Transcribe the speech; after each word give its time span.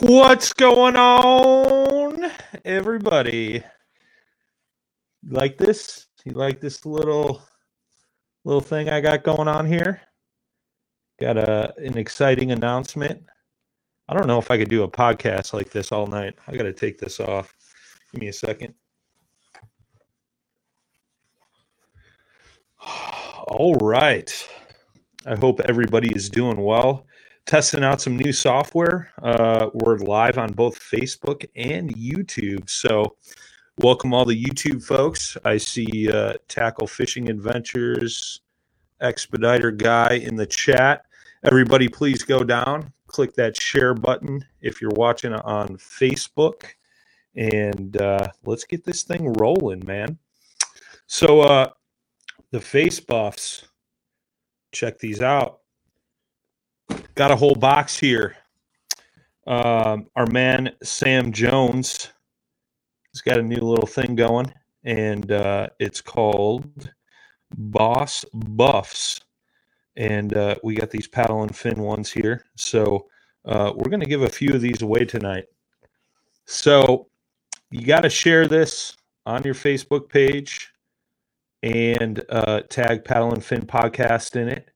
What's 0.00 0.54
going 0.54 0.96
on, 0.96 2.30
everybody? 2.64 3.62
Like 5.28 5.58
this? 5.58 6.06
You 6.24 6.32
like 6.32 6.58
this 6.58 6.86
little 6.86 7.42
little 8.44 8.62
thing 8.62 8.88
I 8.88 9.02
got 9.02 9.24
going 9.24 9.46
on 9.46 9.66
here? 9.66 10.00
Got 11.20 11.36
a 11.36 11.74
an 11.76 11.98
exciting 11.98 12.50
announcement. 12.50 13.24
I 14.08 14.14
don't 14.14 14.26
know 14.26 14.38
if 14.38 14.50
I 14.50 14.56
could 14.56 14.70
do 14.70 14.84
a 14.84 14.90
podcast 14.90 15.52
like 15.52 15.70
this 15.70 15.92
all 15.92 16.06
night. 16.06 16.34
I 16.48 16.56
got 16.56 16.62
to 16.64 16.72
take 16.72 16.98
this 16.98 17.20
off. 17.20 17.52
Give 18.10 18.22
me 18.22 18.28
a 18.28 18.32
second. 18.32 18.72
All 23.48 23.74
right. 23.76 24.48
I 25.26 25.36
hope 25.36 25.60
everybody 25.60 26.10
is 26.14 26.28
doing 26.30 26.60
well. 26.62 27.06
Testing 27.46 27.84
out 27.84 28.00
some 28.00 28.16
new 28.16 28.32
software. 28.32 29.12
Uh, 29.22 29.68
we're 29.74 29.98
live 29.98 30.38
on 30.38 30.52
both 30.52 30.80
Facebook 30.80 31.44
and 31.54 31.94
YouTube. 31.94 32.70
So, 32.70 33.16
welcome 33.80 34.14
all 34.14 34.24
the 34.24 34.42
YouTube 34.42 34.82
folks. 34.82 35.36
I 35.44 35.58
see 35.58 36.10
uh, 36.10 36.34
Tackle 36.48 36.86
Fishing 36.86 37.28
Adventures 37.28 38.40
Expediter 39.02 39.72
guy 39.72 40.14
in 40.14 40.36
the 40.36 40.46
chat. 40.46 41.04
Everybody, 41.44 41.86
please 41.86 42.22
go 42.22 42.44
down, 42.44 42.90
click 43.08 43.34
that 43.34 43.60
share 43.60 43.92
button 43.92 44.42
if 44.62 44.80
you're 44.80 44.90
watching 44.92 45.34
on 45.34 45.76
Facebook, 45.76 46.62
and 47.36 48.00
uh, 48.00 48.26
let's 48.46 48.64
get 48.64 48.86
this 48.86 49.02
thing 49.02 49.34
rolling, 49.34 49.84
man. 49.84 50.16
So, 51.08 51.42
uh, 51.42 51.68
the 52.52 52.60
face 52.60 53.00
buffs, 53.00 53.66
check 54.72 54.98
these 54.98 55.20
out. 55.20 55.60
Got 57.14 57.30
a 57.30 57.36
whole 57.36 57.54
box 57.54 57.98
here. 57.98 58.36
Um, 59.46 60.06
our 60.16 60.26
man 60.26 60.72
Sam 60.82 61.32
Jones 61.32 62.10
has 63.12 63.20
got 63.20 63.38
a 63.38 63.42
new 63.42 63.60
little 63.60 63.86
thing 63.86 64.16
going, 64.16 64.52
and 64.84 65.30
uh, 65.30 65.68
it's 65.78 66.00
called 66.00 66.92
Boss 67.56 68.24
Buffs 68.32 69.20
and 69.96 70.36
uh, 70.36 70.56
we 70.62 70.74
got 70.74 70.90
these 70.90 71.06
paddle 71.06 71.42
and 71.42 71.54
fin 71.54 71.80
ones 71.80 72.10
here. 72.10 72.44
So 72.56 73.06
uh, 73.44 73.72
we're 73.74 73.90
going 73.90 74.00
to 74.00 74.08
give 74.08 74.22
a 74.22 74.28
few 74.28 74.54
of 74.54 74.60
these 74.60 74.82
away 74.82 75.04
tonight. 75.04 75.44
So 76.46 77.08
you 77.70 77.86
got 77.86 78.00
to 78.00 78.10
share 78.10 78.46
this 78.46 78.96
on 79.26 79.42
your 79.44 79.54
Facebook 79.54 80.08
page 80.08 80.72
and 81.62 82.22
uh, 82.28 82.62
tag 82.68 83.04
Paddle 83.04 83.32
and 83.32 83.44
Fin 83.44 83.62
Podcast 83.62 84.36
in 84.36 84.48
it, 84.48 84.68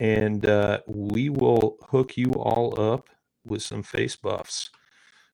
and 0.00 0.46
uh, 0.46 0.80
we 0.86 1.28
will 1.28 1.76
hook 1.90 2.16
you 2.16 2.30
all 2.32 2.80
up 2.80 3.10
with 3.44 3.62
some 3.62 3.82
face 3.82 4.16
buffs. 4.16 4.70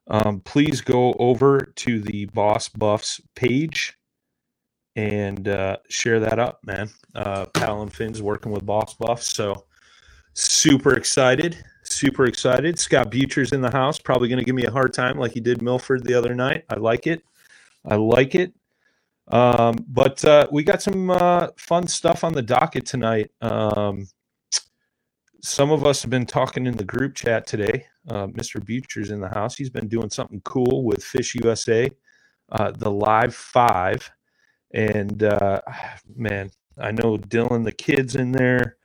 Um, 0.09 0.41
please 0.41 0.81
go 0.81 1.15
over 1.19 1.73
to 1.77 2.01
the 2.01 2.27
Boss 2.27 2.69
Buffs 2.69 3.21
page 3.35 3.97
and 4.97 5.49
uh, 5.49 5.77
share 5.89 6.21
that 6.21 6.39
up, 6.39 6.61
man. 6.65 6.91
Uh, 7.15 7.47
Paddle 7.47 7.83
and 7.83 7.93
Fin's 7.93 8.21
working 8.23 8.53
with 8.53 8.67
Boss 8.67 8.95
Buffs, 8.95 9.35
so 9.35 9.67
super 10.35 10.95
excited, 10.97 11.57
super 11.85 12.27
excited. 12.27 12.79
Scott 12.79 13.11
Butcher's 13.11 13.53
in 13.53 13.61
the 13.61 13.71
house, 13.71 13.99
probably 13.99 14.29
going 14.29 14.39
to 14.39 14.45
give 14.45 14.55
me 14.55 14.65
a 14.65 14.71
hard 14.71 14.93
time 14.93 15.19
like 15.19 15.33
he 15.33 15.41
did 15.41 15.63
Milford 15.63 16.05
the 16.05 16.15
other 16.15 16.35
night. 16.35 16.65
I 16.71 16.77
like 16.77 17.07
it, 17.07 17.23
I 17.85 17.97
like 17.97 18.35
it. 18.35 18.53
Um, 19.29 19.77
but 19.89 20.25
uh, 20.25 20.47
we 20.53 20.63
got 20.63 20.83
some 20.83 21.11
uh, 21.11 21.49
fun 21.57 21.89
stuff 21.89 22.23
on 22.23 22.33
the 22.33 22.43
docket 22.43 22.87
tonight. 22.87 23.31
Um, 23.41 24.07
some 25.47 25.71
of 25.71 25.87
us 25.87 26.03
have 26.03 26.11
been 26.11 26.27
talking 26.27 26.67
in 26.67 26.77
the 26.77 26.85
group 26.85 27.15
chat 27.15 27.47
today. 27.47 27.87
Uh, 28.09 28.27
Mr. 28.27 28.65
Butcher's 28.65 29.11
in 29.11 29.21
the 29.21 29.29
house. 29.29 29.57
He's 29.57 29.71
been 29.71 29.89
doing 29.89 30.11
something 30.11 30.41
cool 30.43 30.85
with 30.85 31.05
Fish 31.05 31.35
USA, 31.37 31.91
uh, 32.51 32.73
the 32.73 32.91
Live 32.91 33.35
Five 33.35 34.11
and 34.77 35.23
uh, 35.23 35.61
man, 36.15 36.51
I 36.79 36.91
know 36.91 37.17
Dylan, 37.17 37.65
the 37.65 37.73
kids 37.73 38.17
in 38.17 38.33
there, 38.33 38.77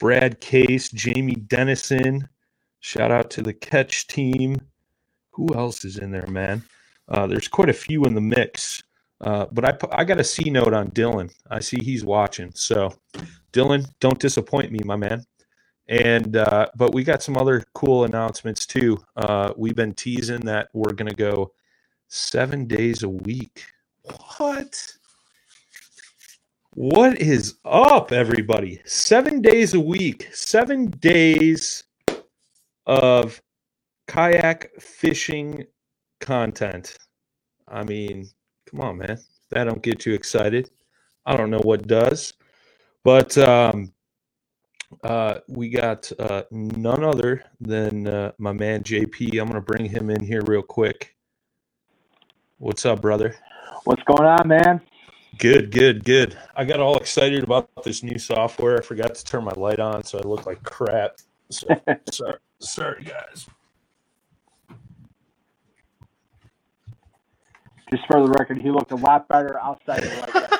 Brad 0.00 0.40
Case, 0.40 0.90
Jamie 0.90 1.36
Dennison. 1.36 2.28
Shout 2.80 3.10
out 3.10 3.30
to 3.30 3.42
the 3.42 3.52
catch 3.52 4.06
team. 4.06 4.56
Who 5.32 5.54
else 5.54 5.84
is 5.84 5.98
in 5.98 6.10
there, 6.10 6.26
man? 6.26 6.62
Uh, 7.08 7.26
there's 7.26 7.48
quite 7.48 7.68
a 7.68 7.74
few 7.74 8.04
in 8.04 8.14
the 8.14 8.20
mix. 8.20 8.82
Uh, 9.20 9.46
but 9.52 9.64
I, 9.64 10.00
I 10.00 10.04
got 10.04 10.20
a 10.20 10.24
C 10.24 10.50
note 10.50 10.72
on 10.72 10.90
Dylan. 10.90 11.32
I 11.50 11.60
see 11.60 11.78
he's 11.82 12.04
watching. 12.04 12.52
So, 12.54 12.94
Dylan, 13.52 13.88
don't 14.00 14.18
disappoint 14.18 14.70
me, 14.72 14.80
my 14.84 14.96
man. 14.96 15.24
And 15.88 16.36
uh, 16.36 16.68
but 16.76 16.92
we 16.92 17.02
got 17.02 17.22
some 17.22 17.36
other 17.36 17.64
cool 17.74 18.04
announcements 18.04 18.66
too. 18.66 19.02
Uh, 19.16 19.52
we've 19.56 19.74
been 19.74 19.94
teasing 19.94 20.40
that 20.40 20.68
we're 20.74 20.92
gonna 20.92 21.14
go 21.14 21.52
seven 22.08 22.66
days 22.66 23.02
a 23.02 23.08
week. 23.08 23.64
What? 24.36 24.98
What 26.74 27.20
is 27.20 27.56
up, 27.64 28.12
everybody? 28.12 28.80
Seven 28.84 29.40
days 29.40 29.74
a 29.74 29.80
week, 29.80 30.28
seven 30.32 30.90
days 30.90 31.84
of 32.86 33.40
kayak 34.06 34.70
fishing 34.80 35.66
content. 36.20 36.96
I 37.66 37.84
mean, 37.84 38.28
come 38.66 38.80
on, 38.80 38.98
man. 38.98 39.18
That 39.50 39.64
don't 39.64 39.82
get 39.82 40.04
you 40.06 40.14
excited. 40.14 40.70
I 41.24 41.36
don't 41.36 41.50
know 41.50 41.60
what 41.62 41.86
does. 41.86 42.34
But 43.04 43.36
um, 43.38 43.92
uh, 45.02 45.40
we 45.48 45.68
got 45.68 46.10
uh, 46.18 46.42
none 46.50 47.04
other 47.04 47.44
than 47.60 48.06
uh, 48.06 48.32
my 48.38 48.52
man 48.52 48.82
JP. 48.82 49.40
I'm 49.40 49.48
going 49.48 49.54
to 49.54 49.60
bring 49.60 49.86
him 49.86 50.10
in 50.10 50.24
here 50.24 50.42
real 50.42 50.62
quick. 50.62 51.14
What's 52.58 52.84
up, 52.84 53.00
brother? 53.00 53.36
What's 53.84 54.02
going 54.02 54.24
on, 54.24 54.48
man? 54.48 54.80
Good, 55.38 55.70
good, 55.70 56.04
good. 56.04 56.36
I 56.56 56.64
got 56.64 56.80
all 56.80 56.96
excited 56.96 57.44
about 57.44 57.70
this 57.84 58.02
new 58.02 58.18
software. 58.18 58.78
I 58.78 58.82
forgot 58.82 59.14
to 59.14 59.24
turn 59.24 59.44
my 59.44 59.52
light 59.52 59.78
on, 59.78 60.02
so 60.02 60.18
I 60.18 60.26
look 60.26 60.46
like 60.46 60.62
crap. 60.64 61.18
So, 61.50 61.68
sorry, 62.10 62.38
sorry, 62.58 63.04
guys. 63.04 63.48
Just 67.90 68.04
for 68.10 68.20
the 68.22 68.30
record, 68.38 68.60
he 68.60 68.70
looked 68.70 68.90
a 68.90 68.96
lot 68.96 69.28
better 69.28 69.58
outside 69.60 70.04
of 70.04 70.18
like 70.18 70.34
yesterday. 70.34 70.57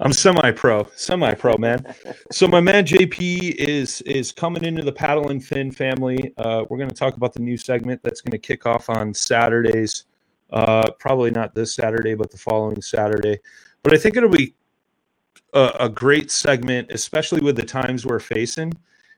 I'm 0.00 0.12
semi-pro, 0.12 0.86
semi-pro, 0.94 1.58
man. 1.58 1.84
so 2.30 2.46
my 2.46 2.60
man 2.60 2.86
JP 2.86 3.56
is 3.56 4.00
is 4.02 4.30
coming 4.30 4.64
into 4.64 4.82
the 4.82 4.92
paddle 4.92 5.30
and 5.30 5.44
fin 5.44 5.72
family. 5.72 6.32
Uh, 6.38 6.64
we're 6.68 6.78
going 6.78 6.88
to 6.88 6.94
talk 6.94 7.16
about 7.16 7.32
the 7.32 7.40
new 7.40 7.56
segment 7.56 8.00
that's 8.04 8.20
going 8.20 8.30
to 8.30 8.38
kick 8.38 8.64
off 8.64 8.88
on 8.88 9.12
Saturdays. 9.12 10.04
Uh, 10.50 10.88
probably 11.00 11.32
not 11.32 11.54
this 11.54 11.74
Saturday, 11.74 12.14
but 12.14 12.30
the 12.30 12.38
following 12.38 12.80
Saturday. 12.80 13.38
But 13.82 13.92
I 13.92 13.96
think 13.96 14.16
it'll 14.16 14.28
be 14.28 14.54
a, 15.52 15.72
a 15.80 15.88
great 15.88 16.30
segment, 16.30 16.92
especially 16.92 17.40
with 17.40 17.56
the 17.56 17.64
times 17.64 18.06
we're 18.06 18.20
facing. 18.20 18.72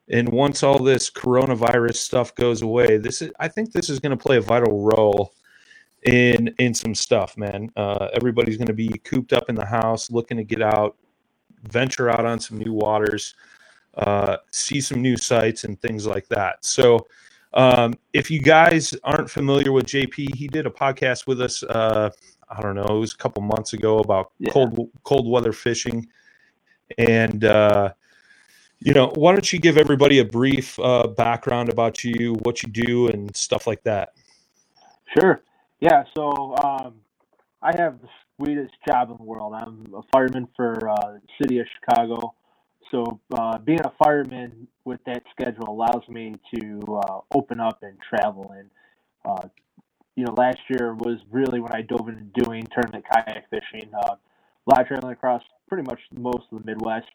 And 0.08 0.30
once 0.30 0.62
all 0.62 0.82
this 0.82 1.10
coronavirus 1.10 1.96
stuff 1.96 2.34
goes 2.34 2.62
away, 2.62 2.96
this 2.96 3.20
is 3.20 3.30
I 3.38 3.48
think 3.48 3.72
this 3.72 3.90
is 3.90 4.00
going 4.00 4.16
to 4.16 4.22
play 4.22 4.38
a 4.38 4.40
vital 4.40 4.82
role 4.82 5.34
in 6.04 6.54
in 6.58 6.74
some 6.74 6.94
stuff, 6.94 7.36
man. 7.36 7.70
Uh, 7.76 8.08
everybody's 8.14 8.56
going 8.56 8.66
to 8.68 8.72
be 8.72 8.88
cooped 9.04 9.32
up 9.32 9.48
in 9.48 9.54
the 9.54 9.66
house, 9.66 10.10
looking 10.10 10.36
to 10.36 10.44
get 10.44 10.62
out, 10.62 10.96
venture 11.64 12.08
out 12.10 12.24
on 12.24 12.40
some 12.40 12.58
new 12.58 12.72
waters, 12.72 13.34
uh, 13.96 14.38
see 14.50 14.80
some 14.80 15.02
new 15.02 15.16
sites 15.16 15.64
and 15.64 15.80
things 15.80 16.06
like 16.06 16.26
that. 16.28 16.64
So, 16.64 17.06
um, 17.54 17.94
if 18.12 18.30
you 18.30 18.40
guys 18.40 18.94
aren't 19.04 19.30
familiar 19.30 19.72
with 19.72 19.86
JP, 19.86 20.34
he 20.34 20.48
did 20.48 20.66
a 20.66 20.70
podcast 20.70 21.26
with 21.26 21.40
us. 21.40 21.62
Uh, 21.62 22.10
I 22.48 22.62
don't 22.62 22.74
know, 22.74 22.82
it 22.96 22.98
was 22.98 23.12
a 23.12 23.16
couple 23.16 23.42
months 23.42 23.72
ago 23.74 23.98
about 23.98 24.32
Yeah. 24.38 24.50
cold 24.52 24.90
cold 25.04 25.28
weather 25.28 25.52
fishing, 25.52 26.06
and 26.98 27.44
uh, 27.44 27.92
you 28.80 28.94
know, 28.94 29.12
why 29.14 29.32
don't 29.32 29.52
you 29.52 29.58
give 29.58 29.76
everybody 29.76 30.20
a 30.20 30.24
brief 30.24 30.78
uh, 30.80 31.06
background 31.08 31.68
about 31.68 32.02
you, 32.02 32.34
what 32.42 32.62
you 32.62 32.70
do, 32.70 33.08
and 33.08 33.34
stuff 33.36 33.66
like 33.66 33.82
that? 33.82 34.14
Sure. 35.18 35.42
Yeah. 35.80 36.04
So 36.14 36.54
um, 36.62 36.94
I 37.62 37.72
have 37.78 38.00
the 38.00 38.08
sweetest 38.36 38.74
job 38.86 39.10
in 39.10 39.16
the 39.16 39.22
world. 39.22 39.54
I'm 39.54 39.86
a 39.94 40.02
fireman 40.12 40.48
for 40.56 40.76
uh, 40.88 41.12
the 41.14 41.20
city 41.40 41.58
of 41.58 41.66
Chicago. 41.80 42.34
So 42.90 43.20
uh, 43.32 43.58
being 43.58 43.80
a 43.84 43.92
fireman 44.02 44.66
with 44.84 45.00
that 45.06 45.22
schedule 45.30 45.68
allows 45.68 46.02
me 46.08 46.34
to 46.54 46.80
uh, 46.86 47.20
open 47.34 47.60
up 47.60 47.82
and 47.82 47.96
travel. 48.00 48.54
And 48.56 48.70
uh, 49.24 49.48
you 50.16 50.24
know, 50.24 50.34
last 50.36 50.58
year 50.68 50.94
was 50.94 51.18
really 51.30 51.60
when 51.60 51.72
I 51.72 51.82
dove 51.82 52.08
into 52.08 52.24
doing 52.42 52.66
tournament 52.74 53.04
kayak 53.10 53.48
fishing. 53.48 53.90
Uh, 53.94 54.14
a 54.14 54.68
lot 54.68 54.80
of 54.82 54.86
traveling 54.88 55.12
across 55.12 55.42
pretty 55.68 55.84
much 55.84 56.00
most 56.18 56.44
of 56.52 56.60
the 56.60 56.66
Midwest. 56.66 57.08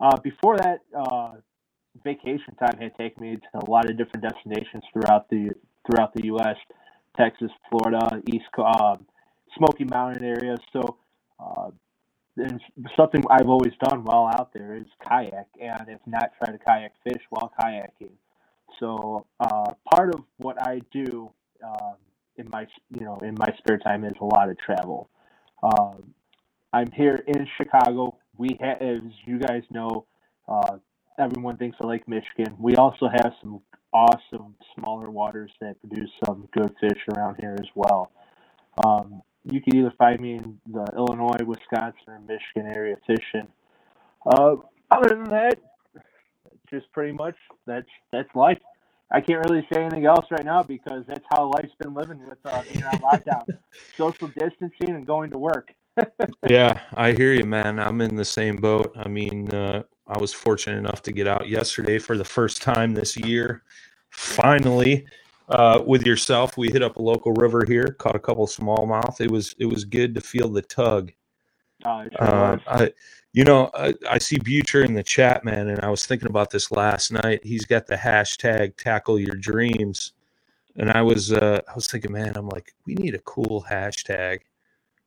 Uh, 0.00 0.16
before 0.22 0.56
that, 0.58 0.80
uh, 0.96 1.32
vacation 2.02 2.54
time 2.58 2.78
had 2.80 2.96
taken 2.96 3.22
me 3.22 3.36
to 3.36 3.66
a 3.66 3.70
lot 3.70 3.88
of 3.88 3.96
different 3.96 4.22
destinations 4.22 4.82
throughout 4.92 5.28
the 5.28 5.50
throughout 5.86 6.14
the 6.14 6.24
U.S. 6.26 6.56
Texas, 7.18 7.50
Florida, 7.68 8.22
East 8.26 8.46
um, 8.58 9.06
Smoky 9.56 9.84
Mountain 9.84 10.24
area. 10.24 10.56
So, 10.72 10.96
uh, 11.40 11.70
and 12.36 12.60
something 12.96 13.22
I've 13.30 13.48
always 13.48 13.72
done 13.82 14.04
while 14.04 14.30
out 14.38 14.52
there 14.52 14.76
is 14.76 14.86
kayak, 15.06 15.48
and 15.60 15.88
if 15.88 16.00
not, 16.06 16.30
try 16.38 16.52
to 16.52 16.58
kayak 16.58 16.92
fish 17.02 17.22
while 17.30 17.52
kayaking. 17.60 18.14
So, 18.78 19.26
uh, 19.40 19.72
part 19.92 20.14
of 20.14 20.22
what 20.36 20.56
I 20.62 20.80
do 20.92 21.30
um, 21.64 21.96
in 22.36 22.48
my 22.50 22.66
you 22.96 23.04
know 23.04 23.16
in 23.18 23.34
my 23.38 23.52
spare 23.58 23.78
time 23.78 24.04
is 24.04 24.12
a 24.20 24.24
lot 24.24 24.48
of 24.48 24.58
travel. 24.58 25.10
Um, 25.62 26.14
I'm 26.72 26.90
here 26.92 27.24
in 27.26 27.46
Chicago. 27.56 28.16
We 28.36 28.56
have, 28.60 28.80
as 28.80 29.00
you 29.24 29.38
guys 29.40 29.62
know, 29.70 30.06
uh, 30.46 30.76
everyone 31.18 31.56
thinks 31.56 31.76
of 31.80 31.88
Lake 31.88 32.06
Michigan. 32.06 32.54
We 32.58 32.76
also 32.76 33.08
have 33.08 33.32
some 33.42 33.60
awesome 33.92 34.54
smaller 34.74 35.10
waters 35.10 35.50
that 35.60 35.80
produce 35.80 36.10
some 36.24 36.48
good 36.52 36.74
fish 36.80 36.98
around 37.14 37.36
here 37.40 37.56
as 37.58 37.66
well. 37.74 38.10
Um, 38.84 39.22
you 39.44 39.60
can 39.60 39.76
either 39.76 39.92
find 39.96 40.20
me 40.20 40.34
in 40.34 40.60
the 40.70 40.84
Illinois, 40.96 41.44
Wisconsin, 41.44 41.98
or 42.08 42.20
Michigan 42.20 42.72
area 42.74 42.96
fishing. 43.06 43.48
Uh, 44.26 44.56
other 44.90 45.08
than 45.08 45.24
that, 45.24 45.58
just 46.70 46.90
pretty 46.92 47.12
much 47.12 47.36
that's 47.66 47.88
that's 48.12 48.28
life. 48.34 48.58
I 49.10 49.22
can't 49.22 49.42
really 49.48 49.66
say 49.72 49.80
anything 49.80 50.04
else 50.04 50.26
right 50.30 50.44
now 50.44 50.62
because 50.62 51.04
that's 51.08 51.24
how 51.30 51.50
life's 51.50 51.74
been 51.80 51.94
living 51.94 52.20
with 52.26 52.38
uh, 52.44 52.62
being 52.70 52.84
on 52.84 52.92
lockdown, 52.98 53.46
social 53.96 54.28
distancing, 54.28 54.90
and 54.90 55.06
going 55.06 55.30
to 55.30 55.38
work. 55.38 55.72
Yeah, 56.48 56.80
I 56.94 57.12
hear 57.12 57.32
you, 57.34 57.44
man. 57.44 57.80
I'm 57.80 58.00
in 58.00 58.14
the 58.14 58.24
same 58.24 58.56
boat. 58.56 58.92
I 58.96 59.08
mean, 59.08 59.52
uh, 59.52 59.82
I 60.06 60.18
was 60.18 60.32
fortunate 60.32 60.78
enough 60.78 61.02
to 61.02 61.12
get 61.12 61.26
out 61.26 61.48
yesterday 61.48 61.98
for 61.98 62.16
the 62.16 62.24
first 62.24 62.62
time 62.62 62.94
this 62.94 63.16
year. 63.16 63.62
Finally, 64.10 65.06
uh, 65.48 65.82
with 65.86 66.06
yourself, 66.06 66.56
we 66.58 66.70
hit 66.70 66.82
up 66.82 66.96
a 66.96 67.02
local 67.02 67.32
river 67.32 67.64
here, 67.66 67.96
caught 67.98 68.16
a 68.16 68.20
couple 68.20 68.46
smallmouth. 68.46 69.20
It 69.20 69.30
was 69.30 69.54
it 69.58 69.66
was 69.66 69.84
good 69.84 70.14
to 70.16 70.20
feel 70.22 70.48
the 70.50 70.62
tug. 70.62 71.12
Uh, 71.84 72.08
Um, 72.18 72.60
was. 72.70 72.82
I, 72.82 72.92
you 73.34 73.44
know, 73.44 73.70
I, 73.74 73.94
I 74.10 74.18
see 74.18 74.38
Butcher 74.38 74.84
in 74.84 74.94
the 74.94 75.02
chat, 75.04 75.44
man, 75.44 75.68
and 75.68 75.80
I 75.82 75.90
was 75.90 76.06
thinking 76.06 76.28
about 76.28 76.50
this 76.50 76.70
last 76.72 77.12
night. 77.12 77.40
He's 77.44 77.64
got 77.66 77.86
the 77.86 77.96
hashtag 77.96 78.76
tackle 78.76 79.18
your 79.20 79.36
dreams, 79.36 80.12
and 80.76 80.90
I 80.90 81.02
was 81.02 81.32
uh, 81.32 81.60
I 81.68 81.74
was 81.74 81.88
thinking, 81.88 82.12
man, 82.12 82.34
I'm 82.36 82.48
like, 82.48 82.74
we 82.86 82.94
need 82.94 83.14
a 83.14 83.20
cool 83.20 83.66
hashtag. 83.70 84.40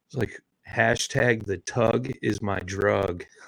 It's 0.08 0.16
like 0.16 0.42
hashtag 0.70 1.46
the 1.46 1.58
tug 1.60 2.12
is 2.22 2.42
my 2.42 2.60
drug. 2.62 3.26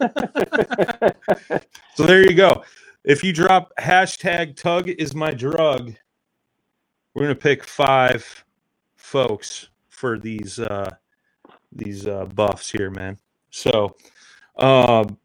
So 1.96 2.04
there 2.06 2.22
you 2.22 2.34
go. 2.34 2.64
If 3.04 3.22
you 3.24 3.32
drop 3.32 3.72
hashtag 3.78 4.56
tug 4.56 4.88
is 4.88 5.14
my 5.14 5.30
drug, 5.30 5.94
we're 7.14 7.22
gonna 7.22 7.34
pick 7.34 7.64
five 7.64 8.44
folks 8.96 9.68
for 9.88 10.18
these 10.18 10.58
uh 10.58 10.90
these 11.72 12.06
uh 12.06 12.26
buffs 12.26 12.70
here, 12.70 12.90
man. 12.90 13.18
So 13.50 13.96
um 14.56 15.16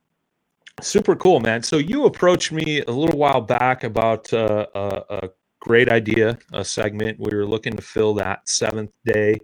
super 0.81 1.15
cool, 1.15 1.39
man. 1.39 1.63
So 1.63 1.77
you 1.77 2.05
approached 2.05 2.51
me 2.51 2.81
a 2.81 2.91
little 2.91 3.17
while 3.17 3.41
back 3.41 3.83
about 3.83 4.31
uh, 4.33 4.65
a, 4.73 5.03
a 5.09 5.29
great 5.59 5.89
idea, 5.89 6.37
a 6.51 6.63
segment. 6.63 7.19
We 7.19 7.35
were 7.35 7.45
looking 7.45 7.75
to 7.75 7.81
fill 7.81 8.13
that 8.15 8.47
seventh 8.49 8.91
day, 9.05 9.37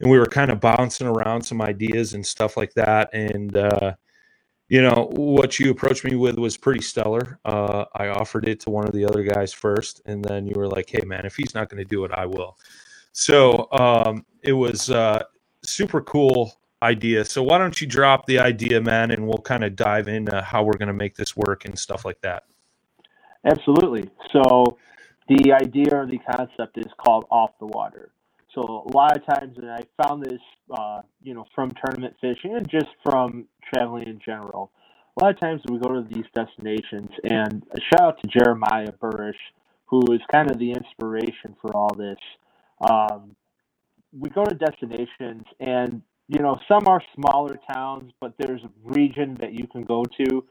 and 0.00 0.10
we 0.10 0.18
were 0.18 0.26
kind 0.26 0.50
of 0.50 0.60
bouncing 0.60 1.06
around 1.06 1.42
some 1.42 1.60
ideas 1.60 2.14
and 2.14 2.26
stuff 2.26 2.56
like 2.56 2.72
that. 2.74 3.12
And 3.12 3.56
uh, 3.56 3.94
you 4.70 4.80
know 4.80 5.10
what 5.14 5.58
you 5.58 5.72
approached 5.72 6.04
me 6.04 6.14
with 6.14 6.38
was 6.38 6.56
pretty 6.56 6.80
stellar. 6.80 7.40
Uh, 7.44 7.86
I 7.96 8.06
offered 8.06 8.46
it 8.46 8.60
to 8.60 8.70
one 8.70 8.86
of 8.86 8.92
the 8.92 9.04
other 9.04 9.24
guys 9.24 9.52
first, 9.52 10.00
and 10.06 10.24
then 10.24 10.46
you 10.46 10.54
were 10.54 10.68
like, 10.68 10.88
"Hey, 10.88 11.04
man, 11.04 11.26
if 11.26 11.36
he's 11.36 11.56
not 11.56 11.68
going 11.68 11.82
to 11.82 11.88
do 11.88 12.04
it, 12.04 12.12
I 12.12 12.24
will." 12.24 12.56
So 13.10 13.66
um, 13.72 14.24
it 14.44 14.52
was 14.52 14.88
uh, 14.88 15.24
super 15.64 16.00
cool 16.00 16.54
idea. 16.84 17.24
So 17.24 17.42
why 17.42 17.58
don't 17.58 17.80
you 17.80 17.86
drop 17.88 18.26
the 18.26 18.38
idea, 18.38 18.80
man, 18.80 19.10
and 19.10 19.26
we'll 19.26 19.42
kind 19.42 19.64
of 19.64 19.74
dive 19.74 20.06
into 20.06 20.40
how 20.40 20.62
we're 20.62 20.78
going 20.78 20.86
to 20.86 20.94
make 20.94 21.16
this 21.16 21.36
work 21.36 21.64
and 21.64 21.76
stuff 21.76 22.04
like 22.04 22.20
that. 22.20 22.44
Absolutely. 23.44 24.08
So 24.32 24.78
the 25.28 25.52
idea 25.52 25.88
or 25.92 26.06
the 26.06 26.18
concept 26.18 26.78
is 26.78 26.86
called 26.96 27.26
off 27.28 27.58
the 27.58 27.66
water. 27.66 28.12
So 28.54 28.62
a 28.62 28.96
lot 28.96 29.16
of 29.16 29.24
times, 29.26 29.56
and 29.58 29.70
I 29.70 29.82
found 30.02 30.24
this, 30.24 30.40
uh, 30.76 31.02
you 31.22 31.34
know, 31.34 31.44
from 31.54 31.70
tournament 31.84 32.16
fishing 32.20 32.56
and 32.56 32.68
just 32.68 32.88
from 33.04 33.46
traveling 33.72 34.08
in 34.08 34.20
general. 34.24 34.72
A 35.20 35.24
lot 35.24 35.34
of 35.34 35.40
times 35.40 35.60
we 35.68 35.78
go 35.78 35.92
to 35.92 36.06
these 36.08 36.24
destinations, 36.34 37.10
and 37.24 37.62
a 37.72 37.80
shout 37.80 38.00
out 38.00 38.22
to 38.22 38.28
Jeremiah 38.28 38.92
Burrish, 38.92 39.34
who 39.86 40.00
is 40.12 40.20
kind 40.32 40.50
of 40.50 40.58
the 40.58 40.72
inspiration 40.72 41.56
for 41.60 41.76
all 41.76 41.94
this. 41.94 42.18
Um, 42.88 43.36
we 44.12 44.30
go 44.30 44.44
to 44.44 44.54
destinations, 44.54 45.44
and 45.58 46.02
you 46.28 46.38
know, 46.38 46.58
some 46.68 46.86
are 46.86 47.02
smaller 47.14 47.58
towns, 47.72 48.12
but 48.20 48.34
there's 48.38 48.62
a 48.62 48.70
region 48.84 49.36
that 49.40 49.52
you 49.52 49.66
can 49.66 49.82
go 49.82 50.04
to 50.04 50.44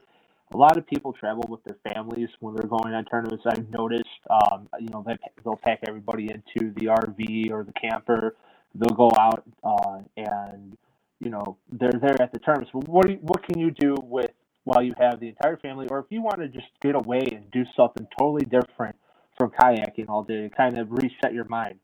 a 0.52 0.56
lot 0.56 0.76
of 0.76 0.86
people 0.86 1.12
travel 1.12 1.44
with 1.48 1.62
their 1.64 1.76
families 1.92 2.28
when 2.40 2.54
they're 2.54 2.66
going 2.66 2.92
on 2.92 3.04
tournaments. 3.04 3.44
I've 3.46 3.68
noticed, 3.70 4.04
um, 4.28 4.68
you 4.80 4.88
know, 4.88 5.04
they, 5.06 5.16
they'll 5.44 5.60
pack 5.62 5.80
everybody 5.86 6.30
into 6.30 6.72
the 6.74 6.86
RV 6.86 7.50
or 7.52 7.64
the 7.64 7.72
camper. 7.72 8.34
They'll 8.74 8.96
go 8.96 9.10
out 9.18 9.44
uh, 9.62 10.00
and, 10.16 10.76
you 11.20 11.30
know, 11.30 11.56
they're 11.70 11.92
there 11.92 12.20
at 12.20 12.32
the 12.32 12.40
tournaments. 12.40 12.70
But 12.72 12.88
what 12.88 13.08
you, 13.08 13.18
what 13.22 13.44
can 13.44 13.58
you 13.58 13.70
do 13.70 13.94
with 14.02 14.30
while 14.64 14.82
you 14.82 14.94
have 14.98 15.20
the 15.20 15.28
entire 15.28 15.56
family, 15.56 15.86
or 15.90 16.00
if 16.00 16.06
you 16.10 16.20
want 16.22 16.40
to 16.40 16.48
just 16.48 16.68
get 16.82 16.94
away 16.94 17.26
and 17.32 17.50
do 17.50 17.64
something 17.76 18.06
totally 18.18 18.44
different 18.44 18.94
from 19.38 19.50
kayaking 19.50 20.08
all 20.08 20.22
day, 20.22 20.50
kind 20.54 20.78
of 20.78 20.88
reset 20.90 21.32
your 21.32 21.46
mind. 21.46 21.78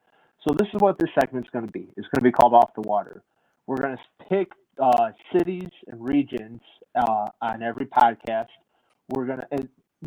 So 0.47 0.55
this 0.59 0.69
is 0.75 0.81
what 0.81 0.99
this 0.99 1.09
segment's 1.19 1.49
going 1.51 1.67
to 1.67 1.73
be. 1.73 1.89
It's 1.97 2.07
going 2.09 2.21
to 2.21 2.23
be 2.23 2.33
called 2.33 2.53
off 2.53 2.75
the 2.75 2.83
water. 2.83 3.23
We're 3.67 3.79
going 3.79 3.97
to 3.97 4.27
pick 4.29 4.53
uh, 4.81 5.11
cities 5.33 5.69
and 5.89 6.09
regions 6.09 6.61
uh, 6.95 7.27
on 7.43 7.63
every 7.63 7.87
podcast. 7.87 8.49
We're 9.09 9.27
gonna 9.27 9.47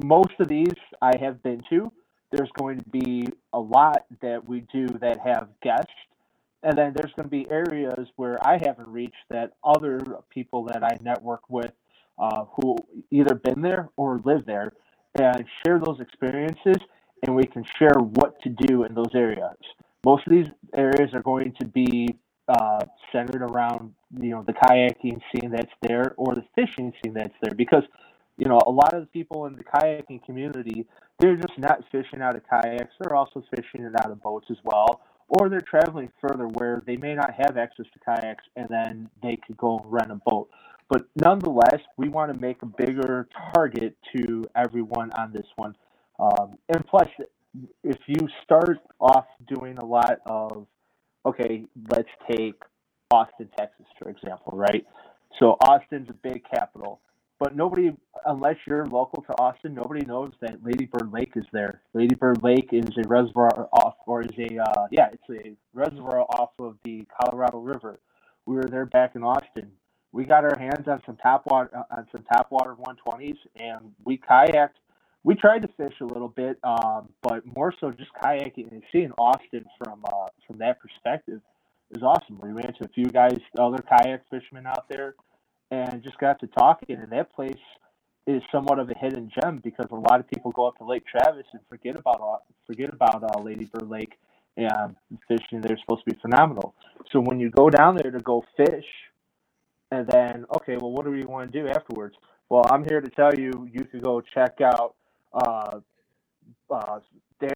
most 0.04 0.34
of 0.40 0.48
these 0.48 0.74
I 1.02 1.18
have 1.20 1.42
been 1.44 1.62
to. 1.70 1.92
There's 2.32 2.50
going 2.58 2.80
to 2.80 2.90
be 2.90 3.28
a 3.54 3.60
lot 3.60 4.06
that 4.22 4.48
we 4.48 4.62
do 4.72 4.88
that 5.02 5.20
have 5.20 5.48
guests 5.64 5.92
and 6.64 6.78
then 6.78 6.94
there's 6.94 7.14
going 7.14 7.26
to 7.26 7.30
be 7.30 7.50
areas 7.50 8.08
where 8.16 8.38
I 8.46 8.60
haven't 8.62 8.88
reached 8.88 9.24
that 9.30 9.54
other 9.64 10.00
people 10.30 10.66
that 10.66 10.84
I 10.84 10.98
network 11.02 11.50
with 11.50 11.72
uh, 12.18 12.46
who 12.46 12.76
either 13.12 13.36
been 13.36 13.62
there 13.62 13.90
or 13.96 14.22
live 14.26 14.46
there 14.46 14.74
and 15.16 15.46
share 15.66 15.80
those 15.80 16.00
experiences 16.02 16.76
and 17.26 17.36
we 17.36 17.46
can 17.46 17.64
share 17.78 17.98
what 18.00 18.42
to 18.42 18.50
do 18.50 18.84
in 18.84 18.94
those 18.94 19.14
areas. 19.16 19.56
Most 20.06 20.28
of 20.28 20.32
these 20.32 20.48
areas 20.76 21.14
are 21.14 21.22
going 21.22 21.54
to 21.60 21.66
be 21.66 22.08
uh, 22.50 22.80
centered 23.12 23.42
around 23.42 23.94
you 24.20 24.32
know 24.32 24.44
the 24.46 24.54
kayaking 24.54 25.22
scene 25.32 25.52
that's 25.52 25.72
there 25.82 26.14
or 26.18 26.36
the 26.36 26.44
fishing 26.56 26.92
scene 27.02 27.14
that's 27.14 27.36
there. 27.42 27.54
Because 27.56 27.84
you 28.38 28.48
know 28.50 28.60
a 28.66 28.72
lot 28.72 28.94
of 28.94 29.02
the 29.02 29.08
people 29.08 29.46
in 29.46 29.56
the 29.56 29.64
kayaking 29.64 30.24
community 30.26 30.86
they're 31.20 31.36
just 31.36 31.58
not 31.58 31.84
fishing 31.92 32.22
out 32.22 32.36
of 32.36 32.44
kayaks. 32.50 32.94
They're 33.00 33.16
also 33.16 33.44
fishing 33.54 33.86
it 33.86 33.94
out 34.04 34.10
of 34.10 34.22
boats 34.22 34.48
as 34.50 34.58
well. 34.64 35.02
Or 35.28 35.50
they're 35.50 35.62
traveling 35.62 36.10
further 36.22 36.48
where 36.48 36.82
they 36.88 36.98
may 36.98 37.14
not 37.14 37.34
have 37.38 37.58
access 37.58 37.86
to 37.94 38.00
kayaks 38.00 38.44
and 38.56 38.68
then 38.70 39.10
they 39.22 39.38
could 39.46 39.58
go 39.58 39.82
rent 39.86 40.12
a 40.12 40.20
boat. 40.26 40.50
But 40.90 41.04
nonetheless 41.22 41.82
we 41.98 42.10
want 42.10 42.34
to 42.34 42.40
make 42.40 42.62
a 42.64 42.66
bigger 42.66 43.28
target 43.54 43.96
to 44.16 44.46
everyone 44.56 45.12
on 45.12 45.32
this 45.32 45.46
one. 45.58 45.76
Um, 46.20 46.58
and 46.70 46.86
plus 46.88 47.08
if 47.84 47.98
you 48.08 48.28
start 48.44 48.80
off 49.00 49.26
doing 49.48 49.78
a 49.78 49.86
lot 49.86 50.20
of 50.26 50.66
okay, 51.30 51.66
let's 51.92 52.10
take 52.30 52.62
Austin, 53.12 53.50
Texas, 53.58 53.86
for 53.98 54.10
example, 54.10 54.54
right? 54.56 54.86
So 55.40 55.58
Austin's 55.68 56.10
a 56.10 56.14
big 56.14 56.44
capital, 56.54 57.00
but 57.40 57.56
nobody, 57.56 57.92
unless 58.26 58.56
you're 58.68 58.86
local 58.86 59.24
to 59.24 59.34
Austin, 59.34 59.74
nobody 59.74 60.06
knows 60.06 60.32
that 60.42 60.64
Lady 60.64 60.86
Bird 60.86 61.12
Lake 61.12 61.32
is 61.36 61.46
there. 61.52 61.82
Lady 61.94 62.16
Bird 62.16 62.44
Lake 62.44 62.70
is 62.72 62.90
a 62.98 63.08
reservoir 63.08 63.70
off, 63.72 63.96
or 64.06 64.24
is 64.24 64.32
a, 64.38 64.62
uh, 64.62 64.88
yeah, 64.92 65.10
it's 65.14 65.46
a 65.46 65.56
reservoir 65.74 66.22
off 66.22 66.52
of 66.60 66.78
the 66.84 67.06
Colorado 67.22 67.60
River. 67.60 68.00
We 68.46 68.56
were 68.56 68.68
there 68.70 68.86
back 68.86 69.16
in 69.16 69.24
Austin. 69.24 69.72
We 70.12 70.26
got 70.26 70.44
our 70.44 70.58
hands 70.58 70.88
on 70.88 71.02
some 71.06 71.18
Tarpon, 71.18 71.70
on 71.74 72.08
some 72.12 72.24
Tarpon 72.24 72.76
120s, 72.76 73.38
and 73.56 73.94
we 74.04 74.18
kayaked 74.18 74.70
we 75.30 75.36
tried 75.36 75.62
to 75.62 75.68
fish 75.78 75.94
a 76.02 76.06
little 76.06 76.28
bit, 76.28 76.58
um, 76.64 77.08
but 77.22 77.44
more 77.56 77.72
so 77.80 77.92
just 77.92 78.10
kayaking 78.20 78.72
and 78.72 78.82
seeing 78.92 79.12
Austin 79.12 79.64
from 79.78 80.04
uh, 80.04 80.26
from 80.48 80.58
that 80.58 80.80
perspective 80.80 81.40
is 81.92 82.02
awesome. 82.02 82.40
We 82.42 82.50
ran 82.50 82.66
into 82.66 82.84
a 82.84 82.88
few 82.88 83.06
guys, 83.06 83.38
other 83.60 83.78
kayak 83.78 84.24
fishermen 84.32 84.66
out 84.66 84.90
there, 84.90 85.14
and 85.70 86.02
just 86.02 86.18
got 86.18 86.40
to 86.40 86.48
talking. 86.48 86.96
And 86.96 87.12
that 87.12 87.32
place 87.32 87.62
is 88.26 88.42
somewhat 88.52 88.80
of 88.80 88.90
a 88.90 88.98
hidden 88.98 89.30
gem 89.40 89.62
because 89.64 89.86
a 89.92 89.96
lot 89.96 90.20
of 90.20 90.28
people 90.28 90.50
go 90.50 90.66
up 90.66 90.80
to 90.80 90.84
Lake 90.84 91.04
Travis 91.06 91.46
and 91.54 91.62
forget 91.70 91.96
about 91.96 92.42
forget 92.66 92.92
about 92.92 93.24
uh, 93.24 93.40
Lady 93.40 93.66
Bird 93.66 93.88
Lake 93.88 94.18
and 94.58 94.96
fishing. 95.28 95.62
They're 95.62 95.78
supposed 95.78 96.06
to 96.08 96.12
be 96.12 96.20
phenomenal. 96.24 96.74
So 97.12 97.20
when 97.20 97.40
you 97.40 97.52
go 97.52 97.70
down 97.70 97.98
there 97.98 98.10
to 98.10 98.20
go 98.20 98.44
fish, 98.58 98.90
and 99.92 100.08
then 100.08 100.46
okay, 100.56 100.78
well, 100.78 100.90
what 100.90 101.06
do 101.06 101.12
we 101.12 101.24
want 101.24 101.52
to 101.52 101.62
do 101.62 101.68
afterwards? 101.68 102.16
Well, 102.50 102.66
I'm 102.72 102.84
here 102.90 103.00
to 103.00 103.10
tell 103.12 103.36
you, 103.36 103.70
you 103.72 103.86
could 103.86 104.02
go 104.02 104.22
check 104.22 104.60
out 104.64 104.96
uh, 105.34 105.80
uh, 106.70 107.00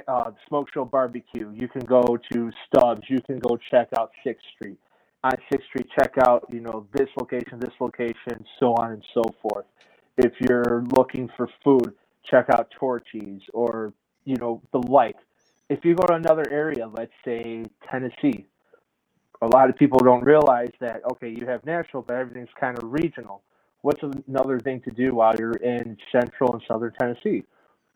uh, 0.07 0.31
Smoke 0.47 0.67
Show 0.73 0.85
Barbecue. 0.85 1.51
You 1.53 1.67
can 1.67 1.81
go 1.81 2.17
to 2.31 2.51
Stubbs. 2.67 3.01
You 3.09 3.19
can 3.21 3.39
go 3.39 3.57
check 3.71 3.89
out 3.97 4.11
Sixth 4.23 4.45
Street. 4.55 4.77
On 5.23 5.31
Sixth 5.51 5.67
Street, 5.67 5.87
check 5.97 6.13
out 6.27 6.45
you 6.51 6.59
know 6.59 6.85
this 6.93 7.07
location, 7.17 7.59
this 7.59 7.73
location, 7.79 8.45
so 8.59 8.73
on 8.73 8.91
and 8.91 9.03
so 9.13 9.23
forth. 9.41 9.65
If 10.17 10.33
you're 10.41 10.83
looking 10.97 11.29
for 11.37 11.47
food, 11.63 11.93
check 12.29 12.47
out 12.51 12.69
Torchy's 12.77 13.41
or 13.53 13.93
you 14.25 14.35
know 14.35 14.61
the 14.71 14.79
like. 14.79 15.15
If 15.69 15.85
you 15.85 15.95
go 15.95 16.05
to 16.07 16.15
another 16.15 16.43
area, 16.51 16.87
let's 16.87 17.13
say 17.23 17.63
Tennessee, 17.89 18.45
a 19.41 19.47
lot 19.47 19.69
of 19.69 19.77
people 19.77 19.99
don't 19.99 20.23
realize 20.23 20.71
that 20.81 21.01
okay, 21.13 21.29
you 21.29 21.47
have 21.47 21.65
Nashville, 21.65 22.03
but 22.05 22.17
everything's 22.17 22.49
kind 22.59 22.77
of 22.77 22.91
regional. 22.91 23.41
What's 23.81 24.01
another 24.27 24.59
thing 24.59 24.81
to 24.81 24.91
do 24.91 25.13
while 25.13 25.35
you're 25.37 25.55
in 25.55 25.97
Central 26.11 26.53
and 26.53 26.61
Southern 26.67 26.93
Tennessee? 26.99 27.43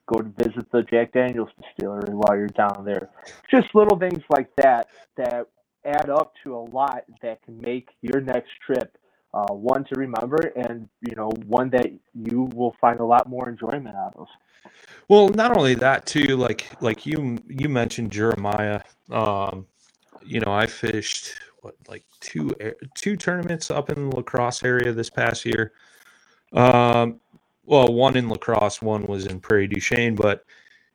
Go 0.07 0.19
to 0.19 0.29
visit 0.43 0.71
the 0.71 0.83
Jack 0.83 1.13
Daniels 1.13 1.49
distillery 1.61 2.13
while 2.13 2.37
you're 2.37 2.47
down 2.47 2.83
there. 2.85 3.09
Just 3.51 3.73
little 3.75 3.97
things 3.97 4.23
like 4.29 4.49
that 4.57 4.87
that 5.17 5.47
add 5.85 6.09
up 6.09 6.33
to 6.43 6.55
a 6.55 6.63
lot 6.71 7.03
that 7.21 7.43
can 7.43 7.59
make 7.61 7.89
your 8.01 8.21
next 8.21 8.49
trip 8.65 8.97
uh, 9.33 9.53
one 9.53 9.83
to 9.83 9.95
remember 9.95 10.37
and 10.55 10.87
you 11.01 11.15
know 11.15 11.29
one 11.45 11.69
that 11.69 11.87
you 12.13 12.49
will 12.55 12.75
find 12.79 12.99
a 12.99 13.05
lot 13.05 13.27
more 13.27 13.49
enjoyment 13.49 13.95
out 13.95 14.13
of. 14.17 14.27
Well, 15.07 15.29
not 15.29 15.55
only 15.55 15.75
that 15.75 16.05
too, 16.05 16.37
like 16.37 16.65
like 16.81 17.05
you 17.05 17.37
you 17.47 17.69
mentioned 17.69 18.11
Jeremiah. 18.11 18.81
Um, 19.11 19.65
you 20.25 20.39
know, 20.39 20.51
I 20.51 20.65
fished 20.65 21.35
what 21.61 21.75
like 21.87 22.03
two 22.19 22.51
two 22.95 23.15
tournaments 23.15 23.69
up 23.69 23.89
in 23.89 24.09
the 24.09 24.15
La 24.15 24.21
Crosse 24.21 24.63
area 24.63 24.91
this 24.91 25.09
past 25.09 25.45
year. 25.45 25.73
Um, 26.53 27.19
well, 27.67 27.93
one 27.93 28.15
in 28.15 28.29
La 28.29 28.38
Crosse, 28.38 28.81
one 28.81 29.05
was 29.05 29.25
in 29.25 29.41
Prairie 29.41 29.67
du 29.67 29.79
Chien, 29.79 30.15
but 30.15 30.45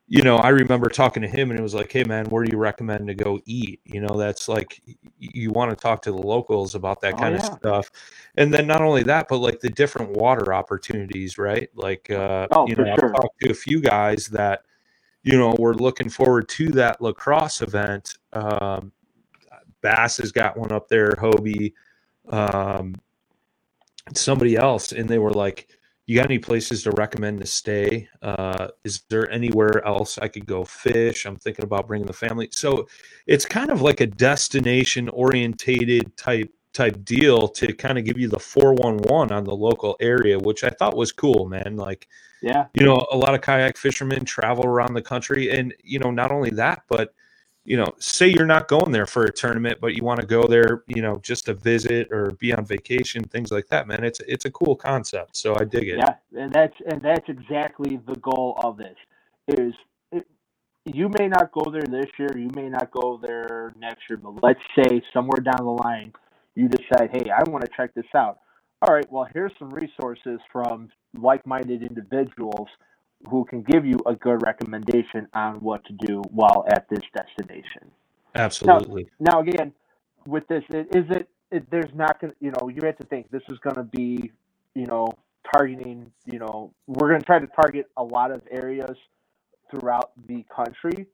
you 0.09 0.23
know, 0.23 0.39
I 0.39 0.49
remember 0.49 0.89
talking 0.89 1.23
to 1.23 1.29
him 1.29 1.51
and 1.51 1.59
it 1.59 1.63
was 1.63 1.75
like, 1.75 1.93
Hey 1.93 2.03
man, 2.03 2.27
where 2.27 2.45
do 2.45 2.51
you 2.51 2.59
recommend 2.59 3.07
to 3.09 3.15
go 3.15 3.41
eat? 3.45 3.81
You 3.85 4.01
know, 4.01 4.17
that's 4.17 4.49
like, 4.49 4.83
you 5.19 5.51
want 5.51 5.71
to 5.71 5.77
talk 5.77 6.03
to 6.03 6.11
the 6.11 6.19
locals 6.19 6.75
about 6.75 7.01
that 7.03 7.15
oh, 7.15 7.19
kind 7.19 7.35
oh, 7.35 7.39
yeah. 7.39 7.47
of 7.47 7.59
stuff. 7.59 7.91
And 8.37 8.53
then 8.53 8.67
not 8.67 8.81
only 8.81 9.03
that, 9.05 9.29
but 9.29 9.39
like 9.39 9.61
the 9.61 9.71
different 9.71 10.11
water 10.11 10.53
opportunities, 10.53 11.39
right? 11.39 11.69
Like, 11.75 12.11
uh, 12.11 12.49
oh, 12.51 12.67
you 12.67 12.75
know, 12.75 12.85
sure. 12.85 13.15
I've 13.15 13.23
talked 13.23 13.41
to 13.41 13.51
a 13.51 13.55
few 13.55 13.81
guys 13.81 14.27
that, 14.29 14.65
you 15.23 15.39
know, 15.39 15.55
we're 15.59 15.75
looking 15.75 16.09
forward 16.09 16.49
to 16.51 16.71
that 16.71 17.01
La 17.01 17.13
Crosse 17.13 17.63
event. 17.63 18.19
Um, 18.33 18.93
Bass 19.83 20.17
has 20.17 20.33
got 20.33 20.57
one 20.57 20.73
up 20.73 20.89
there, 20.89 21.13
Hobie, 21.13 21.75
um, 22.29 22.97
somebody 24.15 24.57
else. 24.57 24.93
And 24.93 25.09
they 25.09 25.19
were 25.19 25.33
like, 25.33 25.69
you 26.07 26.17
got 26.17 26.27
any 26.27 26.39
places 26.39 26.83
to 26.83 26.91
recommend 26.93 27.41
to 27.41 27.47
stay? 27.47 28.09
Uh, 28.21 28.69
is 28.85 29.03
there 29.09 29.31
anywhere 29.31 29.87
else 29.87 30.19
I 30.19 30.29
could 30.29 30.47
go 30.47 30.65
fish? 30.65 31.27
I'm 31.27 31.37
thinking 31.37 31.65
about 31.65 31.87
bringing 31.87 32.07
the 32.07 32.13
family. 32.13 32.49
So 32.51 32.89
it's 33.27 33.47
kind 33.47 33.71
of 33.71 33.83
like 33.83 34.01
a 34.01 34.07
destination 34.07 35.09
orientated 35.09 36.17
type 36.17 36.53
type 36.73 37.05
deal 37.05 37.49
to 37.49 37.73
kind 37.75 37.99
of 37.99 38.05
give 38.05 38.19
you 38.19 38.29
the 38.29 38.39
411 38.39 39.31
on 39.31 39.45
the 39.45 39.55
local 39.55 39.97
area, 40.01 40.39
which 40.39 40.65
I 40.65 40.71
thought 40.71 40.97
was 40.97 41.13
cool, 41.13 41.47
man. 41.47 41.77
Like, 41.77 42.09
yeah, 42.41 42.67
you 42.75 42.85
know, 42.85 43.07
a 43.13 43.17
lot 43.17 43.35
of 43.35 43.43
kayak 43.43 43.77
fishermen 43.77 44.25
travel 44.25 44.67
around 44.67 44.95
the 44.95 45.03
country, 45.03 45.51
and 45.51 45.75
you 45.85 45.99
know, 45.99 46.11
not 46.11 46.33
only 46.33 46.51
that, 46.51 46.83
but 46.89 47.15
you 47.65 47.77
know, 47.77 47.87
say 47.99 48.29
you're 48.29 48.47
not 48.47 48.67
going 48.69 48.91
there 48.91 49.07
for 49.07 49.25
a 49.25 49.33
tournament, 49.33 49.79
but 49.81 49.95
you 49.95 50.03
want 50.03 50.21
to 50.21 50.27
go 50.27 50.43
there, 50.43 50.83
you 50.89 51.01
know, 51.01 51.19
just 51.19 51.45
to 51.47 51.55
visit 51.55 52.11
or 52.11 52.33
be 52.39 52.53
on 52.53 52.65
vacation, 52.65 53.23
things 53.25 53.53
like 53.53 53.69
that, 53.69 53.87
man. 53.87 54.03
It's 54.03 54.21
it's 54.21 54.45
a 54.45 54.51
cool 54.51 54.75
concept. 54.75 55.37
So 55.37 55.55
I 55.57 55.65
dig 55.65 55.89
it. 55.89 55.99
Yeah, 55.99 56.15
and 56.37 56.53
that's 56.53 56.77
and 56.91 57.01
that's 57.01 57.29
exactly 57.29 58.01
the 58.07 58.17
goal 58.17 58.59
of 58.63 58.77
this. 58.77 58.97
Is 59.49 59.75
it, 60.11 60.27
you 60.85 61.09
may 61.19 61.29
not 61.29 61.53
go 61.53 61.71
there 61.71 61.83
this 61.83 62.11
year, 62.19 62.37
you 62.37 62.51
may 62.55 62.69
not 62.69 62.91
go 62.91 63.19
there 63.23 63.73
next 63.79 64.03
year, 64.11 64.17
but 64.17 64.43
let's 64.43 64.61
say 64.77 65.01
somewhere 65.13 65.41
down 65.41 65.65
the 65.65 65.79
line 65.85 66.13
you 66.55 66.69
decide, 66.69 67.11
hey, 67.13 67.31
I 67.31 67.49
want 67.49 67.65
to 67.65 67.71
check 67.77 67.95
this 67.95 68.05
out. 68.15 68.39
All 68.83 68.95
right, 68.95 69.11
well, 69.11 69.27
here's 69.33 69.53
some 69.59 69.71
resources 69.71 70.41
from 70.53 70.91
like-minded 71.17 71.83
individuals 71.83 72.69
who 73.29 73.45
can 73.45 73.63
give 73.63 73.85
you 73.85 73.99
a 74.07 74.15
good 74.15 74.43
recommendation 74.43 75.29
on 75.35 75.57
what 75.61 75.85
to 75.85 75.93
do 75.93 76.23
while 76.31 76.65
at 76.69 76.89
this 76.89 77.03
destination. 77.15 77.91
Absolutely. 78.35 79.09
Now, 79.21 79.35
now 79.35 79.41
again, 79.41 79.73
with 80.27 80.47
this, 80.49 80.65
is 80.71 81.05
it, 81.11 81.29
it 81.51 81.71
there's 81.71 81.95
not 81.95 82.21
going 82.21 82.33
to, 82.33 82.37
you 82.41 82.53
know, 82.53 82.69
you 82.69 82.81
have 82.85 82.99
to 82.99 83.07
think 83.07 83.31
this 83.31 83.43
is 83.49 83.59
going 83.59 83.77
to 83.77 83.85
be, 83.85 84.31
you 84.75 84.87
know, 84.87 85.09
targeting, 85.53 86.11
you 86.27 86.39
know, 86.39 86.73
we're 86.87 87.09
going 87.09 87.21
to 87.21 87.27
try 87.27 87.39
to 87.39 87.47
target 87.49 87.87
a 87.97 88.03
lot 88.03 88.31
of 88.31 88.43
areas 88.51 88.97
throughout 89.71 90.13
the 90.27 90.45
country. 90.55 91.07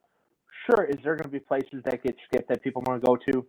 Sure, 0.66 0.84
is 0.84 0.96
there 1.02 1.14
going 1.14 1.24
to 1.24 1.28
be 1.28 1.40
places 1.40 1.82
that 1.84 2.02
get 2.02 2.16
skipped 2.26 2.48
that 2.48 2.62
people 2.62 2.82
want 2.86 3.02
to 3.02 3.06
go 3.06 3.16
to? 3.32 3.46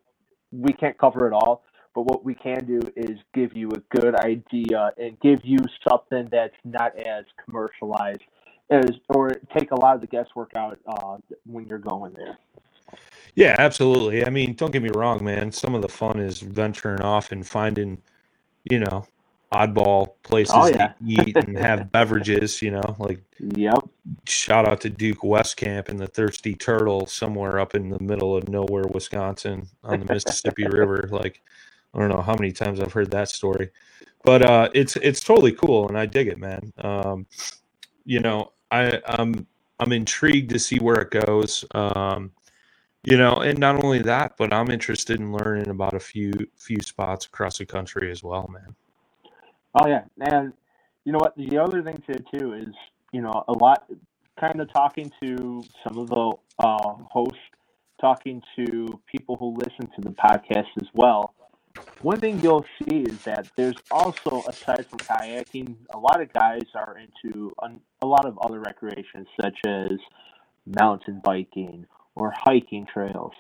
We 0.51 0.74
can't 0.74 0.98
cover 0.98 1.28
it 1.28 1.34
all, 1.34 1.63
but 1.94 2.04
what 2.04 2.24
we 2.24 2.34
can 2.34 2.66
do 2.66 2.80
is 2.96 3.18
give 3.34 3.56
you 3.56 3.70
a 3.70 4.00
good 4.00 4.16
idea 4.16 4.92
and 4.98 5.20
give 5.20 5.39
you 5.44 5.58
something 5.88 6.28
that's 6.32 6.56
not 6.63 6.98
as 6.98 7.25
commercialized 7.46 8.22
is 8.70 8.98
or 9.10 9.32
take 9.56 9.72
a 9.72 9.76
lot 9.76 9.96
of 9.96 10.02
the 10.02 10.08
guesswork 10.08 10.56
out 10.56 10.80
uh, 10.88 11.18
when 11.46 11.66
you're 11.66 11.80
going 11.80 12.14
there. 12.14 12.38
Yeah, 13.36 13.56
absolutely. 13.58 14.26
I 14.26 14.30
mean, 14.30 14.54
don't 14.54 14.72
get 14.72 14.82
me 14.82 14.90
wrong, 14.90 15.24
man. 15.24 15.52
Some 15.52 15.76
of 15.76 15.82
the 15.82 15.90
fun 15.90 16.20
is 16.20 16.40
venturing 16.40 17.02
off 17.02 17.32
and 17.32 17.46
finding, 17.46 18.02
you 18.70 18.80
know, 18.80 19.06
oddball 19.52 20.14
places 20.24 20.54
oh, 20.56 20.68
yeah. 20.68 20.88
to 20.88 20.96
eat 21.06 21.38
and 21.38 21.58
have 21.58 21.92
beverages. 21.92 22.62
You 22.62 22.72
know, 22.72 22.96
like 23.00 23.22
yep. 23.40 23.80
Shout 24.28 24.68
out 24.68 24.82
to 24.82 24.90
Duke 24.90 25.24
West 25.24 25.58
Camp 25.58 25.90
and 25.90 26.00
the 26.00 26.08
Thirsty 26.08 26.56
Turtle 26.56 27.06
somewhere 27.06 27.60
up 27.60 27.76
in 27.76 27.90
the 27.90 28.00
middle 28.00 28.36
of 28.36 28.50
nowhere, 28.50 28.86
Wisconsin, 28.88 29.68
on 29.84 30.00
the 30.00 30.14
Mississippi 30.14 30.66
River. 30.70 31.08
Like, 31.12 31.42
I 31.94 32.00
don't 32.00 32.10
know 32.10 32.22
how 32.22 32.36
many 32.36 32.52
times 32.52 32.80
I've 32.80 32.94
heard 32.94 33.12
that 33.12 33.30
story, 33.30 33.70
but 34.24 34.42
uh, 34.42 34.70
it's 34.74 34.96
it's 34.98 35.24
totally 35.24 35.54
cool 35.54 35.88
and 35.88 35.98
I 35.98 36.06
dig 36.06 36.28
it, 36.28 36.38
man. 36.38 36.74
Um, 36.80 37.28
you 38.06 38.20
know, 38.20 38.52
I, 38.72 39.02
I'm 39.06 39.48
I'm 39.80 39.92
intrigued 39.94 40.52
to 40.52 40.60
see 40.60 40.78
where 40.78 40.98
it 40.98 41.12
goes. 41.12 41.66
Um, 41.74 42.32
you 43.04 43.18
know, 43.18 43.36
and 43.36 43.58
not 43.58 43.84
only 43.84 44.00
that, 44.00 44.36
but 44.38 44.54
I'm 44.54 44.70
interested 44.70 45.20
in 45.20 45.32
learning 45.32 45.70
about 45.70 45.94
a 45.94 46.00
few 46.00 46.32
few 46.58 46.82
spots 46.82 47.26
across 47.26 47.58
the 47.58 47.66
country 47.66 48.12
as 48.12 48.24
well, 48.24 48.50
man. 48.52 48.76
Oh 49.76 49.88
yeah, 49.88 50.04
and 50.20 50.54
you 51.06 51.12
know 51.12 51.20
what? 51.20 51.36
The 51.38 51.58
other 51.58 51.82
thing 51.82 52.02
to 52.10 52.20
too 52.38 52.54
is 52.54 52.74
you 53.12 53.22
know 53.22 53.44
a 53.48 53.54
lot, 53.54 53.90
kind 54.40 54.60
of 54.60 54.72
talking 54.74 55.12
to 55.24 55.64
some 55.84 55.98
of 55.98 56.10
the 56.10 56.34
uh, 56.60 56.94
hosts, 57.10 57.40
talking 58.02 58.42
to 58.58 59.00
people 59.10 59.38
who 59.38 59.56
listen 59.58 59.90
to 59.96 60.02
the 60.02 60.12
podcast 60.12 60.68
as 60.82 60.88
well. 60.94 61.34
One 62.02 62.20
thing 62.20 62.40
you'll 62.42 62.66
see 62.84 62.98
is 62.98 63.22
that 63.24 63.48
there's 63.56 63.76
also, 63.92 64.44
aside 64.48 64.86
from 64.88 65.00
kayaking, 65.00 65.76
a 65.94 65.98
lot 65.98 66.22
of 66.22 66.32
guys 66.32 66.64
are 66.74 66.98
into 66.98 67.54
a 68.02 68.06
lot 68.06 68.26
of 68.26 68.38
other 68.40 68.60
recreations 68.60 69.28
such 69.42 69.58
as 69.68 69.92
mountain 70.66 71.22
biking 71.24 71.86
or 72.16 72.34
hiking 72.36 72.86
trails. 72.86 73.34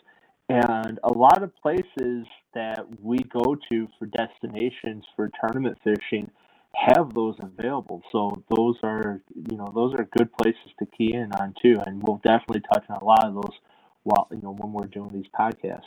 And 0.49 0.99
a 1.03 1.13
lot 1.13 1.43
of 1.43 1.55
places 1.57 2.25
that 2.53 2.85
we 3.01 3.19
go 3.19 3.55
to 3.71 3.87
for 3.97 4.07
destinations 4.07 5.05
for 5.15 5.29
tournament 5.39 5.77
fishing 5.83 6.29
have 6.75 7.13
those 7.13 7.35
available. 7.39 8.01
So 8.11 8.43
those 8.55 8.75
are, 8.83 9.21
you 9.51 9.57
know, 9.57 9.71
those 9.73 9.93
are 9.93 10.07
good 10.17 10.31
places 10.33 10.71
to 10.79 10.85
key 10.85 11.13
in 11.13 11.31
on 11.33 11.53
too. 11.61 11.79
And 11.85 12.01
we'll 12.01 12.21
definitely 12.23 12.61
touch 12.73 12.85
on 12.89 12.97
a 12.97 13.05
lot 13.05 13.25
of 13.25 13.35
those 13.35 13.59
while, 14.03 14.27
you 14.31 14.41
know, 14.41 14.53
when 14.53 14.73
we're 14.73 14.87
doing 14.87 15.09
these 15.13 15.29
podcasts. 15.39 15.81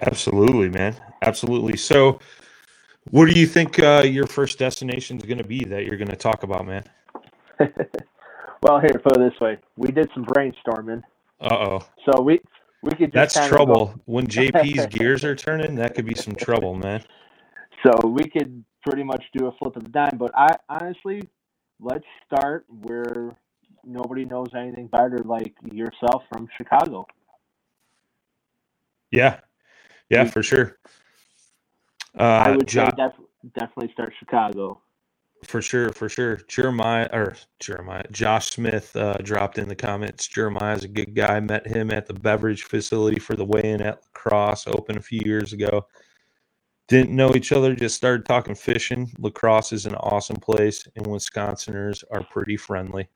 Absolutely, 0.00 0.68
man. 0.68 0.96
Absolutely. 1.22 1.76
So, 1.76 2.18
what 3.10 3.28
do 3.28 3.38
you 3.38 3.46
think 3.46 3.78
uh, 3.78 4.02
your 4.04 4.26
first 4.26 4.58
destination 4.58 5.18
is 5.18 5.24
going 5.24 5.38
to 5.38 5.44
be 5.44 5.64
that 5.64 5.84
you're 5.84 5.98
going 5.98 6.08
to 6.08 6.16
talk 6.16 6.42
about, 6.42 6.66
man? 6.66 6.84
well, 8.62 8.80
here, 8.80 9.00
put 9.02 9.16
it 9.16 9.30
this 9.30 9.40
way: 9.40 9.58
we 9.76 9.90
did 9.90 10.08
some 10.14 10.24
brainstorming. 10.24 11.02
Uh 11.40 11.54
oh. 11.54 11.86
So 12.06 12.22
we 12.22 12.40
we 12.82 12.92
could. 12.92 13.12
That's 13.12 13.34
trouble 13.46 13.86
go... 13.86 14.00
when 14.06 14.26
JP's 14.26 14.86
gears 14.90 15.24
are 15.24 15.36
turning. 15.36 15.74
That 15.74 15.94
could 15.94 16.06
be 16.06 16.14
some 16.14 16.34
trouble, 16.34 16.74
man. 16.74 17.02
So 17.84 18.08
we 18.08 18.24
could 18.24 18.64
pretty 18.86 19.02
much 19.02 19.24
do 19.36 19.46
a 19.46 19.52
flip 19.52 19.76
of 19.76 19.84
the 19.84 19.90
dime, 19.90 20.16
but 20.16 20.30
I 20.34 20.56
honestly, 20.68 21.22
let's 21.80 22.04
start 22.26 22.64
where 22.68 23.36
nobody 23.84 24.24
knows 24.24 24.48
anything 24.56 24.86
better, 24.86 25.18
like 25.24 25.54
yourself 25.72 26.22
from 26.32 26.48
Chicago. 26.56 27.06
Yeah, 29.10 29.40
yeah, 30.12 30.24
for 30.24 30.42
sure. 30.42 30.78
Uh, 32.18 32.22
I 32.22 32.50
would 32.56 32.68
jo- 32.68 32.84
say 32.86 32.90
def- 32.96 33.52
definitely 33.54 33.92
start 33.92 34.12
Chicago. 34.18 34.80
For 35.44 35.60
sure, 35.60 35.90
for 35.90 36.08
sure. 36.08 36.36
Jeremiah 36.46 37.08
or 37.12 37.34
Jeremiah, 37.58 38.04
Josh 38.12 38.50
Smith 38.50 38.94
uh, 38.94 39.14
dropped 39.14 39.58
in 39.58 39.68
the 39.68 39.74
comments. 39.74 40.28
Jeremiah's 40.28 40.84
a 40.84 40.88
good 40.88 41.14
guy. 41.14 41.40
Met 41.40 41.66
him 41.66 41.90
at 41.90 42.06
the 42.06 42.14
beverage 42.14 42.62
facility 42.62 43.18
for 43.18 43.34
the 43.34 43.44
weigh-in 43.44 43.82
at 43.82 43.96
La 43.96 44.08
Crosse 44.12 44.68
Open 44.68 44.96
a 44.96 45.02
few 45.02 45.20
years 45.24 45.52
ago. 45.52 45.86
Didn't 46.86 47.16
know 47.16 47.34
each 47.34 47.52
other, 47.52 47.74
just 47.74 47.96
started 47.96 48.24
talking 48.24 48.54
fishing. 48.54 49.10
La 49.18 49.30
Crosse 49.30 49.72
is 49.72 49.86
an 49.86 49.94
awesome 49.96 50.36
place, 50.36 50.86
and 50.94 51.06
Wisconsiners 51.06 52.04
are 52.12 52.22
pretty 52.30 52.56
friendly. 52.56 53.08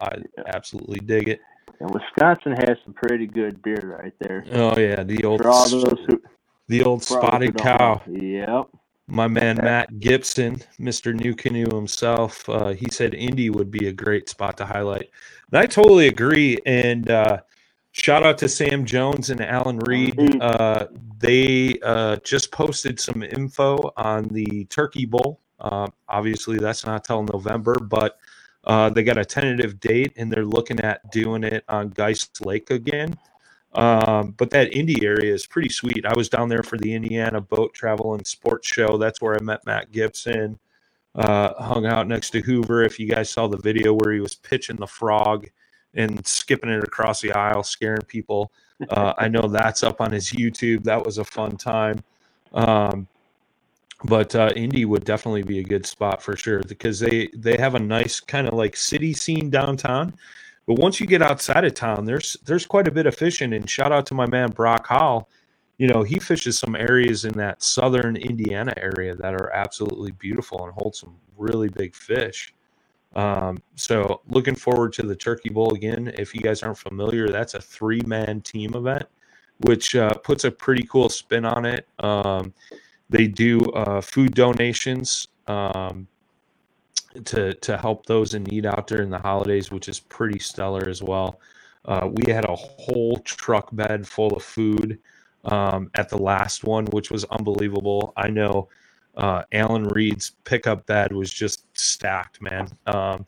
I 0.00 0.18
absolutely 0.46 1.00
dig 1.00 1.28
it. 1.28 1.40
And 1.80 1.90
Wisconsin 1.90 2.52
has 2.52 2.78
some 2.84 2.94
pretty 2.94 3.26
good 3.26 3.62
beer 3.62 3.98
right 4.00 4.14
there. 4.20 4.44
Oh 4.52 4.78
yeah, 4.78 5.02
the 5.02 5.24
old 5.24 5.42
who, 5.42 6.22
the 6.68 6.82
old 6.82 7.02
spotted 7.02 7.56
cow. 7.56 8.02
Yep. 8.06 8.68
My 9.08 9.28
man 9.28 9.56
Matt 9.56 10.00
Gibson, 10.00 10.56
Mr. 10.80 11.14
New 11.14 11.34
Canoe 11.34 11.72
himself, 11.72 12.48
uh, 12.48 12.70
he 12.70 12.86
said 12.90 13.14
Indy 13.14 13.50
would 13.50 13.70
be 13.70 13.86
a 13.86 13.92
great 13.92 14.28
spot 14.28 14.56
to 14.56 14.66
highlight. 14.66 15.10
And 15.52 15.60
I 15.60 15.66
totally 15.66 16.08
agree. 16.08 16.58
And 16.66 17.08
uh, 17.08 17.38
shout 17.92 18.24
out 18.24 18.38
to 18.38 18.48
Sam 18.48 18.84
Jones 18.84 19.30
and 19.30 19.40
Alan 19.40 19.78
Reed. 19.78 20.42
Uh, 20.42 20.86
they 21.18 21.78
uh, 21.84 22.16
just 22.16 22.50
posted 22.50 22.98
some 22.98 23.22
info 23.22 23.92
on 23.96 24.24
the 24.24 24.64
Turkey 24.64 25.06
Bowl. 25.06 25.40
Uh, 25.60 25.86
obviously, 26.08 26.58
that's 26.58 26.84
not 26.84 27.04
till 27.04 27.22
November, 27.22 27.76
but 27.80 28.18
uh, 28.66 28.90
they 28.90 29.02
got 29.02 29.16
a 29.16 29.24
tentative 29.24 29.78
date 29.80 30.12
and 30.16 30.30
they're 30.30 30.44
looking 30.44 30.80
at 30.80 31.10
doing 31.12 31.44
it 31.44 31.64
on 31.68 31.88
Geist 31.90 32.44
Lake 32.44 32.70
again. 32.70 33.14
Um, 33.74 34.34
but 34.36 34.50
that 34.50 34.74
Indy 34.74 35.04
area 35.04 35.32
is 35.32 35.46
pretty 35.46 35.68
sweet. 35.68 36.04
I 36.06 36.14
was 36.14 36.28
down 36.28 36.48
there 36.48 36.62
for 36.62 36.78
the 36.78 36.92
Indiana 36.94 37.40
Boat 37.40 37.74
Travel 37.74 38.14
and 38.14 38.26
Sports 38.26 38.66
Show. 38.66 38.96
That's 38.96 39.20
where 39.20 39.36
I 39.36 39.42
met 39.42 39.64
Matt 39.66 39.92
Gibson. 39.92 40.58
Uh, 41.14 41.52
hung 41.62 41.86
out 41.86 42.08
next 42.08 42.30
to 42.30 42.40
Hoover. 42.40 42.82
If 42.82 42.98
you 42.98 43.06
guys 43.06 43.30
saw 43.30 43.46
the 43.46 43.58
video 43.58 43.92
where 43.92 44.12
he 44.12 44.20
was 44.20 44.34
pitching 44.34 44.76
the 44.76 44.86
frog 44.86 45.46
and 45.94 46.26
skipping 46.26 46.70
it 46.70 46.84
across 46.84 47.20
the 47.20 47.32
aisle, 47.32 47.62
scaring 47.62 48.02
people, 48.02 48.50
uh, 48.90 49.14
I 49.16 49.28
know 49.28 49.42
that's 49.42 49.82
up 49.82 50.00
on 50.00 50.10
his 50.10 50.30
YouTube. 50.30 50.82
That 50.84 51.04
was 51.04 51.18
a 51.18 51.24
fun 51.24 51.56
time. 51.56 52.02
Um, 52.52 53.06
but 54.06 54.34
uh, 54.34 54.52
Indy 54.56 54.84
would 54.84 55.04
definitely 55.04 55.42
be 55.42 55.58
a 55.58 55.64
good 55.64 55.84
spot 55.86 56.22
for 56.22 56.36
sure 56.36 56.62
because 56.62 57.00
they 57.00 57.28
they 57.34 57.56
have 57.56 57.74
a 57.74 57.80
nice 57.80 58.20
kind 58.20 58.48
of 58.48 58.54
like 58.54 58.76
city 58.76 59.12
scene 59.12 59.50
downtown. 59.50 60.14
But 60.66 60.78
once 60.78 61.00
you 61.00 61.06
get 61.06 61.22
outside 61.22 61.64
of 61.64 61.74
town, 61.74 62.04
there's 62.04 62.36
there's 62.44 62.66
quite 62.66 62.88
a 62.88 62.90
bit 62.90 63.06
of 63.06 63.14
fishing. 63.14 63.52
And 63.52 63.68
shout 63.68 63.92
out 63.92 64.06
to 64.06 64.14
my 64.14 64.26
man 64.26 64.50
Brock 64.50 64.86
Hall. 64.86 65.28
You 65.78 65.88
know, 65.88 66.02
he 66.02 66.18
fishes 66.18 66.58
some 66.58 66.74
areas 66.74 67.24
in 67.24 67.32
that 67.34 67.62
southern 67.62 68.16
Indiana 68.16 68.72
area 68.76 69.14
that 69.14 69.34
are 69.34 69.50
absolutely 69.52 70.12
beautiful 70.12 70.64
and 70.64 70.72
hold 70.72 70.96
some 70.96 71.14
really 71.36 71.68
big 71.68 71.94
fish. 71.94 72.54
Um, 73.14 73.58
so 73.74 74.22
looking 74.28 74.54
forward 74.54 74.92
to 74.94 75.02
the 75.02 75.16
Turkey 75.16 75.50
Bowl 75.50 75.74
again. 75.74 76.12
If 76.18 76.34
you 76.34 76.40
guys 76.40 76.62
aren't 76.62 76.78
familiar, 76.78 77.28
that's 77.28 77.54
a 77.54 77.60
three 77.60 78.02
man 78.06 78.40
team 78.40 78.74
event, 78.74 79.04
which 79.58 79.96
uh, 79.96 80.14
puts 80.14 80.44
a 80.44 80.50
pretty 80.50 80.84
cool 80.84 81.08
spin 81.08 81.44
on 81.44 81.64
it. 81.64 81.86
Um, 81.98 82.52
they 83.08 83.26
do 83.26 83.60
uh, 83.60 84.00
food 84.00 84.34
donations 84.34 85.28
um, 85.46 86.06
to 87.24 87.54
to 87.54 87.76
help 87.76 88.06
those 88.06 88.34
in 88.34 88.44
need 88.44 88.66
out 88.66 88.86
during 88.86 89.10
the 89.10 89.18
holidays, 89.18 89.70
which 89.70 89.88
is 89.88 90.00
pretty 90.00 90.38
stellar 90.38 90.88
as 90.88 91.02
well. 91.02 91.40
Uh, 91.84 92.10
we 92.12 92.32
had 92.32 92.44
a 92.44 92.54
whole 92.54 93.16
truck 93.18 93.68
bed 93.74 94.06
full 94.06 94.34
of 94.34 94.42
food 94.42 94.98
um, 95.44 95.90
at 95.94 96.08
the 96.08 96.18
last 96.18 96.64
one, 96.64 96.86
which 96.86 97.10
was 97.10 97.24
unbelievable. 97.26 98.12
I 98.16 98.28
know 98.28 98.68
uh, 99.16 99.44
Alan 99.52 99.84
Reed's 99.84 100.32
pickup 100.44 100.84
bed 100.86 101.12
was 101.12 101.32
just 101.32 101.64
stacked, 101.78 102.42
man. 102.42 102.68
Um, 102.86 103.24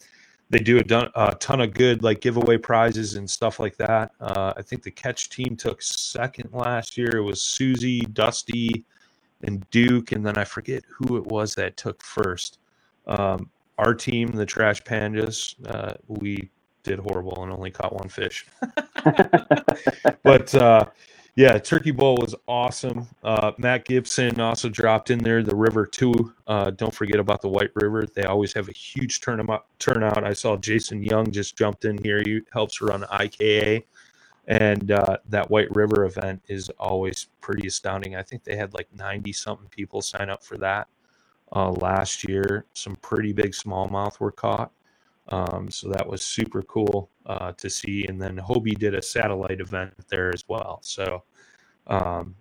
they 0.50 0.58
do 0.58 0.78
a, 0.78 1.10
a, 1.14 1.34
ton 1.36 1.60
of 1.60 1.74
good 1.74 2.02
like 2.02 2.20
giveaway 2.20 2.56
prizes 2.56 3.14
and 3.14 3.28
stuff 3.28 3.60
like 3.60 3.76
that. 3.76 4.12
Uh, 4.20 4.54
I 4.56 4.62
think 4.62 4.82
the 4.82 4.90
catch 4.90 5.28
team 5.28 5.56
took 5.56 5.82
second 5.82 6.50
last 6.52 6.96
year. 6.96 7.18
It 7.18 7.22
was 7.22 7.42
Susie, 7.42 8.00
Dusty, 8.00 8.84
and 9.42 9.68
Duke, 9.70 10.12
and 10.12 10.24
then 10.24 10.36
I 10.36 10.44
forget 10.44 10.84
who 10.88 11.16
it 11.16 11.26
was 11.26 11.54
that 11.54 11.76
took 11.76 12.02
first. 12.02 12.58
Um, 13.06 13.50
our 13.78 13.94
team, 13.94 14.28
the 14.28 14.46
Trash 14.46 14.82
Pandas, 14.82 15.54
uh, 15.66 15.94
we 16.08 16.50
did 16.82 16.98
horrible 16.98 17.42
and 17.42 17.52
only 17.52 17.70
caught 17.70 17.94
one 17.94 18.08
fish. 18.08 18.46
but 20.22 20.54
uh, 20.54 20.84
yeah, 21.36 21.56
Turkey 21.58 21.92
Bowl 21.92 22.16
was 22.16 22.34
awesome. 22.48 23.06
Uh, 23.22 23.52
Matt 23.58 23.84
Gibson 23.84 24.40
also 24.40 24.68
dropped 24.68 25.10
in 25.10 25.20
there 25.20 25.42
the 25.42 25.54
River 25.54 25.86
too. 25.86 26.34
Uh, 26.48 26.70
don't 26.70 26.92
forget 26.92 27.20
about 27.20 27.40
the 27.42 27.48
White 27.48 27.70
River. 27.76 28.06
They 28.12 28.24
always 28.24 28.52
have 28.54 28.68
a 28.68 28.72
huge 28.72 29.20
tournament 29.20 29.62
turnout. 29.78 30.24
I 30.24 30.32
saw 30.32 30.56
Jason 30.56 31.02
Young 31.02 31.30
just 31.30 31.56
jumped 31.56 31.84
in 31.84 32.02
here. 32.02 32.20
He 32.24 32.40
helps 32.52 32.80
run 32.80 33.04
IKA 33.04 33.84
and 34.48 34.90
uh, 34.90 35.18
that 35.28 35.50
White 35.50 35.74
River 35.76 36.06
event 36.06 36.42
is 36.48 36.70
always 36.80 37.28
pretty 37.42 37.68
astounding. 37.68 38.16
I 38.16 38.22
think 38.22 38.44
they 38.44 38.56
had 38.56 38.72
like 38.72 38.88
90 38.94 39.30
something 39.34 39.68
people 39.68 40.00
sign 40.00 40.30
up 40.30 40.42
for 40.42 40.56
that 40.56 40.88
uh, 41.54 41.70
last 41.70 42.26
year. 42.26 42.64
Some 42.72 42.96
pretty 42.96 43.34
big 43.34 43.52
smallmouth 43.52 44.18
were 44.18 44.32
caught. 44.32 44.72
Um, 45.28 45.70
so 45.70 45.90
that 45.90 46.08
was 46.08 46.22
super 46.22 46.62
cool 46.62 47.10
uh, 47.26 47.52
to 47.52 47.68
see. 47.68 48.06
And 48.08 48.20
then 48.20 48.38
Hobie 48.38 48.78
did 48.78 48.94
a 48.94 49.02
satellite 49.02 49.60
event 49.60 49.92
there 50.08 50.32
as 50.32 50.42
well. 50.48 50.78
So 50.82 51.24
um, 51.86 52.34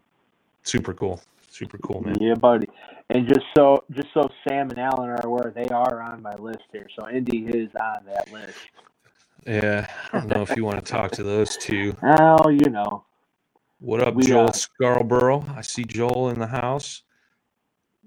super 0.63 0.93
cool. 0.93 1.21
Super 1.49 1.77
cool, 1.79 2.01
man. 2.01 2.15
Yeah, 2.21 2.35
buddy. 2.35 2.69
And 3.09 3.27
just 3.27 3.45
so 3.57 3.83
just 3.91 4.09
so 4.13 4.29
Sam 4.47 4.69
and 4.69 4.79
Alan 4.79 5.09
are 5.09 5.25
aware, 5.25 5.51
they 5.53 5.67
are 5.69 6.01
on 6.01 6.21
my 6.21 6.35
list 6.35 6.63
here. 6.71 6.87
So 6.97 7.09
Indy 7.09 7.47
is 7.47 7.69
on 7.75 8.05
that 8.05 8.31
list. 8.31 8.57
Yeah, 9.47 9.87
I 10.11 10.19
don't 10.19 10.27
know 10.27 10.41
if 10.41 10.57
you 10.57 10.65
want 10.65 10.85
to 10.85 10.91
talk 10.91 11.11
to 11.11 11.23
those 11.23 11.55
two. 11.55 11.95
Oh, 12.03 12.49
you 12.49 12.69
know. 12.69 13.05
What 13.79 14.01
up, 14.01 14.13
we, 14.13 14.25
Joel 14.25 14.49
uh, 14.49 14.51
Scarborough? 14.51 15.45
I 15.55 15.61
see 15.61 15.85
Joel 15.85 16.31
in 16.31 16.39
the 16.39 16.47
house, 16.47 17.03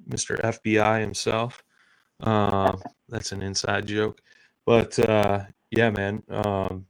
Mr. 0.07 0.39
FBI 0.39 1.01
himself. 1.01 1.65
Uh, 2.21 2.77
that's 3.09 3.33
an 3.33 3.41
inside 3.41 3.87
joke, 3.87 4.21
but 4.67 4.99
uh, 4.99 5.45
yeah, 5.71 5.89
man. 5.89 6.23
Um, 6.29 6.85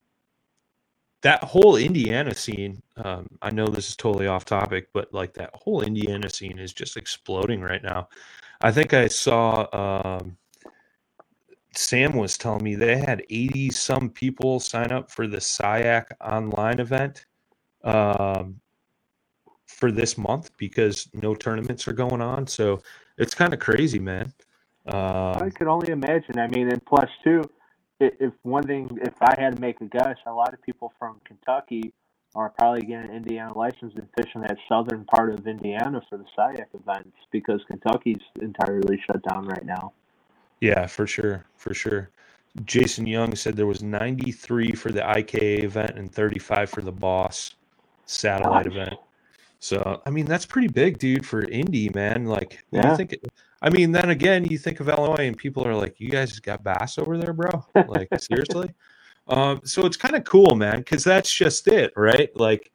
that 1.22 1.44
whole 1.44 1.76
Indiana 1.76 2.34
scene. 2.34 2.82
Um, 2.96 3.28
I 3.42 3.50
know 3.50 3.66
this 3.66 3.90
is 3.90 3.96
totally 3.96 4.26
off 4.26 4.46
topic, 4.46 4.88
but 4.92 5.14
like 5.14 5.32
that 5.34 5.50
whole 5.54 5.82
Indiana 5.82 6.28
scene 6.28 6.58
is 6.58 6.72
just 6.72 6.96
exploding 6.96 7.60
right 7.60 7.82
now. 7.84 8.08
I 8.62 8.72
think 8.72 8.94
I 8.94 9.06
saw 9.06 9.68
um, 10.18 10.36
Sam 11.74 12.14
was 12.16 12.36
telling 12.38 12.64
me 12.64 12.74
they 12.74 12.98
had 12.98 13.22
80 13.30 13.70
some 13.70 14.10
people 14.10 14.60
sign 14.60 14.92
up 14.92 15.10
for 15.10 15.26
the 15.26 15.38
SIAC 15.38 16.06
online 16.20 16.80
event 16.80 17.26
um, 17.84 18.60
for 19.66 19.92
this 19.92 20.18
month 20.18 20.50
because 20.56 21.08
no 21.14 21.34
tournaments 21.34 21.86
are 21.88 21.92
going 21.92 22.20
on. 22.20 22.46
So 22.46 22.82
it's 23.18 23.34
kind 23.34 23.54
of 23.54 23.60
crazy, 23.60 23.98
man. 23.98 24.32
I 25.34 25.44
Um, 25.44 25.50
could 25.50 25.68
only 25.68 25.92
imagine. 25.92 26.38
I 26.38 26.48
mean, 26.48 26.68
and 26.72 26.84
plus 26.86 27.08
two, 27.24 27.42
i- 28.00 28.12
if 28.20 28.32
one 28.42 28.64
thing, 28.64 28.88
if 29.02 29.14
I 29.22 29.34
had 29.40 29.56
to 29.56 29.60
make 29.60 29.80
a 29.80 29.86
guess, 29.86 30.16
a 30.26 30.32
lot 30.32 30.54
of 30.54 30.62
people 30.62 30.92
from 30.98 31.20
Kentucky 31.24 31.92
are 32.34 32.50
probably 32.50 32.82
getting 32.82 33.10
an 33.10 33.16
Indiana 33.16 33.56
license 33.56 33.94
and 33.96 34.08
fishing 34.16 34.42
that 34.42 34.56
southern 34.68 35.04
part 35.06 35.32
of 35.32 35.46
Indiana 35.46 36.00
for 36.08 36.18
the 36.18 36.26
SIAC 36.36 36.66
events 36.74 37.16
because 37.32 37.60
Kentucky's 37.68 38.22
entirely 38.40 39.00
shut 39.06 39.22
down 39.22 39.46
right 39.46 39.64
now. 39.64 39.92
Yeah, 40.60 40.86
for 40.86 41.06
sure, 41.06 41.46
for 41.56 41.74
sure. 41.74 42.10
Jason 42.64 43.06
Young 43.06 43.34
said 43.34 43.56
there 43.56 43.66
was 43.66 43.82
93 43.82 44.72
for 44.72 44.90
the 44.90 45.00
IKA 45.00 45.62
event 45.64 45.98
and 45.98 46.12
35 46.12 46.68
for 46.70 46.82
the 46.82 46.92
Boss 46.92 47.54
satellite 48.06 48.66
Nice. 48.66 48.74
event. 48.74 48.94
So 49.60 50.02
I 50.06 50.10
mean 50.10 50.26
that's 50.26 50.46
pretty 50.46 50.68
big, 50.68 50.98
dude, 50.98 51.24
for 51.26 51.42
Indy 51.48 51.90
man. 51.94 52.26
Like 52.26 52.64
Yeah. 52.70 52.90
you 52.90 52.96
think 52.96 53.14
I 53.62 53.70
mean, 53.70 53.92
then 53.92 54.10
again, 54.10 54.44
you 54.46 54.58
think 54.58 54.80
of 54.80 54.88
Illinois 54.88 55.26
and 55.26 55.36
people 55.36 55.66
are 55.66 55.74
like, 55.74 56.00
You 56.00 56.08
guys 56.10 56.38
got 56.40 56.64
bass 56.64 56.98
over 56.98 57.18
there, 57.18 57.32
bro? 57.32 57.64
Like, 57.86 58.10
seriously? 58.18 58.70
Um, 59.28 59.60
so 59.64 59.86
it's 59.86 59.96
kind 59.96 60.16
of 60.16 60.24
cool, 60.24 60.54
man, 60.56 60.78
because 60.78 61.04
that's 61.04 61.32
just 61.32 61.68
it, 61.68 61.92
right? 61.96 62.30
Like, 62.36 62.72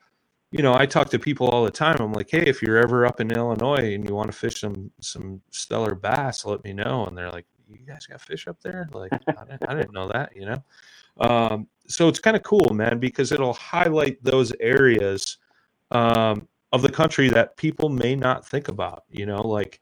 you 0.51 0.61
know, 0.63 0.73
I 0.75 0.85
talk 0.85 1.09
to 1.09 1.19
people 1.19 1.49
all 1.49 1.65
the 1.65 1.71
time. 1.71 1.97
I'm 1.99 2.13
like, 2.13 2.29
hey, 2.31 2.43
if 2.45 2.61
you're 2.61 2.77
ever 2.77 3.05
up 3.05 3.19
in 3.19 3.31
Illinois 3.31 3.93
and 3.93 4.07
you 4.07 4.15
want 4.15 4.31
to 4.31 4.37
fish 4.37 4.61
some 4.61 4.91
some 5.01 5.41
stellar 5.51 5.95
bass, 5.95 6.45
let 6.45 6.63
me 6.63 6.71
know. 6.73 7.05
And 7.05 7.17
they're 7.17 7.31
like, 7.31 7.45
you 7.69 7.85
guys 7.85 8.05
got 8.05 8.21
fish 8.21 8.47
up 8.47 8.61
there? 8.61 8.87
Like, 8.91 9.11
I 9.13 9.45
didn't, 9.45 9.69
I 9.69 9.75
didn't 9.75 9.93
know 9.93 10.07
that, 10.07 10.35
you 10.35 10.45
know. 10.45 10.63
Um, 11.17 11.67
so 11.87 12.07
it's 12.07 12.19
kind 12.19 12.35
of 12.35 12.43
cool, 12.43 12.73
man, 12.73 12.99
because 12.99 13.31
it'll 13.31 13.53
highlight 13.53 14.23
those 14.23 14.53
areas 14.59 15.37
um, 15.91 16.47
of 16.71 16.81
the 16.81 16.91
country 16.91 17.29
that 17.29 17.57
people 17.57 17.89
may 17.89 18.15
not 18.15 18.47
think 18.47 18.67
about. 18.67 19.03
You 19.09 19.25
know, 19.25 19.41
like 19.41 19.79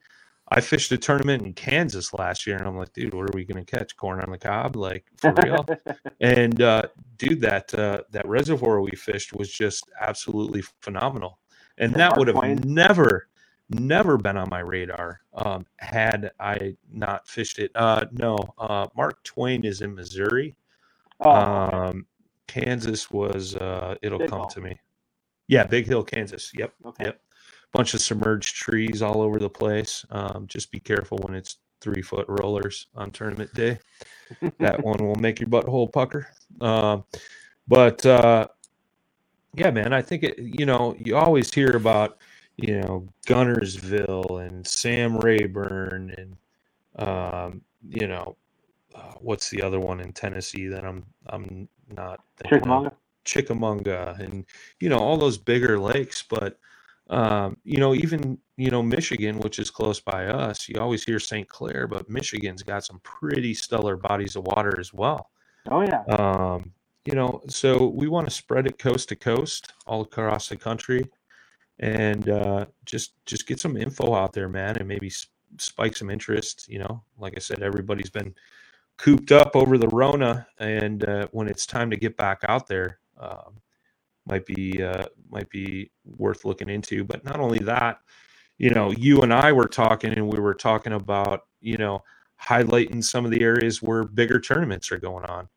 I 0.49 0.61
fished 0.61 0.91
a 0.91 0.97
tournament 0.97 1.43
in 1.43 1.53
Kansas 1.53 2.13
last 2.13 2.45
year, 2.45 2.57
and 2.57 2.67
I'm 2.67 2.77
like, 2.77 2.93
dude, 2.93 3.13
what 3.13 3.29
are 3.29 3.33
we 3.33 3.45
gonna 3.45 3.65
catch? 3.65 3.95
Corn 3.95 4.21
on 4.21 4.31
the 4.31 4.37
cob, 4.37 4.75
like 4.75 5.05
for 5.17 5.33
real? 5.43 5.65
and 6.21 6.61
uh, 6.61 6.83
dude, 7.17 7.41
that 7.41 7.73
uh, 7.73 8.01
that 8.11 8.27
reservoir 8.27 8.81
we 8.81 8.91
fished 8.91 9.33
was 9.33 9.51
just 9.51 9.89
absolutely 9.99 10.61
phenomenal, 10.81 11.39
and 11.77 11.93
that 11.95 12.17
would 12.17 12.27
have 12.27 12.65
never, 12.65 13.29
never 13.69 14.17
been 14.17 14.37
on 14.37 14.49
my 14.49 14.59
radar 14.59 15.21
um, 15.33 15.65
had 15.77 16.31
I 16.39 16.75
not 16.91 17.27
fished 17.27 17.59
it. 17.59 17.71
Uh, 17.75 18.05
no, 18.11 18.37
uh, 18.57 18.87
Mark 18.95 19.23
Twain 19.23 19.65
is 19.65 19.81
in 19.81 19.95
Missouri. 19.95 20.55
oh. 21.21 21.31
Um, 21.31 22.05
Kansas 22.47 23.09
was. 23.11 23.55
Uh, 23.55 23.95
it'll 24.01 24.19
Big 24.19 24.29
come 24.29 24.39
Hill. 24.41 24.47
to 24.47 24.61
me. 24.61 24.79
Yeah, 25.47 25.65
Big 25.65 25.87
Hill, 25.87 26.03
Kansas. 26.03 26.51
Yep. 26.55 26.73
okay. 26.85 27.05
Yep. 27.05 27.21
Bunch 27.71 27.93
of 27.95 28.01
submerged 28.01 28.55
trees 28.55 29.01
all 29.01 29.21
over 29.21 29.39
the 29.39 29.49
place. 29.49 30.05
Um, 30.11 30.45
just 30.47 30.71
be 30.71 30.79
careful 30.79 31.17
when 31.23 31.35
it's 31.35 31.57
three 31.81 32.01
foot 32.01 32.25
rollers 32.29 32.87
on 32.95 33.11
tournament 33.11 33.53
day. 33.53 33.79
that 34.59 34.83
one 34.83 34.99
will 35.05 35.15
make 35.15 35.39
your 35.39 35.49
butthole 35.49 35.91
pucker. 35.91 36.27
Um, 36.61 37.03
but 37.67 38.05
uh, 38.05 38.47
yeah, 39.55 39.71
man, 39.71 39.93
I 39.93 40.01
think 40.01 40.23
it. 40.23 40.37
You 40.37 40.65
know, 40.65 40.95
you 40.99 41.15
always 41.15 41.53
hear 41.53 41.75
about 41.75 42.19
you 42.57 42.81
know 42.81 43.07
Guntersville 43.25 44.45
and 44.45 44.65
Sam 44.65 45.17
Rayburn 45.17 46.13
and 46.17 46.37
um, 47.07 47.61
you 47.89 48.07
know 48.07 48.35
uh, 48.95 49.13
what's 49.19 49.49
the 49.49 49.61
other 49.61 49.79
one 49.79 49.99
in 49.99 50.13
Tennessee 50.13 50.67
that 50.67 50.85
I'm 50.85 51.03
I'm 51.27 51.67
not 51.95 52.21
thinking 52.37 52.57
of? 52.57 52.61
Chickamauga. 52.61 52.91
Chickamauga 53.25 54.15
and 54.19 54.45
you 54.79 54.89
know 54.89 54.99
all 54.99 55.17
those 55.17 55.37
bigger 55.37 55.79
lakes 55.79 56.23
but 56.27 56.59
um, 57.09 57.57
you 57.63 57.77
know 57.79 57.93
even 57.95 58.37
you 58.57 58.69
know 58.69 58.83
Michigan 58.83 59.39
which 59.39 59.59
is 59.59 59.69
close 59.71 59.99
by 59.99 60.27
us 60.27 60.67
you 60.69 60.79
always 60.79 61.03
hear 61.03 61.19
St. 61.19 61.47
Clair 61.47 61.87
but 61.87 62.09
Michigan's 62.09 62.63
got 62.63 62.85
some 62.85 62.99
pretty 63.03 63.53
stellar 63.53 63.97
bodies 63.97 64.35
of 64.35 64.45
water 64.45 64.79
as 64.79 64.93
well 64.93 65.29
Oh 65.69 65.81
yeah. 65.81 66.03
um, 66.17 66.71
you 67.05 67.13
know 67.15 67.41
so 67.47 67.87
we 67.87 68.07
want 68.07 68.27
to 68.27 68.33
spread 68.33 68.67
it 68.67 68.77
coast 68.77 69.09
to 69.09 69.15
coast 69.15 69.73
all 69.87 70.01
across 70.01 70.49
the 70.49 70.57
country 70.57 71.09
and 71.83 72.29
uh, 72.29 72.65
just 72.85 73.13
just 73.27 73.47
get 73.47 73.59
some 73.61 73.77
info 73.77 74.15
out 74.15 74.33
there 74.33 74.49
man 74.49 74.77
and 74.77 74.87
maybe 74.89 75.07
s- 75.07 75.27
spike 75.59 75.97
some 75.97 76.09
interest 76.11 76.67
you 76.69 76.79
know 76.79 77.03
like 77.19 77.33
I 77.37 77.41
said 77.41 77.63
everybody's 77.63 78.11
been 78.11 78.33
cooped 78.97 79.33
up 79.33 79.55
over 79.55 79.77
the 79.77 79.89
Rona, 79.89 80.47
and 80.59 81.07
uh, 81.07 81.27
when 81.33 81.49
it's 81.49 81.67
time 81.67 81.91
to 81.91 81.97
get 81.97 82.17
back 82.17 82.41
out 82.47 82.67
there, 82.67 82.99
um, 83.19 83.55
might 84.27 84.45
be 84.47 84.83
uh, 84.83 85.05
might 85.29 85.49
be 85.51 85.91
worth 86.17 86.45
looking 86.45 86.69
into. 86.69 87.05
But 87.05 87.25
not 87.25 87.41
only 87.41 87.59
that, 87.61 87.99
you 88.59 88.71
know, 88.71 88.91
you 88.91 89.21
and 89.21 89.33
I 89.33 89.51
were 89.53 89.67
talking, 89.67 90.13
and 90.13 90.29
we 90.29 90.39
were 90.39 90.55
talking 90.55 90.93
about 90.93 91.43
you 91.61 91.77
know 91.77 92.03
highlighting 92.41 93.03
some 93.03 93.25
of 93.25 93.31
the 93.31 93.41
areas 93.43 93.81
where 93.83 94.05
bigger 94.05 94.39
tournaments 94.39 94.91
are 94.91 94.99
going 94.99 95.25
on. 95.25 95.49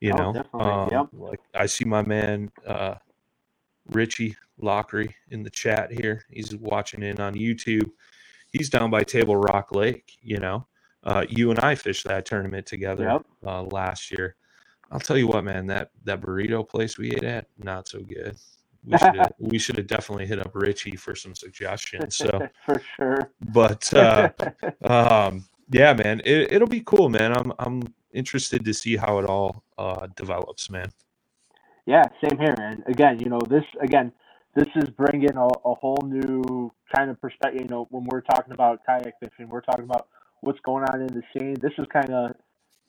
You 0.00 0.12
Oh, 0.12 0.18
know. 0.18 0.42
Um, 0.58 0.90
Yep. 0.92 1.08
like 1.12 1.40
I 1.54 1.66
see 1.66 1.86
my 1.86 2.02
man 2.02 2.52
uh, 2.66 2.96
Richie 3.90 4.36
Lockery 4.58 5.14
in 5.30 5.42
the 5.42 5.50
chat 5.50 5.92
here. 5.92 6.24
He's 6.30 6.54
watching 6.56 7.02
in 7.02 7.20
on 7.20 7.34
YouTube. 7.34 7.90
He's 8.52 8.70
down 8.70 8.90
by 8.90 9.02
Table 9.02 9.36
Rock 9.36 9.74
Lake. 9.74 10.12
You 10.22 10.38
know, 10.38 10.66
uh, 11.04 11.24
you 11.28 11.50
and 11.50 11.60
I 11.60 11.74
fished 11.74 12.06
that 12.06 12.26
tournament 12.26 12.66
together 12.66 13.04
Yep. 13.04 13.26
uh, 13.46 13.62
last 13.64 14.10
year. 14.10 14.36
I'll 14.90 15.00
tell 15.00 15.18
you 15.18 15.26
what, 15.26 15.44
man 15.44 15.66
that 15.68 15.90
that 16.04 16.20
burrito 16.20 16.68
place 16.68 16.98
we 16.98 17.12
ate 17.12 17.24
at 17.24 17.46
not 17.58 17.88
so 17.88 18.00
good. 18.00 18.36
We 18.84 18.98
should 18.98 19.16
have 19.16 19.32
we 19.38 19.58
should 19.58 19.76
have 19.78 19.86
definitely 19.86 20.26
hit 20.26 20.38
up 20.38 20.52
Richie 20.54 20.96
for 20.96 21.14
some 21.16 21.34
suggestions. 21.34 22.16
So, 22.16 22.48
for 22.66 22.80
sure. 22.96 23.32
but 23.40 23.92
uh, 23.94 24.30
um, 24.84 25.44
yeah, 25.70 25.94
man, 25.94 26.20
it, 26.24 26.52
it'll 26.52 26.68
be 26.68 26.82
cool, 26.82 27.08
man. 27.08 27.32
I'm 27.36 27.52
I'm 27.58 27.82
interested 28.12 28.64
to 28.64 28.74
see 28.74 28.96
how 28.96 29.18
it 29.18 29.24
all 29.24 29.64
uh, 29.78 30.06
develops, 30.16 30.70
man. 30.70 30.90
Yeah, 31.86 32.02
same 32.22 32.38
here. 32.38 32.54
And 32.58 32.82
again, 32.86 33.18
you 33.20 33.28
know, 33.28 33.40
this 33.48 33.64
again, 33.80 34.12
this 34.54 34.68
is 34.76 34.88
bringing 34.90 35.36
a, 35.36 35.46
a 35.46 35.74
whole 35.74 35.98
new 36.04 36.72
kind 36.94 37.10
of 37.10 37.20
perspective. 37.20 37.62
You 37.62 37.68
know, 37.68 37.86
when 37.90 38.04
we're 38.04 38.22
talking 38.22 38.52
about 38.54 38.80
kayak 38.86 39.14
fishing, 39.20 39.48
we're 39.48 39.60
talking 39.60 39.84
about 39.84 40.08
what's 40.40 40.60
going 40.60 40.84
on 40.84 41.00
in 41.00 41.08
the 41.08 41.22
scene. 41.32 41.54
This 41.60 41.72
is 41.78 41.86
kind 41.92 42.10
of 42.10 42.32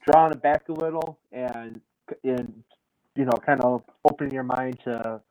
drawing 0.08 0.32
it 0.34 0.42
back 0.42 0.70
a 0.70 0.74
little 0.74 1.20
and 1.32 1.82
and 2.24 2.64
you 3.16 3.26
know, 3.26 3.34
kind 3.46 3.62
of 3.62 3.84
opening 4.10 4.34
your 4.34 4.44
mind 4.44 4.78
to 4.86 5.22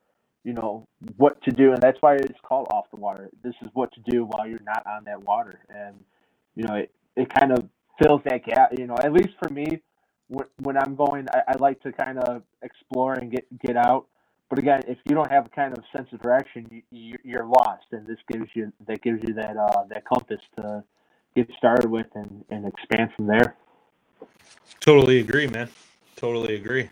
you 0.43 0.53
know 0.53 0.87
what 1.17 1.43
to 1.43 1.51
do, 1.51 1.73
and 1.73 1.81
that's 1.81 1.99
why 2.01 2.15
it's 2.17 2.39
called 2.43 2.67
off 2.71 2.87
the 2.93 3.01
water. 3.01 3.31
This 3.43 3.55
is 3.63 3.69
what 3.73 3.93
to 3.93 4.01
do 4.11 4.25
while 4.25 4.47
you're 4.47 4.61
not 4.65 4.85
on 4.87 5.05
that 5.05 5.23
water, 5.23 5.61
and 5.71 5.97
you 6.55 6.65
know, 6.65 6.75
it, 6.75 6.91
it 7.17 7.33
kind 7.33 7.53
of 7.53 7.65
fills 8.03 8.21
that 8.25 8.45
gap. 8.45 8.73
You 8.79 8.87
know, 8.87 8.97
at 9.03 9.13
least 9.13 9.31
for 9.43 9.53
me, 9.53 9.81
when, 10.29 10.47
when 10.61 10.77
I'm 10.77 10.95
going, 10.95 11.27
I, 11.33 11.53
I 11.53 11.57
like 11.59 11.81
to 11.83 11.93
kind 11.93 12.19
of 12.19 12.43
explore 12.63 13.15
and 13.15 13.31
get 13.31 13.47
get 13.61 13.77
out. 13.77 14.07
But 14.51 14.59
again, 14.59 14.83
if 14.87 14.99
you 15.05 15.15
don't 15.15 15.31
have 15.31 15.47
a 15.47 15.49
kind 15.49 15.77
of 15.77 15.83
sense 15.97 16.09
of 16.13 16.21
direction, 16.21 16.69
you, 16.71 16.83
you, 16.91 17.19
you're 17.25 17.47
lost, 17.47 17.87
and 17.93 18.07
this 18.07 18.19
gives 18.31 18.49
you 18.55 18.73
that 18.87 19.03
gives 19.03 19.23
you 19.27 19.35
that 19.35 19.57
uh, 19.57 19.85
that 19.89 20.05
compass 20.05 20.41
to 20.57 20.85
get 21.35 21.49
started 21.59 21.91
with 21.91 22.07
and, 22.15 22.45
and 22.51 22.67
expand 22.67 23.11
from 23.17 23.27
there. 23.27 23.57
Totally 24.81 25.19
agree, 25.21 25.47
man. 25.47 25.69
Totally 26.17 26.55
agree. 26.55 26.91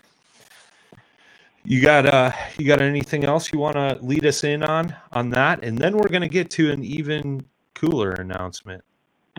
You 1.65 1.81
got 1.81 2.07
uh 2.07 2.33
you 2.59 2.67
got 2.67 2.81
anything 2.81 3.25
else 3.25 3.53
you 3.53 3.59
want 3.61 3.77
to 3.77 3.99
lead 4.03 4.27
us 4.27 4.43
in 4.43 4.65
on 4.65 4.97
on 5.13 5.31
that 5.31 5.63
and 5.63 5.79
then 5.79 5.97
we're 5.97 6.09
going 6.09 6.23
to 6.23 6.29
get 6.29 6.51
to 6.51 6.73
an 6.73 6.83
even 6.83 7.45
cooler 7.75 8.13
announcement. 8.13 8.83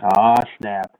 Ah, 0.02 0.42
snap. 0.58 0.96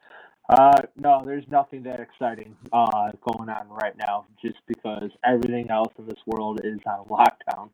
Uh, 0.48 0.82
no, 0.96 1.22
there's 1.24 1.44
nothing 1.50 1.82
that 1.84 2.00
exciting 2.00 2.54
uh, 2.72 3.10
going 3.22 3.48
on 3.48 3.66
right 3.68 3.96
now, 3.96 4.26
just 4.42 4.58
because 4.66 5.10
everything 5.24 5.70
else 5.70 5.92
in 5.98 6.06
this 6.06 6.18
world 6.26 6.60
is 6.62 6.78
on 6.86 7.06
lockdown. 7.06 7.70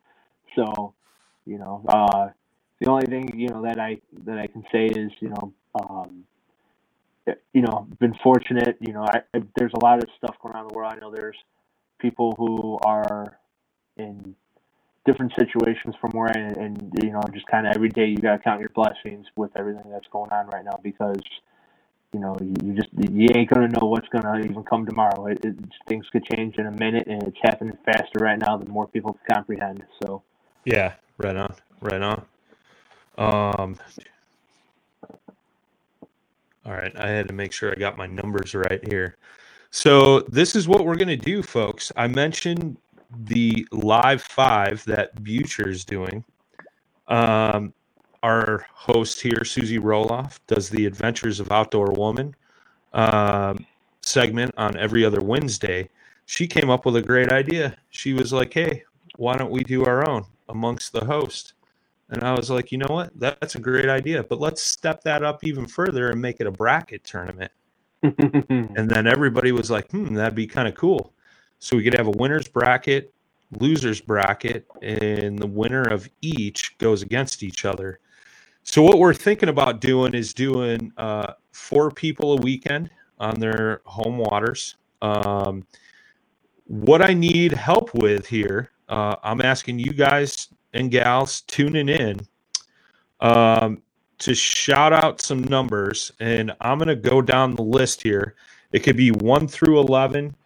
So, 0.54 0.94
you 1.46 1.59
know, 1.59 1.85
uh, 1.88 2.28
the 2.80 2.88
only 2.88 3.06
thing 3.06 3.38
you 3.38 3.48
know 3.48 3.62
that 3.62 3.80
I 3.80 4.00
that 4.24 4.38
I 4.38 4.46
can 4.46 4.64
say 4.70 4.87
is, 4.87 5.11
you 5.20 5.30
know, 5.30 5.52
um, 5.80 6.24
eh, 7.26 7.35
you 7.52 7.62
know, 7.62 7.88
been 7.98 8.14
fortunate. 8.22 8.76
You 8.80 8.92
know, 8.92 9.02
I, 9.02 9.22
I, 9.35 9.42
there's 9.56 9.72
a 9.74 9.85
lot 9.85 10.02
of 10.02 10.09
stuff 10.16 10.37
going 10.40 10.54
on 10.54 10.62
in 10.62 10.68
the 10.68 10.74
world. 10.74 10.92
I 10.94 11.00
know 11.00 11.11
there's 11.11 11.37
people 11.98 12.35
who 12.38 12.78
are 12.88 13.37
in 13.96 14.37
different 15.04 15.33
situations 15.38 15.96
from 16.00 16.12
where 16.12 16.28
I 16.28 16.38
and, 16.38 16.56
and 16.56 16.92
you 17.02 17.11
know, 17.11 17.22
just 17.35 17.46
kind 17.46 17.66
of 17.66 17.74
every 17.74 17.88
day 17.88 18.06
you 18.06 18.16
got 18.18 18.37
to 18.37 18.42
count 18.42 18.61
your 18.61 18.70
blessings 18.70 19.26
with 19.35 19.50
everything 19.56 19.90
that's 19.90 20.06
going 20.12 20.30
on 20.30 20.46
right 20.48 20.64
now 20.64 20.78
because 20.83 21.20
you 22.12 22.20
know 22.20 22.37
you, 22.40 22.55
you 22.64 22.75
just 22.75 22.88
you 23.14 23.29
ain't 23.35 23.51
gonna 23.51 23.68
know 23.68 23.87
what's 23.87 24.09
gonna 24.09 24.40
even 24.40 24.62
come 24.64 24.87
tomorrow. 24.87 25.27
It, 25.27 25.44
it 25.44 25.57
things 25.88 26.07
could 26.12 26.25
change 26.25 26.57
in 26.59 26.66
a 26.66 26.73
minute, 26.73 27.07
and 27.09 27.23
it's 27.25 27.38
happening 27.42 27.77
faster 27.85 28.20
right 28.20 28.38
now 28.38 28.57
than 28.57 28.70
more 28.70 28.88
people 28.88 29.14
can 29.14 29.37
comprehend. 29.37 29.85
So 30.03 30.23
Yeah, 30.64 30.94
right 31.18 31.37
on. 31.37 31.55
Right 31.81 32.03
on. 32.03 32.27
Um 33.18 33.77
All 36.66 36.73
right, 36.73 36.94
I 36.96 37.09
had 37.09 37.27
to 37.29 37.35
make 37.35 37.53
sure 37.53 37.73
I 37.73 37.75
got 37.75 37.96
my 37.96 38.07
numbers 38.07 38.55
right 38.55 38.81
here. 38.88 39.16
So, 39.70 40.20
this 40.23 40.57
is 40.57 40.68
what 40.68 40.85
we're 40.85 40.96
to 41.09 41.16
do, 41.16 41.42
folks. 41.42 41.92
I 41.96 42.09
mentioned 42.09 42.77
the 43.25 43.66
live 43.73 44.23
five 44.23 44.85
that 44.85 45.23
Butcher's 45.23 45.85
doing. 45.85 46.25
Um, 47.09 47.73
our 48.22 48.66
host 48.72 49.20
here, 49.20 49.44
Susie 49.44 49.78
Roloff, 49.78 50.38
does 50.46 50.68
the 50.68 50.87
Adventures 50.87 51.40
of 51.40 51.50
Outdoor 51.50 51.92
Woman 51.92 52.35
um, 52.92 53.66
segment 54.02 54.54
on 54.56 54.76
every 54.76 55.04
other 55.04 55.20
Wednesday. 55.20 55.88
She 56.26 56.46
came 56.46 56.70
up 56.70 56.87
with 56.87 56.96
a 56.96 57.02
great 57.02 57.33
idea. 57.33 57.76
She 57.90 58.12
was 58.12 58.33
like, 58.33 58.52
"Hey, 58.52 58.85
why 59.16 59.37
don't 59.37 59.50
we 59.50 59.62
do 59.64 59.85
our 59.85 60.09
own 60.09 60.24
amongst 60.48 60.92
the 60.92 61.04
host?" 61.04 61.54
And 62.11 62.22
I 62.22 62.33
was 62.35 62.50
like, 62.50 62.72
"You 62.72 62.78
know 62.78 62.92
what? 62.94 63.11
That's 63.18 63.54
a 63.54 63.61
great 63.61 63.88
idea, 63.88 64.22
but 64.22 64.40
let's 64.40 64.62
step 64.62 65.02
that 65.04 65.22
up 65.22 65.44
even 65.44 65.66
further 65.66 66.11
and 66.11 66.20
make 66.20 66.40
it 66.40 66.46
a 66.46 66.50
bracket 66.50 67.04
tournament." 67.04 67.52
and 68.02 68.90
then 68.90 69.06
everybody 69.06 69.52
was 69.52 69.70
like, 69.70 69.90
"Hmm, 69.90 70.14
that'd 70.14 70.35
be 70.35 70.46
kind 70.46 70.68
of 70.68 70.74
cool." 70.74 71.12
So 71.59 71.76
we 71.76 71.85
could 71.85 71.94
have 71.96 72.06
a 72.06 72.12
winners 72.12 72.48
bracket, 72.48 73.12
losers 73.59 74.00
bracket, 74.00 74.66
and 74.83 75.38
the 75.38 75.46
winner 75.46 75.83
of 75.83 76.09
each 76.22 76.76
goes 76.78 77.02
against 77.02 77.42
each 77.42 77.64
other. 77.64 78.00
So 78.62 78.83
what 78.83 78.99
we're 78.99 79.14
thinking 79.14 79.49
about 79.49 79.81
doing 79.81 80.14
is 80.14 80.33
doing 80.33 80.92
uh, 80.96 81.33
four 81.53 81.90
people 81.90 82.35
a 82.35 82.40
weekend 82.40 82.90
on 83.18 83.40
their 83.40 83.81
home 83.85 84.18
waters. 84.18 84.77
Um, 85.03 85.66
what 86.66 87.03
I 87.03 87.14
need 87.14 87.53
help 87.53 87.92
with 87.94 88.27
here, 88.27 88.70
uh, 88.88 89.16
I'm 89.23 89.40
asking 89.40 89.79
you 89.81 89.92
guys 89.92 90.49
and 90.73 90.90
gals 90.90 91.40
tuning 91.42 91.88
in 91.88 92.20
um, 93.20 93.83
to 94.18 94.35
shout 94.35 94.92
out 94.92 95.20
some 95.20 95.42
numbers, 95.42 96.12
and 96.20 96.53
I'm 96.61 96.79
going 96.79 96.88
to 96.88 96.96
go 96.96 97.23
down 97.23 97.57
the 97.57 97.62
list 97.62 98.03
here. 98.03 98.37
It 98.73 98.81
could 98.81 98.96
be 98.96 99.11
one 99.11 99.49
through 99.49 99.81
eleven, 99.81 100.37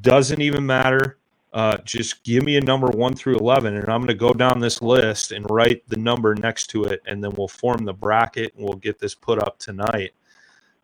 doesn't 0.00 0.40
even 0.40 0.66
matter. 0.66 1.17
Uh, 1.58 1.76
just 1.78 2.22
give 2.22 2.44
me 2.44 2.56
a 2.56 2.60
number 2.60 2.86
one 2.86 3.12
through 3.12 3.36
11, 3.36 3.74
and 3.74 3.88
I'm 3.88 3.98
going 3.98 4.06
to 4.06 4.14
go 4.14 4.32
down 4.32 4.60
this 4.60 4.80
list 4.80 5.32
and 5.32 5.44
write 5.50 5.82
the 5.88 5.96
number 5.96 6.36
next 6.36 6.68
to 6.68 6.84
it, 6.84 7.02
and 7.04 7.22
then 7.22 7.32
we'll 7.36 7.48
form 7.48 7.84
the 7.84 7.92
bracket 7.92 8.54
and 8.54 8.64
we'll 8.64 8.78
get 8.78 9.00
this 9.00 9.12
put 9.12 9.42
up 9.42 9.58
tonight. 9.58 10.12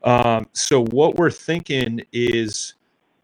Um, 0.03 0.49
so, 0.53 0.85
what 0.87 1.15
we're 1.15 1.31
thinking 1.31 2.01
is 2.13 2.75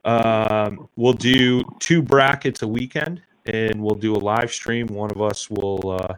um, 0.05 0.89
we'll 0.95 1.13
do 1.13 1.65
two 1.81 2.03
brackets 2.03 2.63
a 2.63 2.69
weekend, 2.69 3.21
and 3.47 3.83
we'll 3.83 3.97
do 3.97 4.15
a 4.15 4.23
live 4.23 4.53
stream. 4.53 4.87
One 4.87 5.11
of 5.11 5.21
us 5.21 5.51
will 5.51 5.91
uh, 5.91 6.15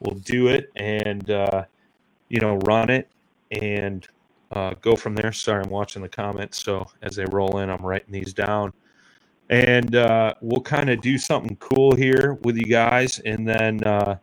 will 0.00 0.16
do 0.16 0.48
it 0.48 0.70
and 0.76 1.30
uh, 1.30 1.64
you 2.28 2.40
know 2.40 2.56
run 2.56 2.90
it 2.90 3.08
and 3.52 4.06
uh, 4.52 4.74
go 4.82 4.96
from 4.96 5.14
there. 5.14 5.32
Sorry, 5.32 5.62
I'm 5.64 5.70
watching 5.70 6.02
the 6.02 6.10
comments, 6.10 6.62
so 6.62 6.86
as 7.00 7.16
they 7.16 7.24
roll 7.24 7.60
in, 7.60 7.70
I'm 7.70 7.86
writing 7.86 8.12
these 8.12 8.34
down 8.34 8.74
and 9.50 9.94
uh, 9.94 10.34
we'll 10.40 10.62
kind 10.62 10.90
of 10.90 11.00
do 11.00 11.18
something 11.18 11.56
cool 11.56 11.94
here 11.94 12.38
with 12.42 12.56
you 12.56 12.64
guys, 12.64 13.18
and 13.20 13.46
then 13.46 13.82
uh, 13.84 14.16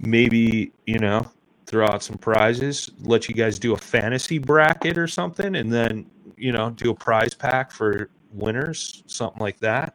maybe 0.00 0.72
you 0.86 0.98
know 0.98 1.26
throw 1.66 1.86
out 1.86 2.02
some 2.02 2.18
prizes, 2.18 2.90
let 3.00 3.28
you 3.28 3.34
guys 3.34 3.58
do 3.58 3.74
a 3.74 3.76
fantasy 3.76 4.38
bracket 4.38 4.98
or 4.98 5.06
something, 5.06 5.56
and 5.56 5.72
then 5.72 6.06
you 6.36 6.52
know 6.52 6.70
do 6.70 6.90
a 6.90 6.94
prize 6.94 7.34
pack 7.34 7.70
for 7.70 8.10
winners, 8.32 9.02
something 9.06 9.40
like 9.40 9.58
that. 9.60 9.94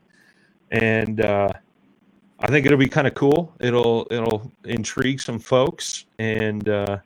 And 0.71 1.21
uh, 1.21 1.53
I 2.39 2.47
think 2.47 2.65
it'll 2.65 2.77
be 2.77 2.87
kind 2.87 3.07
of 3.07 3.13
cool. 3.13 3.53
It'll 3.59 4.07
it'll 4.11 4.51
intrigue 4.65 5.21
some 5.21 5.39
folks, 5.39 6.05
and 6.19 6.67
uh, 6.67 6.97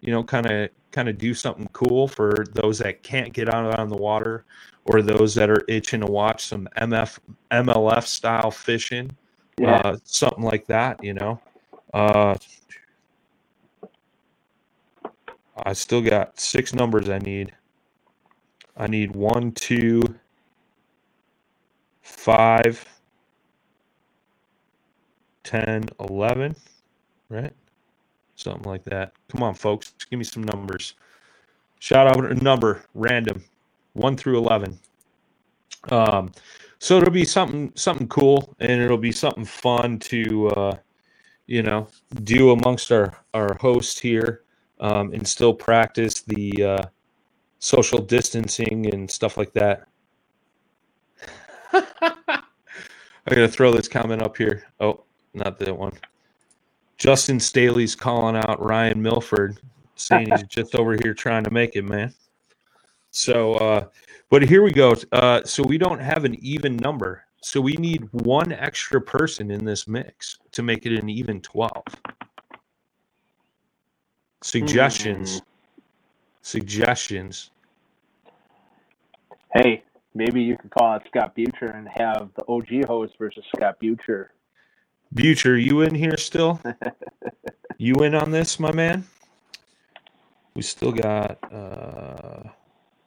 you 0.00 0.12
know, 0.12 0.24
kind 0.24 0.46
of 0.50 0.70
kind 0.90 1.08
of 1.08 1.18
do 1.18 1.34
something 1.34 1.68
cool 1.72 2.08
for 2.08 2.44
those 2.54 2.78
that 2.78 3.02
can't 3.02 3.32
get 3.32 3.52
out 3.52 3.78
on 3.78 3.88
the 3.88 3.96
water 3.96 4.44
or 4.92 5.02
those 5.02 5.34
that 5.36 5.48
are 5.48 5.64
itching 5.68 6.00
to 6.00 6.06
watch 6.06 6.46
some 6.46 6.68
MF 6.76 7.18
MLF 7.52 8.04
style 8.06 8.50
fishing, 8.50 9.10
yeah. 9.56 9.76
uh, 9.76 9.96
something 10.02 10.42
like 10.42 10.66
that. 10.66 11.02
You 11.02 11.14
know, 11.14 11.40
uh, 11.94 12.34
I 15.64 15.72
still 15.74 16.02
got 16.02 16.40
six 16.40 16.74
numbers 16.74 17.08
I 17.08 17.18
need. 17.18 17.52
I 18.76 18.88
need 18.88 19.14
one, 19.14 19.52
two, 19.52 20.02
five, 22.02 22.84
ten, 25.44 25.84
eleven, 26.00 26.56
right? 27.28 27.52
Something 28.34 28.68
like 28.68 28.82
that. 28.84 29.12
Come 29.28 29.44
on, 29.44 29.54
folks, 29.54 29.94
give 30.10 30.18
me 30.18 30.24
some 30.24 30.42
numbers. 30.42 30.94
Shout 31.78 32.08
out 32.08 32.24
a 32.24 32.34
number, 32.34 32.82
random. 32.94 33.44
1 33.94 34.16
through 34.16 34.38
11. 34.38 34.78
Um, 35.90 36.32
so 36.78 36.96
it'll 36.96 37.12
be 37.12 37.24
something 37.24 37.72
something 37.74 38.08
cool 38.08 38.54
and 38.58 38.80
it'll 38.80 38.96
be 38.96 39.12
something 39.12 39.44
fun 39.44 39.98
to 39.98 40.48
uh, 40.48 40.76
you 41.46 41.62
know 41.62 41.88
do 42.24 42.50
amongst 42.52 42.90
our 42.90 43.14
our 43.34 43.54
hosts 43.60 43.98
here 44.00 44.44
um, 44.80 45.12
and 45.12 45.26
still 45.26 45.52
practice 45.52 46.22
the 46.22 46.64
uh, 46.64 46.82
social 47.58 48.00
distancing 48.00 48.92
and 48.92 49.10
stuff 49.10 49.36
like 49.36 49.52
that. 49.52 49.86
I'm 51.72 51.84
gonna 53.28 53.48
throw 53.48 53.72
this 53.72 53.88
comment 53.88 54.22
up 54.22 54.36
here. 54.36 54.64
Oh, 54.80 55.04
not 55.34 55.58
that 55.58 55.76
one. 55.76 55.92
Justin 56.96 57.40
Staley's 57.40 57.94
calling 57.94 58.36
out 58.36 58.62
Ryan 58.62 59.00
Milford, 59.00 59.58
saying 59.96 60.30
he's 60.30 60.42
just 60.48 60.74
over 60.74 60.96
here 61.02 61.14
trying 61.14 61.44
to 61.44 61.50
make 61.50 61.76
it, 61.76 61.82
man. 61.84 62.12
So, 63.10 63.54
uh, 63.54 63.84
but 64.28 64.42
here 64.42 64.62
we 64.62 64.72
go. 64.72 64.94
Uh, 65.12 65.42
so 65.44 65.62
we 65.62 65.78
don't 65.78 66.00
have 66.00 66.24
an 66.24 66.36
even 66.44 66.76
number. 66.76 67.24
So 67.42 67.60
we 67.60 67.72
need 67.74 68.08
one 68.12 68.52
extra 68.52 69.00
person 69.00 69.50
in 69.50 69.64
this 69.64 69.88
mix 69.88 70.38
to 70.52 70.62
make 70.62 70.86
it 70.86 70.98
an 70.98 71.08
even 71.08 71.40
12. 71.40 71.72
Suggestions. 74.42 75.40
Mm. 75.40 75.44
Suggestions. 76.42 77.50
Hey, 79.54 79.82
maybe 80.14 80.42
you 80.42 80.56
could 80.56 80.70
call 80.70 80.92
out 80.92 81.02
Scott 81.08 81.34
Butcher 81.34 81.66
and 81.66 81.88
have 81.88 82.30
the 82.36 82.44
OG 82.46 82.86
host 82.86 83.14
versus 83.18 83.44
Scott 83.54 83.78
Butcher. 83.80 84.32
Butcher, 85.12 85.58
you 85.58 85.82
in 85.82 85.94
here 85.94 86.16
still? 86.16 86.60
you 87.78 87.94
in 87.96 88.14
on 88.14 88.30
this, 88.30 88.60
my 88.60 88.70
man? 88.70 89.04
We 90.54 90.62
still 90.62 90.92
got 90.92 91.38
uh 91.52 92.50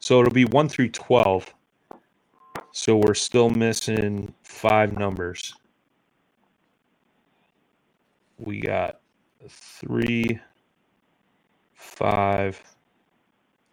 so 0.04 0.20
it'll 0.20 0.34
be 0.34 0.44
1 0.44 0.68
through 0.68 0.90
12. 0.90 1.54
So 2.74 2.98
we're 2.98 3.14
still 3.14 3.50
missing 3.50 4.34
five 4.44 4.92
numbers. 4.92 5.54
We 8.38 8.60
got 8.60 9.00
three, 9.48 10.42
five, 11.74 12.62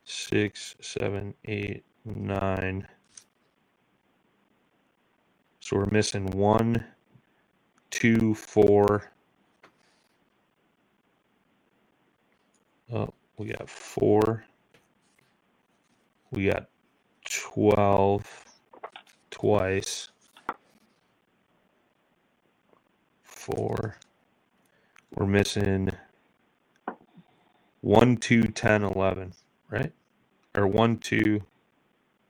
six, 0.05 0.77
seven, 0.81 1.35
eight, 1.47 1.83
nine. 2.05 2.87
So 5.59 5.79
we're 5.79 5.87
missing 5.87 6.27
one, 6.27 6.85
two, 7.91 8.37
four. 8.37 9.11
Oh, 12.93 13.13
we 13.37 13.49
got 13.49 13.69
four, 13.69 14.45
we 16.31 16.47
got 16.47 16.69
12 17.29 18.45
twice. 19.31 20.09
Four. 23.23 23.97
We're 25.15 25.27
missing 25.27 25.91
1, 27.81 28.17
2, 28.19 28.43
10, 28.43 28.83
11, 28.85 29.33
right? 29.71 29.93
Or 30.55 30.67
1, 30.67 30.99
2, 30.99 31.43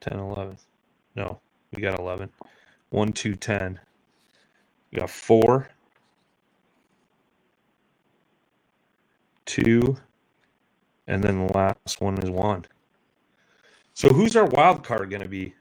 10, 0.01 0.19
11. 0.19 0.57
No, 1.17 1.41
we 1.75 1.83
got 1.83 1.99
11. 1.99 2.31
1, 2.91 3.13
2, 3.13 3.35
10. 3.35 3.81
We 4.93 4.99
got 4.99 5.11
4. 5.11 5.69
2. 9.47 9.97
And 11.07 11.25
then 11.25 11.47
the 11.47 11.53
last 11.53 12.01
one 12.01 12.19
is 12.19 12.31
1. 12.31 12.65
So 13.95 14.09
who's 14.09 14.37
our 14.37 14.47
wild 14.47 14.85
card 14.85 15.11
going 15.11 15.23
to 15.23 15.29
be? 15.29 15.55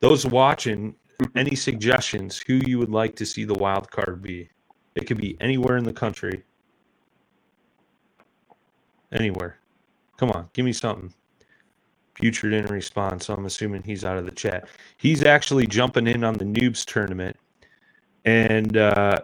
Those 0.00 0.26
watching, 0.26 0.94
any 1.34 1.54
suggestions 1.56 2.38
who 2.38 2.54
you 2.66 2.78
would 2.78 2.90
like 2.90 3.16
to 3.16 3.26
see 3.26 3.44
the 3.44 3.54
wild 3.54 3.90
card 3.90 4.22
be? 4.22 4.50
It 4.94 5.06
could 5.06 5.18
be 5.18 5.36
anywhere 5.40 5.76
in 5.76 5.84
the 5.84 5.92
country. 5.92 6.42
Anywhere. 9.12 9.58
Come 10.16 10.30
on, 10.30 10.48
give 10.52 10.64
me 10.64 10.72
something. 10.72 11.12
Butcher 12.18 12.50
didn't 12.50 12.70
respond, 12.70 13.22
so 13.22 13.34
I'm 13.34 13.44
assuming 13.44 13.82
he's 13.82 14.04
out 14.04 14.16
of 14.16 14.24
the 14.24 14.30
chat. 14.30 14.68
He's 14.96 15.22
actually 15.22 15.66
jumping 15.66 16.06
in 16.06 16.24
on 16.24 16.34
the 16.34 16.44
noobs 16.46 16.84
tournament, 16.84 17.36
and 18.24 18.76
uh, 18.76 19.20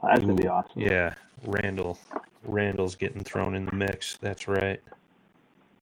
well, 0.00 0.12
that's 0.12 0.20
gonna 0.20 0.34
be 0.34 0.46
awesome. 0.46 0.80
Yeah, 0.80 1.14
Randall. 1.44 1.98
Randall's 2.44 2.94
getting 2.94 3.24
thrown 3.24 3.56
in 3.56 3.66
the 3.66 3.74
mix. 3.74 4.16
That's 4.18 4.46
right. 4.46 4.80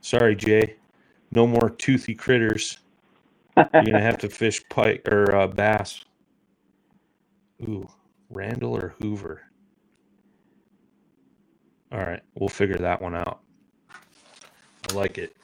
Sorry, 0.05 0.37
Jay. 0.37 0.77
No 1.33 1.47
more 1.47 1.71
toothy 1.71 2.15
critters. 2.15 2.77
You're 3.57 3.85
gonna 3.85 4.03
have 4.03 4.19
to 4.19 4.29
fish 4.43 4.63
pike 4.69 5.09
or 5.09 5.35
uh, 5.35 5.47
bass. 5.47 6.05
Ooh, 7.63 7.89
Randall 8.29 8.77
or 8.77 8.95
Hoover. 9.01 9.41
All 11.91 12.01
right, 12.01 12.21
we'll 12.35 12.51
figure 12.51 12.77
that 12.77 13.01
one 13.01 13.15
out. 13.15 13.41
I 14.91 14.93
like 14.93 15.17
it. 15.17 15.35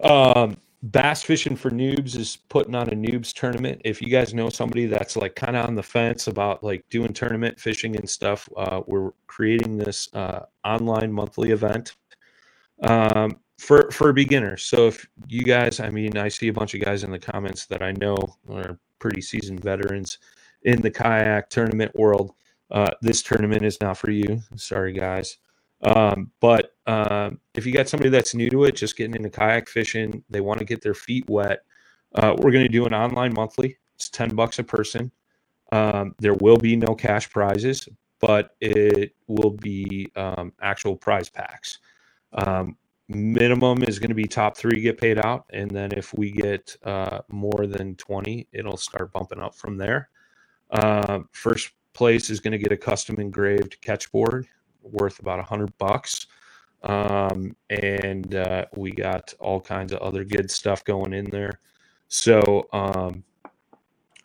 Um, 0.00 0.56
bass 0.82 1.22
fishing 1.22 1.54
for 1.54 1.70
noobs 1.70 2.16
is 2.16 2.36
putting 2.48 2.74
on 2.74 2.88
a 2.88 2.96
noobs 2.96 3.32
tournament. 3.32 3.80
If 3.84 4.02
you 4.02 4.08
guys 4.08 4.34
know 4.34 4.48
somebody 4.48 4.86
that's 4.86 5.14
like 5.14 5.36
kind 5.36 5.54
of 5.54 5.66
on 5.66 5.76
the 5.76 5.84
fence 5.84 6.26
about 6.26 6.64
like 6.64 6.84
doing 6.90 7.12
tournament 7.12 7.60
fishing 7.60 7.94
and 7.94 8.10
stuff, 8.10 8.48
uh, 8.56 8.80
we're 8.88 9.12
creating 9.28 9.76
this 9.76 10.08
uh, 10.14 10.46
online 10.64 11.12
monthly 11.12 11.52
event 11.52 11.94
um, 12.82 13.38
for 13.60 13.90
for 13.90 14.12
beginners. 14.12 14.64
So 14.64 14.88
if 14.88 15.06
you 15.28 15.42
guys, 15.42 15.80
I 15.80 15.90
mean, 15.90 16.16
I 16.16 16.28
see 16.28 16.48
a 16.48 16.52
bunch 16.52 16.74
of 16.74 16.80
guys 16.80 17.04
in 17.04 17.10
the 17.10 17.18
comments 17.18 17.66
that 17.66 17.82
I 17.82 17.92
know 17.92 18.16
are 18.48 18.78
pretty 18.98 19.20
seasoned 19.20 19.60
veterans 19.60 20.18
in 20.62 20.80
the 20.80 20.90
kayak 20.90 21.50
tournament 21.50 21.92
world. 21.94 22.32
Uh, 22.70 22.90
this 23.02 23.22
tournament 23.22 23.62
is 23.62 23.78
not 23.80 23.98
for 23.98 24.10
you. 24.10 24.40
Sorry, 24.56 24.92
guys. 24.92 25.36
Um, 25.82 26.30
but 26.40 26.74
um, 26.86 27.38
if 27.54 27.66
you 27.66 27.72
got 27.72 27.88
somebody 27.88 28.08
that's 28.08 28.34
new 28.34 28.48
to 28.50 28.64
it, 28.64 28.76
just 28.76 28.96
getting 28.96 29.14
into 29.14 29.30
kayak 29.30 29.68
fishing, 29.68 30.24
they 30.30 30.40
want 30.40 30.58
to 30.58 30.64
get 30.64 30.80
their 30.80 30.94
feet 30.94 31.28
wet, 31.28 31.60
uh, 32.14 32.34
we're 32.38 32.50
going 32.50 32.64
to 32.64 32.68
do 32.68 32.86
an 32.86 32.94
online 32.94 33.34
monthly. 33.34 33.76
It's 33.94 34.08
10 34.08 34.34
bucks 34.34 34.58
a 34.58 34.64
person. 34.64 35.10
Um, 35.72 36.14
there 36.18 36.34
will 36.34 36.56
be 36.56 36.76
no 36.76 36.94
cash 36.94 37.30
prizes, 37.30 37.88
but 38.20 38.56
it 38.60 39.14
will 39.26 39.50
be 39.50 40.10
um, 40.16 40.52
actual 40.60 40.96
prize 40.96 41.28
packs. 41.28 41.78
Um, 42.32 42.76
minimum 43.10 43.82
is 43.82 43.98
going 43.98 44.10
to 44.10 44.14
be 44.14 44.24
top 44.24 44.56
three 44.56 44.80
get 44.80 44.98
paid 44.98 45.18
out. 45.18 45.44
And 45.50 45.70
then 45.70 45.92
if 45.92 46.14
we 46.14 46.30
get 46.30 46.76
uh, 46.84 47.20
more 47.28 47.66
than 47.66 47.96
20, 47.96 48.46
it'll 48.52 48.76
start 48.76 49.12
bumping 49.12 49.40
up 49.40 49.54
from 49.54 49.76
there. 49.76 50.08
Uh, 50.70 51.20
first 51.32 51.70
place 51.92 52.30
is 52.30 52.40
going 52.40 52.52
to 52.52 52.58
get 52.58 52.72
a 52.72 52.76
custom 52.76 53.16
engraved 53.18 53.80
catch 53.80 54.10
board 54.12 54.46
worth 54.82 55.18
about 55.18 55.40
a 55.40 55.42
hundred 55.42 55.76
bucks. 55.78 56.26
Um, 56.82 57.54
and 57.68 58.34
uh, 58.34 58.66
we 58.76 58.90
got 58.92 59.34
all 59.38 59.60
kinds 59.60 59.92
of 59.92 59.98
other 59.98 60.24
good 60.24 60.50
stuff 60.50 60.84
going 60.84 61.12
in 61.12 61.26
there. 61.26 61.60
So 62.08 62.68
um, 62.72 63.22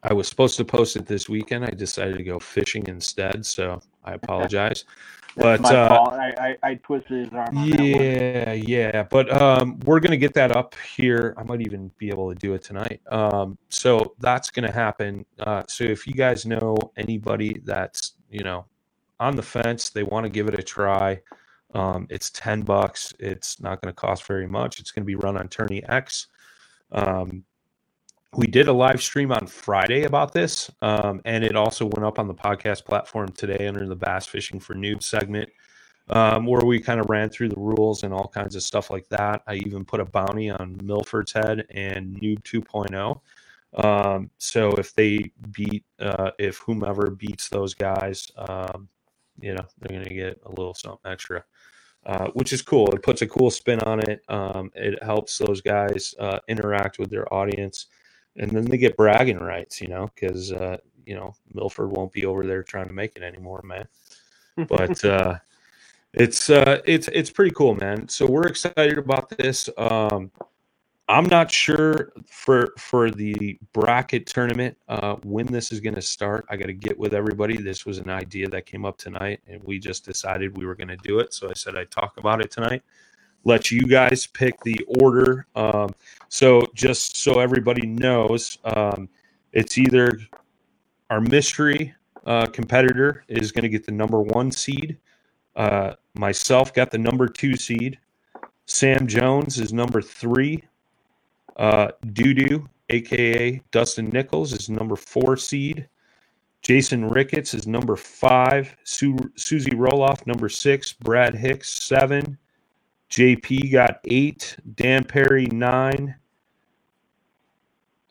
I 0.03 0.13
was 0.13 0.27
supposed 0.27 0.57
to 0.57 0.65
post 0.65 0.95
it 0.95 1.05
this 1.05 1.27
weekend. 1.27 1.65
I 1.65 1.71
decided 1.71 2.17
to 2.17 2.23
go 2.23 2.39
fishing 2.39 2.87
instead, 2.87 3.45
so 3.45 3.81
I 4.03 4.13
apologize. 4.21 4.85
That's 5.35 5.61
but 5.61 5.75
uh. 5.75 6.09
I, 6.11 6.33
I, 6.37 6.57
I 6.63 6.75
twisted 6.75 7.25
his 7.25 7.33
arm. 7.33 7.57
On 7.57 7.67
yeah, 7.67 8.53
yeah. 8.53 9.03
But 9.03 9.29
um, 9.41 9.79
we're 9.85 9.99
gonna 9.99 10.17
get 10.17 10.33
that 10.35 10.55
up 10.55 10.75
here. 10.95 11.33
I 11.37 11.43
might 11.43 11.61
even 11.61 11.91
be 11.97 12.09
able 12.09 12.33
to 12.33 12.35
do 12.35 12.53
it 12.53 12.63
tonight. 12.63 13.01
Um, 13.07 13.57
so 13.69 14.15
that's 14.19 14.49
gonna 14.49 14.71
happen. 14.71 15.25
Uh, 15.39 15.63
so 15.67 15.83
if 15.83 16.07
you 16.07 16.13
guys 16.13 16.45
know 16.45 16.77
anybody 16.95 17.59
that's 17.63 18.13
you 18.29 18.43
know 18.43 18.65
on 19.19 19.35
the 19.35 19.43
fence, 19.43 19.89
they 19.89 20.03
want 20.03 20.23
to 20.23 20.29
give 20.29 20.47
it 20.47 20.57
a 20.57 20.63
try. 20.63 21.19
Um, 21.73 22.07
it's 22.09 22.29
ten 22.29 22.61
bucks. 22.61 23.13
It's 23.19 23.59
not 23.59 23.81
to 23.93 23.95
cost 23.95 24.23
very 24.23 24.47
much. 24.47 24.79
It's 24.79 24.91
to 25.03 25.07
be 25.07 25.15
run 25.15 25.35
on 25.37 25.49
Tourney 25.49 25.83
X. 25.85 26.27
Um, 26.93 27.43
we 28.35 28.47
did 28.47 28.67
a 28.67 28.73
live 28.73 29.01
stream 29.01 29.31
on 29.31 29.47
Friday 29.47 30.03
about 30.03 30.33
this, 30.33 30.69
um, 30.81 31.21
and 31.25 31.43
it 31.43 31.55
also 31.55 31.85
went 31.85 32.05
up 32.05 32.19
on 32.19 32.27
the 32.27 32.33
podcast 32.33 32.83
platform 32.85 33.29
today 33.29 33.67
under 33.67 33.87
the 33.87 33.95
Bass 33.95 34.25
Fishing 34.25 34.59
for 34.59 34.75
Noobs 34.75 35.03
segment, 35.03 35.49
um, 36.09 36.45
where 36.45 36.65
we 36.65 36.79
kind 36.79 36.99
of 36.99 37.09
ran 37.09 37.29
through 37.29 37.49
the 37.49 37.59
rules 37.59 38.03
and 38.03 38.13
all 38.13 38.27
kinds 38.27 38.55
of 38.55 38.63
stuff 38.63 38.89
like 38.89 39.07
that. 39.09 39.41
I 39.47 39.55
even 39.55 39.85
put 39.85 40.01
a 40.01 40.05
bounty 40.05 40.49
on 40.49 40.79
Milford's 40.83 41.31
Head 41.31 41.65
and 41.69 42.19
Noob 42.19 42.43
2.0. 42.43 43.21
Um, 43.83 44.29
so 44.37 44.71
if 44.71 44.93
they 44.93 45.31
beat, 45.51 45.85
uh, 45.99 46.31
if 46.37 46.57
whomever 46.57 47.11
beats 47.11 47.47
those 47.47 47.73
guys, 47.73 48.29
um, 48.37 48.89
you 49.39 49.53
know, 49.53 49.65
they're 49.79 49.97
going 49.97 50.09
to 50.09 50.13
get 50.13 50.41
a 50.45 50.49
little 50.49 50.73
something 50.73 51.11
extra. 51.11 51.43
Uh, 52.05 52.27
which 52.33 52.53
is 52.53 52.61
cool. 52.61 52.93
It 52.93 53.01
puts 53.01 53.23
a 53.23 53.27
cool 53.27 53.49
spin 53.49 53.79
on 53.79 53.99
it. 53.99 54.21
Um, 54.29 54.69
it 54.75 55.01
helps 55.01 55.39
those 55.39 55.59
guys 55.59 56.13
uh, 56.19 56.37
interact 56.47 56.99
with 56.99 57.09
their 57.09 57.33
audience 57.33 57.87
and 58.37 58.51
then 58.51 58.65
they 58.65 58.77
get 58.77 58.97
bragging 58.97 59.39
rights, 59.39 59.81
you 59.81 59.87
know, 59.87 60.09
because 60.13 60.51
uh, 60.51 60.77
you 61.05 61.15
know 61.15 61.33
Milford 61.53 61.91
won't 61.91 62.11
be 62.11 62.25
over 62.25 62.45
there 62.45 62.63
trying 62.63 62.87
to 62.87 62.93
make 62.93 63.15
it 63.15 63.23
anymore, 63.23 63.61
man. 63.63 63.87
But 64.69 65.03
uh, 65.03 65.35
it's 66.13 66.49
uh, 66.49 66.81
it's 66.85 67.09
it's 67.09 67.29
pretty 67.29 67.51
cool, 67.51 67.75
man. 67.75 68.07
So 68.07 68.25
we're 68.25 68.47
excited 68.47 68.97
about 68.97 69.27
this. 69.29 69.69
Um, 69.77 70.31
I'm 71.09 71.25
not 71.25 71.51
sure 71.51 72.13
for 72.25 72.71
for 72.77 73.11
the 73.11 73.59
bracket 73.73 74.25
tournament 74.25 74.77
uh, 74.87 75.15
when 75.23 75.45
this 75.47 75.73
is 75.73 75.81
going 75.81 75.95
to 75.95 76.01
start. 76.01 76.45
I 76.49 76.55
got 76.55 76.67
to 76.67 76.73
get 76.73 76.97
with 76.97 77.13
everybody. 77.13 77.57
This 77.57 77.85
was 77.85 77.97
an 77.97 78.09
idea 78.09 78.47
that 78.47 78.65
came 78.65 78.85
up 78.85 78.97
tonight, 78.97 79.41
and 79.45 79.61
we 79.65 79.77
just 79.77 80.05
decided 80.05 80.57
we 80.57 80.65
were 80.65 80.75
going 80.75 80.87
to 80.87 80.97
do 80.97 81.19
it. 81.19 81.33
So 81.33 81.49
I 81.49 81.53
said 81.53 81.77
I'd 81.77 81.91
talk 81.91 82.15
about 82.17 82.39
it 82.39 82.49
tonight 82.49 82.81
let 83.45 83.71
you 83.71 83.81
guys 83.83 84.27
pick 84.27 84.59
the 84.61 84.79
order. 84.99 85.45
Um, 85.55 85.91
so 86.29 86.61
just 86.73 87.15
so 87.17 87.39
everybody 87.39 87.87
knows, 87.87 88.57
um, 88.65 89.07
it's 89.53 89.77
either 89.77 90.19
our 91.09 91.21
mystery 91.21 91.93
uh, 92.25 92.47
competitor 92.47 93.23
is 93.27 93.51
going 93.51 93.63
to 93.63 93.69
get 93.69 93.85
the 93.85 93.91
number 93.91 94.21
one 94.21 94.51
seed. 94.51 94.97
Uh, 95.55 95.93
myself 96.15 96.73
got 96.73 96.91
the 96.91 96.97
number 96.97 97.27
two 97.27 97.55
seed. 97.55 97.97
Sam 98.65 99.07
Jones 99.07 99.59
is 99.59 99.71
number 99.71 100.01
three. 100.01 100.63
Uh, 101.55 101.89
Dudu, 102.07 102.67
aka 102.89 103.61
Dustin 103.71 104.09
Nichols, 104.09 104.53
is 104.53 104.69
number 104.69 104.95
four 104.95 105.37
seed. 105.37 105.87
Jason 106.63 107.07
Ricketts 107.07 107.53
is 107.53 107.67
number 107.67 107.95
five. 107.95 108.75
Su- 108.83 109.31
Susie 109.35 109.71
Roloff, 109.71 110.25
number 110.25 110.49
six. 110.49 110.93
Brad 110.93 111.35
Hicks, 111.35 111.69
seven. 111.69 112.37
JP 113.09 113.71
got 113.71 113.99
eight. 114.05 114.57
Dan 114.75 115.03
Perry 115.03 115.45
nine. 115.47 116.15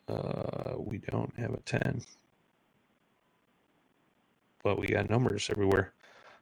Uh, 0.07 0.75
we 0.77 0.99
don't 0.99 1.33
have 1.37 1.53
a 1.53 1.59
ten, 1.61 2.01
but 4.63 4.79
we 4.79 4.87
got 4.87 5.09
numbers 5.09 5.49
everywhere. 5.49 5.93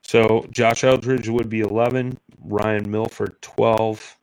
So 0.02 0.46
Josh 0.52 0.84
Eldridge 0.84 1.30
would 1.30 1.50
be 1.50 1.62
eleven. 1.62 2.18
Ryan 2.40 2.90
Milford 2.92 3.42
twelve, 3.42 4.18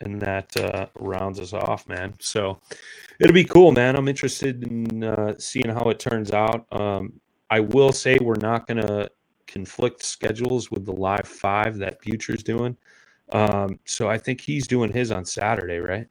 and 0.00 0.20
that 0.22 0.56
uh, 0.56 0.86
rounds 0.96 1.40
us 1.40 1.52
off, 1.52 1.88
man. 1.88 2.14
So 2.20 2.60
it'll 3.20 3.34
be 3.34 3.44
cool, 3.44 3.72
man. 3.72 3.96
I'm 3.96 4.08
interested 4.08 4.64
in 4.64 5.04
uh, 5.04 5.34
seeing 5.38 5.68
how 5.68 5.90
it 5.90 5.98
turns 5.98 6.32
out. 6.32 6.66
Um, 6.72 7.20
I 7.50 7.60
will 7.60 7.92
say 7.92 8.18
we're 8.20 8.36
not 8.36 8.66
gonna 8.66 9.08
conflict 9.46 10.02
schedules 10.02 10.70
with 10.70 10.86
the 10.86 10.92
live 10.92 11.28
five 11.28 11.78
that 11.78 12.02
Future's 12.02 12.42
doing. 12.42 12.76
Um, 13.32 13.78
so 13.84 14.08
I 14.08 14.18
think 14.18 14.40
he's 14.40 14.66
doing 14.66 14.92
his 14.92 15.10
on 15.12 15.24
Saturday, 15.24 15.78
right? 15.78 16.06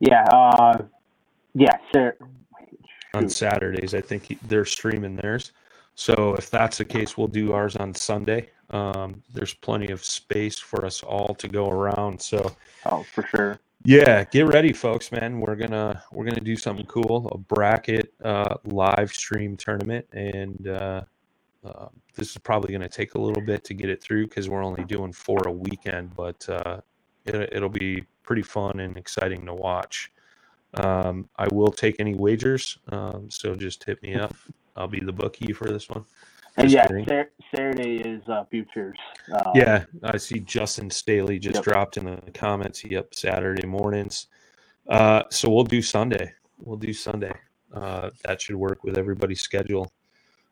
Yeah. 0.00 0.24
Uh, 0.32 0.82
yeah. 1.54 1.76
Sir. 1.92 2.16
On 3.14 3.28
Saturdays, 3.28 3.94
I 3.94 4.00
think 4.00 4.24
he, 4.24 4.38
they're 4.48 4.64
streaming 4.64 5.16
theirs. 5.16 5.52
So 5.94 6.34
if 6.34 6.48
that's 6.50 6.78
the 6.78 6.84
case, 6.84 7.18
we'll 7.18 7.28
do 7.28 7.52
ours 7.52 7.76
on 7.76 7.94
Sunday. 7.94 8.48
Um, 8.70 9.22
there's 9.34 9.52
plenty 9.52 9.92
of 9.92 10.02
space 10.02 10.58
for 10.58 10.86
us 10.86 11.02
all 11.02 11.34
to 11.34 11.46
go 11.48 11.68
around. 11.68 12.20
So 12.20 12.56
Oh, 12.86 13.02
for 13.02 13.26
sure. 13.26 13.58
yeah, 13.84 14.24
get 14.24 14.46
ready, 14.46 14.72
folks, 14.72 15.12
man. 15.12 15.40
We're 15.40 15.56
gonna 15.56 16.02
we're 16.10 16.24
gonna 16.24 16.40
do 16.40 16.56
something 16.56 16.86
cool, 16.86 17.28
a 17.32 17.36
bracket 17.38 18.14
uh, 18.24 18.54
live 18.64 19.12
stream 19.12 19.56
tournament, 19.58 20.06
and 20.12 20.68
uh, 20.68 21.02
uh, 21.64 21.86
this 22.16 22.30
is 22.30 22.38
probably 22.38 22.70
going 22.70 22.82
to 22.82 22.88
take 22.88 23.14
a 23.14 23.20
little 23.20 23.42
bit 23.42 23.64
to 23.64 23.74
get 23.74 23.88
it 23.88 24.02
through 24.02 24.26
because 24.26 24.48
we're 24.48 24.64
only 24.64 24.84
doing 24.84 25.12
four 25.12 25.42
a 25.46 25.52
weekend, 25.52 26.14
but 26.16 26.48
uh, 26.48 26.80
it, 27.24 27.34
it'll 27.52 27.68
be 27.68 28.04
pretty 28.22 28.42
fun 28.42 28.80
and 28.80 28.96
exciting 28.96 29.46
to 29.46 29.54
watch. 29.54 30.10
Um, 30.74 31.28
I 31.36 31.46
will 31.52 31.70
take 31.70 31.96
any 31.98 32.14
wagers, 32.14 32.78
um, 32.90 33.30
so 33.30 33.54
just 33.54 33.84
hit 33.84 34.02
me 34.02 34.14
up. 34.14 34.34
I'll 34.76 34.88
be 34.88 35.00
the 35.00 35.12
bookie 35.12 35.52
for 35.52 35.66
this 35.66 35.88
one. 35.88 36.04
And 36.56 36.70
yeah. 36.70 36.86
Sar- 37.08 37.30
Saturday 37.54 37.96
is 37.96 38.22
uh, 38.28 38.44
futures. 38.50 38.96
Uh, 39.32 39.52
Yeah, 39.54 39.84
I 40.02 40.16
see 40.16 40.40
Justin 40.40 40.90
Staley 40.90 41.38
just 41.38 41.56
Yep. 41.56 41.64
dropped 41.64 41.96
in 41.96 42.04
the 42.04 42.30
comments. 42.32 42.84
Yep, 42.84 43.14
Saturday 43.14 43.66
mornings. 43.66 44.26
Uh, 44.88 45.22
so 45.30 45.50
we'll 45.50 45.64
do 45.64 45.80
Sunday. 45.80 46.34
We'll 46.58 46.76
do 46.78 46.92
Sunday. 46.92 47.32
Uh, 47.72 48.10
that 48.24 48.40
should 48.40 48.56
work 48.56 48.84
with 48.84 48.98
everybody's 48.98 49.40
schedule. 49.40 49.92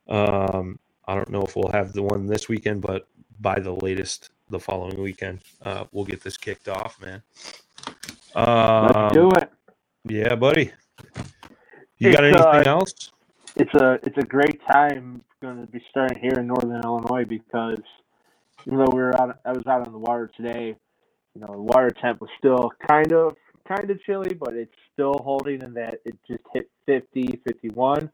Um, 0.09 0.79
I 1.07 1.15
don't 1.15 1.31
know 1.31 1.43
if 1.43 1.57
we'll 1.57 1.71
have 1.73 1.93
the 1.93 2.03
one 2.03 2.27
this 2.27 2.49
weekend, 2.49 2.83
but 2.83 3.07
by 3.41 3.59
the 3.59 3.73
latest, 3.75 4.31
the 4.51 4.61
following 4.61 5.01
weekend, 5.03 5.41
uh, 5.63 5.85
we'll 5.93 6.05
get 6.05 6.23
this 6.23 6.37
kicked 6.37 6.69
off, 6.69 7.01
man. 7.01 7.23
Let's 8.81 8.97
Um, 8.97 9.09
do 9.13 9.29
it. 9.33 9.51
yeah, 10.05 10.35
buddy. 10.35 10.73
You 11.99 12.13
got 12.13 12.25
It's, 12.25 12.41
uh, 12.41 12.49
anything 12.51 12.67
else? 12.69 13.13
It's 13.57 13.75
a 13.75 13.99
it's 14.05 14.17
a 14.19 14.25
great 14.25 14.61
time 14.71 15.23
going 15.43 15.61
to 15.65 15.71
be 15.71 15.83
starting 15.91 16.19
here 16.21 16.39
in 16.39 16.47
Northern 16.47 16.81
Illinois 16.85 17.25
because 17.25 17.81
even 18.67 18.79
though 18.79 18.91
we 18.93 19.01
were 19.01 19.21
out, 19.21 19.39
I 19.45 19.53
was 19.53 19.67
out 19.67 19.87
on 19.87 19.93
the 19.93 19.99
water 19.99 20.31
today. 20.37 20.77
You 21.35 21.41
know, 21.41 21.49
the 21.49 21.63
water 21.63 21.91
temp 21.91 22.21
was 22.21 22.31
still 22.39 22.71
kind 22.89 23.13
of 23.13 23.37
kind 23.67 23.91
of 23.91 24.03
chilly, 24.05 24.35
but 24.35 24.55
it's 24.55 24.75
still 24.93 25.15
holding 25.25 25.63
in 25.63 25.75
that 25.75 26.01
it 26.05 26.17
just 26.29 26.43
hit 26.53 26.71
50, 26.87 27.41
51. 27.47 28.11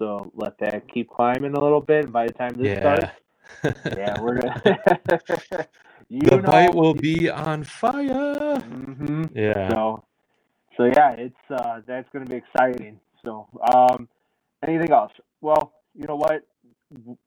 So 0.00 0.32
let 0.34 0.58
that 0.60 0.88
keep 0.92 1.10
climbing 1.10 1.54
a 1.54 1.60
little 1.60 1.80
bit. 1.80 2.04
And 2.04 2.12
by 2.12 2.26
the 2.26 2.32
time 2.32 2.54
this 2.56 2.68
Yeah. 2.68 2.80
starts, 2.80 3.12
yeah, 3.96 4.20
we're 4.20 4.40
gonna. 4.40 4.62
the 6.10 6.38
bite 6.38 6.74
will 6.74 6.94
be 6.94 7.28
on 7.28 7.64
fire. 7.64 8.56
Mhm. 8.58 9.30
Yeah. 9.34 9.68
So, 9.68 10.04
so 10.76 10.84
yeah, 10.84 11.12
it's 11.12 11.50
uh, 11.50 11.82
that's 11.86 12.08
going 12.12 12.24
to 12.24 12.30
be 12.30 12.36
exciting. 12.36 12.98
So, 13.24 13.46
um, 13.74 14.08
anything 14.66 14.90
else? 14.90 15.12
Well, 15.42 15.74
you 15.94 16.06
know 16.06 16.16
what? 16.16 16.46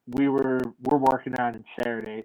We 0.08 0.28
were 0.28 0.60
we're 0.82 0.98
working 0.98 1.34
on 1.38 1.54
it 1.54 1.64
Saturday. 1.78 2.24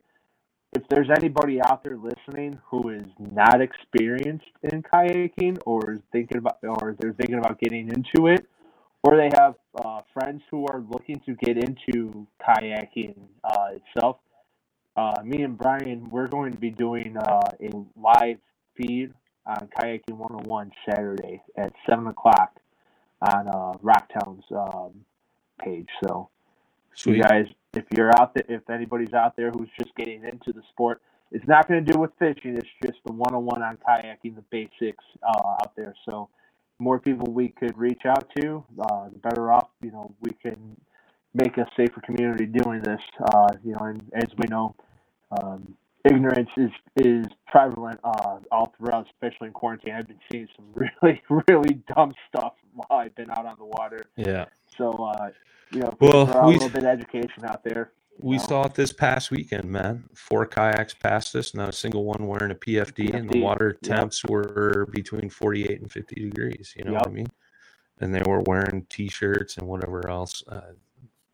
If 0.74 0.84
there's 0.90 1.10
anybody 1.10 1.62
out 1.62 1.84
there 1.84 1.98
listening 1.98 2.60
who 2.66 2.90
is 2.90 3.06
not 3.20 3.62
experienced 3.62 4.46
in 4.64 4.82
kayaking, 4.84 5.60
or 5.66 5.94
is 5.94 6.00
thinking 6.12 6.40
about, 6.40 6.58
or 6.64 6.96
they're 7.00 7.14
thinking 7.14 7.38
about 7.38 7.60
getting 7.60 7.90
into 7.90 8.28
it, 8.28 8.48
or 9.04 9.18
they 9.18 9.30
have 9.38 9.56
uh, 9.84 10.02
friends 10.14 10.42
who 10.52 10.66
are 10.68 10.84
looking 10.90 11.22
to 11.26 11.36
get 11.36 11.58
into 11.58 12.28
kayaking 12.46 13.16
uh, 13.44 13.70
itself, 13.76 14.18
uh, 15.00 15.22
me 15.24 15.44
and 15.44 15.58
Brian, 15.58 16.10
we're 16.10 16.28
going 16.28 16.52
to 16.52 16.60
be 16.60 16.70
doing 16.70 17.16
uh, 17.16 17.52
a 17.62 17.70
live 17.96 18.38
feed 18.76 19.14
on 19.46 19.70
Kayaking 19.80 20.18
101 20.18 20.72
Saturday 20.90 21.42
at 21.58 21.72
7 21.90 22.08
o'clock 22.08 22.60
on 23.22 23.48
uh, 23.48 23.78
Rocktown's 23.82 24.44
um, 24.52 25.06
page. 25.64 25.88
So, 26.06 26.30
you 27.06 27.22
guys, 27.22 27.46
if 27.74 27.86
you're 27.96 28.12
out 28.20 28.34
there, 28.34 28.44
if 28.50 28.70
anybody's 28.70 29.14
out 29.14 29.38
there 29.38 29.52
who's 29.52 29.70
just 29.78 29.96
getting 29.96 30.24
into 30.24 30.52
the 30.52 30.62
sport, 30.70 31.02
it's 31.32 31.48
not 31.48 31.68
going 31.68 31.86
to 31.86 31.92
do 31.92 31.98
with 31.98 32.12
fishing. 32.20 32.58
It's 32.58 32.68
just 32.84 32.98
the 33.06 33.14
101 33.14 33.62
on 33.62 33.78
kayaking, 33.78 34.36
the 34.36 34.44
basics 34.50 35.04
uh, 35.24 35.48
out 35.48 35.76
there. 35.78 35.96
So, 36.10 36.30
more 36.80 37.00
people 37.00 37.32
we 37.32 37.50
could 37.50 37.78
reach 37.78 38.02
out 38.06 38.30
to, 38.38 38.64
uh, 38.80 39.10
the 39.10 39.20
better 39.20 39.52
off. 39.52 39.70
You 39.82 39.92
know, 39.92 40.14
we 40.22 40.32
can 40.42 40.76
make 41.34 41.58
a 41.58 41.68
safer 41.78 42.02
community 42.02 42.46
doing 42.46 42.82
this. 42.82 43.02
Uh, 43.34 43.48
you 43.64 43.74
know, 43.74 43.80
and 43.86 44.02
as 44.16 44.30
we 44.38 44.48
know, 44.48 44.76
um, 45.32 45.76
ignorance 46.06 46.50
is 46.58 46.72
is 46.96 47.28
prevalent 47.48 48.00
uh, 48.04 48.38
all 48.52 48.74
throughout, 48.78 49.06
especially 49.12 49.48
in 49.48 49.54
quarantine. 49.54 49.94
I've 49.94 50.08
been 50.08 50.20
seeing 50.32 50.48
some 50.56 50.66
really, 51.04 51.22
really 51.48 51.82
dumb 51.96 52.14
stuff 52.30 52.54
while 52.74 53.00
I've 53.00 53.16
been 53.16 53.30
out 53.30 53.46
on 53.46 53.56
the 53.60 53.66
water. 53.66 54.02
Yeah. 54.16 54.46
So, 54.78 54.92
uh, 54.94 55.30
you 55.72 55.82
know, 55.82 55.94
Well, 56.00 56.26
we- 56.48 56.56
a 56.56 56.60
little 56.60 56.70
bit 56.70 56.84
of 56.84 56.90
education 56.90 57.46
out 57.46 57.64
there. 57.64 57.92
We 58.22 58.38
No. 58.38 58.44
saw 58.44 58.66
it 58.66 58.76
this 58.76 58.92
past 58.94 59.32
weekend, 59.32 59.66
man. 59.66 60.04
Four 60.16 60.46
kayaks 60.46 60.94
passed 60.94 61.36
us, 61.36 61.54
not 61.54 61.70
a 61.70 61.74
single 61.74 62.06
one 62.06 62.28
wearing 62.28 62.52
a 62.52 62.56
PFD, 62.56 63.14
and 63.14 63.30
the 63.30 63.36
PFD, 63.36 63.42
water 63.42 63.80
yep. 63.82 64.00
temps 64.00 64.26
were 64.26 64.88
between 64.92 65.30
48 65.30 65.82
and 65.82 65.92
50 65.92 66.16
degrees. 66.16 66.74
You 66.76 66.86
know 66.86 66.94
what 66.94 67.08
I 67.08 67.12
mean? 67.12 67.28
And 68.02 68.14
they 68.14 68.22
were 68.26 68.42
wearing 68.42 68.86
t 68.90 69.10
shirts 69.10 69.58
and 69.58 69.68
whatever 69.68 70.08
else. 70.10 70.44
Uh, 70.48 70.74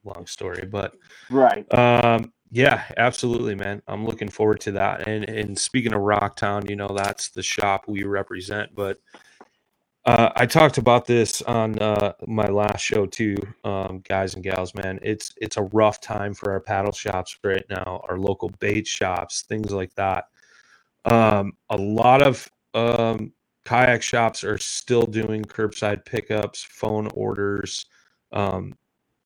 long 0.04 0.28
story. 0.28 0.66
But 0.66 0.96
Right. 1.30 1.72
um, 1.78 2.32
yeah, 2.52 2.84
absolutely, 2.98 3.56
man. 3.56 3.82
I'm 3.88 4.06
looking 4.06 4.30
forward 4.30 4.60
to 4.62 4.72
that. 4.74 5.08
And 5.08 5.28
and 5.28 5.58
speaking 5.58 5.94
of 5.94 6.02
Rocktown, 6.02 6.70
you 6.70 6.76
know, 6.76 6.90
that's 6.96 7.30
the 7.30 7.44
shop 7.44 7.86
we 7.88 8.04
represent. 8.04 8.74
But 8.76 9.00
uh, 10.06 10.30
I 10.36 10.46
talked 10.46 10.78
about 10.78 11.06
this 11.06 11.42
on 11.44 11.80
uh, 11.80 12.14
my 12.28 12.48
last 12.48 12.82
show 12.82 13.08
too, 13.08 13.38
um, 13.64 14.02
guys 14.08 14.36
and 14.36 14.44
gals. 14.44 14.76
Man, 14.76 15.00
it's 15.02 15.34
it's 15.38 15.58
a 15.58 15.64
rough 15.64 16.00
time 16.00 16.34
for 16.36 16.52
our 16.52 16.60
paddle 16.60 16.92
shops 16.92 17.38
right 17.44 17.66
now, 17.70 18.02
our 18.08 18.20
local 18.20 18.50
bait 18.60 18.86
shops, 18.86 19.44
things 19.44 19.72
like 19.72 19.94
that. 19.96 20.26
Um, 21.06 21.54
a 21.72 21.78
lot 21.78 22.22
of 22.22 22.48
um, 22.76 23.34
kayak 23.66 24.04
shops 24.04 24.44
are 24.44 24.60
still 24.60 25.08
doing 25.08 25.44
curbside 25.44 26.06
pickups, 26.06 26.62
phone 26.64 27.08
orders, 27.16 27.88
um, 28.32 28.76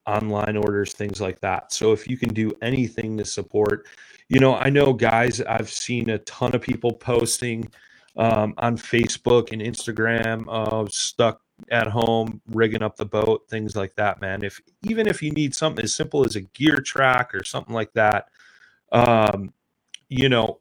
online 0.06 0.56
orders, 0.56 0.94
things 0.94 1.20
like 1.20 1.40
that. 1.40 1.74
So 1.74 1.92
if 1.92 2.08
you 2.08 2.16
can 2.16 2.32
do 2.32 2.52
anything 2.62 3.18
to 3.18 3.24
support, 3.26 3.86
you 4.28 4.40
know, 4.40 4.54
I 4.54 4.70
know 4.70 4.94
guys, 4.94 5.42
I've 5.42 5.68
seen 5.70 6.08
a 6.08 6.18
ton 6.20 6.54
of 6.54 6.62
people 6.62 6.92
posting 6.92 7.68
um, 8.16 8.54
on 8.58 8.76
Facebook 8.76 9.52
and 9.52 9.62
Instagram 9.62 10.48
of 10.48 10.92
stuck 10.92 11.40
at 11.70 11.86
home 11.86 12.40
rigging 12.48 12.82
up 12.82 12.96
the 12.96 13.04
boat, 13.04 13.46
things 13.48 13.76
like 13.76 13.94
that, 13.96 14.20
man. 14.20 14.42
If 14.42 14.60
even 14.82 15.06
if 15.06 15.22
you 15.22 15.30
need 15.32 15.54
something 15.54 15.84
as 15.84 15.94
simple 15.94 16.24
as 16.24 16.36
a 16.36 16.40
gear 16.40 16.76
track 16.76 17.34
or 17.34 17.44
something 17.44 17.74
like 17.74 17.92
that, 17.94 18.28
um, 18.92 19.52
you 20.08 20.28
know, 20.28 20.60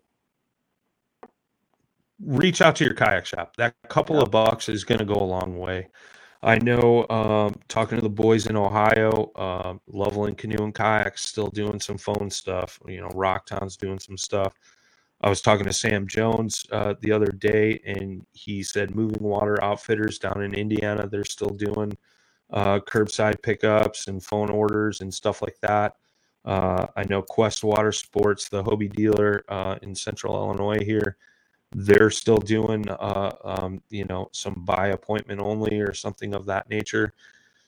reach 2.23 2.61
out 2.61 2.75
to 2.77 2.83
your 2.83 2.93
kayak 2.93 3.25
shop. 3.25 3.55
That 3.55 3.75
couple 3.87 4.21
of 4.21 4.31
bucks 4.31 4.69
is 4.69 4.83
going 4.83 4.99
to 4.99 5.05
go 5.05 5.15
a 5.15 5.23
long 5.23 5.57
way. 5.57 5.87
I 6.41 6.57
know 6.57 7.05
um, 7.09 7.55
talking 7.67 7.97
to 7.97 8.01
the 8.01 8.09
boys 8.09 8.47
in 8.47 8.55
Ohio, 8.55 9.31
um, 9.35 9.81
Loveland 9.87 10.37
Canoe 10.37 10.63
and 10.63 10.73
Kayaks 10.73 11.25
still 11.25 11.49
doing 11.49 11.79
some 11.79 11.97
phone 11.97 12.29
stuff. 12.29 12.79
You 12.87 13.01
know, 13.01 13.09
Rocktown's 13.09 13.75
doing 13.75 13.99
some 13.99 14.17
stuff. 14.17 14.53
I 15.21 15.29
was 15.29 15.41
talking 15.41 15.65
to 15.65 15.73
Sam 15.73 16.07
Jones 16.07 16.65
uh, 16.71 16.93
the 17.01 17.11
other 17.11 17.27
day, 17.31 17.81
and 17.85 18.25
he 18.31 18.63
said 18.63 18.95
Moving 18.95 19.21
Water 19.21 19.61
Outfitters 19.63 20.17
down 20.17 20.41
in 20.43 20.53
Indiana, 20.53 21.07
they're 21.07 21.25
still 21.25 21.49
doing 21.49 21.97
uh, 22.51 22.79
curbside 22.79 23.41
pickups 23.41 24.07
and 24.07 24.23
phone 24.23 24.49
orders 24.49 25.01
and 25.01 25.13
stuff 25.13 25.41
like 25.41 25.59
that. 25.61 25.97
Uh, 26.45 26.87
I 26.95 27.03
know 27.03 27.21
Quest 27.21 27.63
Water 27.63 27.91
Sports, 27.91 28.47
the 28.47 28.63
Hobie 28.63 28.91
dealer 28.91 29.43
uh, 29.49 29.75
in 29.81 29.93
Central 29.93 30.35
Illinois 30.35 30.83
here, 30.83 31.17
they're 31.71 32.09
still 32.09 32.37
doing, 32.37 32.89
uh, 32.89 33.31
um, 33.43 33.81
you 33.89 34.05
know, 34.05 34.29
some 34.31 34.55
by 34.65 34.87
appointment 34.87 35.39
only 35.41 35.79
or 35.79 35.93
something 35.93 36.33
of 36.33 36.45
that 36.45 36.69
nature. 36.69 37.13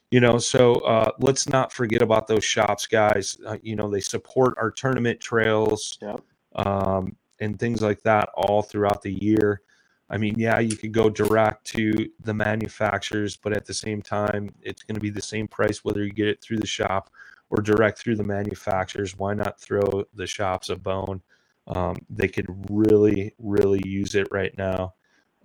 You 0.09 0.19
know, 0.21 0.39
so 0.39 0.75
uh, 0.75 1.11
let's 1.19 1.47
not 1.47 1.71
forget 1.71 2.01
about 2.01 2.27
those 2.27 2.43
shops, 2.43 2.87
guys. 2.87 3.37
Uh, 3.45 3.57
you 3.61 3.75
know, 3.75 3.89
they 3.89 4.01
support 4.01 4.55
our 4.57 4.71
tournament 4.71 5.19
trails 5.19 5.97
Yep. 6.01 6.21
um, 6.55 7.15
and 7.41 7.59
things 7.59 7.81
like 7.81 8.01
that 8.03 8.29
all 8.35 8.61
throughout 8.61 9.01
the 9.01 9.21
year. 9.23 9.61
I 10.09 10.17
mean, 10.17 10.35
yeah, 10.37 10.59
you 10.59 10.75
could 10.75 10.91
go 10.91 11.09
direct 11.09 11.65
to 11.67 12.09
the 12.19 12.33
manufacturers, 12.33 13.37
but 13.37 13.53
at 13.53 13.65
the 13.65 13.73
same 13.73 14.01
time, 14.01 14.53
it's 14.61 14.83
going 14.83 14.95
to 14.95 15.01
be 15.01 15.09
the 15.09 15.21
same 15.21 15.47
price 15.47 15.83
whether 15.83 16.03
you 16.03 16.11
get 16.11 16.27
it 16.27 16.41
through 16.41 16.57
the 16.57 16.67
shop 16.67 17.09
or 17.49 17.61
direct 17.61 17.97
through 17.97 18.15
the 18.15 18.23
manufacturers. 18.23 19.17
Why 19.17 19.33
not 19.33 19.59
throw 19.59 20.03
the 20.13 20.27
shops 20.27 20.69
a 20.69 20.75
bone? 20.75 21.21
Um, 21.67 21.95
they 22.09 22.27
could 22.27 22.47
really, 22.69 23.33
really 23.39 23.81
use 23.85 24.15
it 24.15 24.27
right 24.31 24.55
now. 24.57 24.93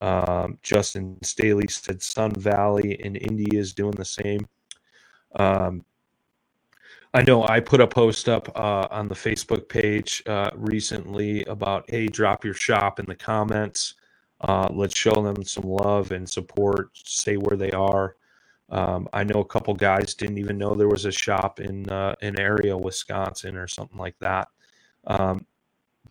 Um, 0.00 0.58
Justin 0.62 1.16
Staley 1.22 1.68
said 1.68 2.02
Sun 2.02 2.32
Valley 2.32 2.94
in 3.00 3.16
India 3.16 3.58
is 3.58 3.72
doing 3.72 3.92
the 3.92 4.04
same. 4.04 4.46
Um, 5.36 5.84
I 7.16 7.22
know 7.22 7.48
I 7.48 7.60
put 7.60 7.80
a 7.80 7.86
post 7.86 8.28
up 8.28 8.50
uh, 8.54 8.88
on 8.90 9.08
the 9.08 9.14
Facebook 9.14 9.70
page 9.70 10.22
uh, 10.26 10.50
recently 10.54 11.44
about, 11.44 11.88
hey, 11.88 12.08
drop 12.08 12.44
your 12.44 12.52
shop 12.52 13.00
in 13.00 13.06
the 13.06 13.14
comments. 13.14 13.94
Uh, 14.42 14.68
let's 14.70 14.94
show 14.94 15.22
them 15.22 15.42
some 15.42 15.64
love 15.64 16.12
and 16.12 16.28
support. 16.28 16.90
Say 16.92 17.38
where 17.38 17.56
they 17.56 17.70
are. 17.70 18.16
Um, 18.68 19.08
I 19.14 19.24
know 19.24 19.40
a 19.40 19.46
couple 19.46 19.72
guys 19.72 20.12
didn't 20.12 20.36
even 20.36 20.58
know 20.58 20.74
there 20.74 20.90
was 20.90 21.06
a 21.06 21.10
shop 21.10 21.58
in 21.58 21.88
uh, 21.88 22.16
an 22.20 22.38
area, 22.38 22.76
Wisconsin, 22.76 23.56
or 23.56 23.66
something 23.66 23.96
like 23.96 24.18
that, 24.18 24.48
um, 25.06 25.46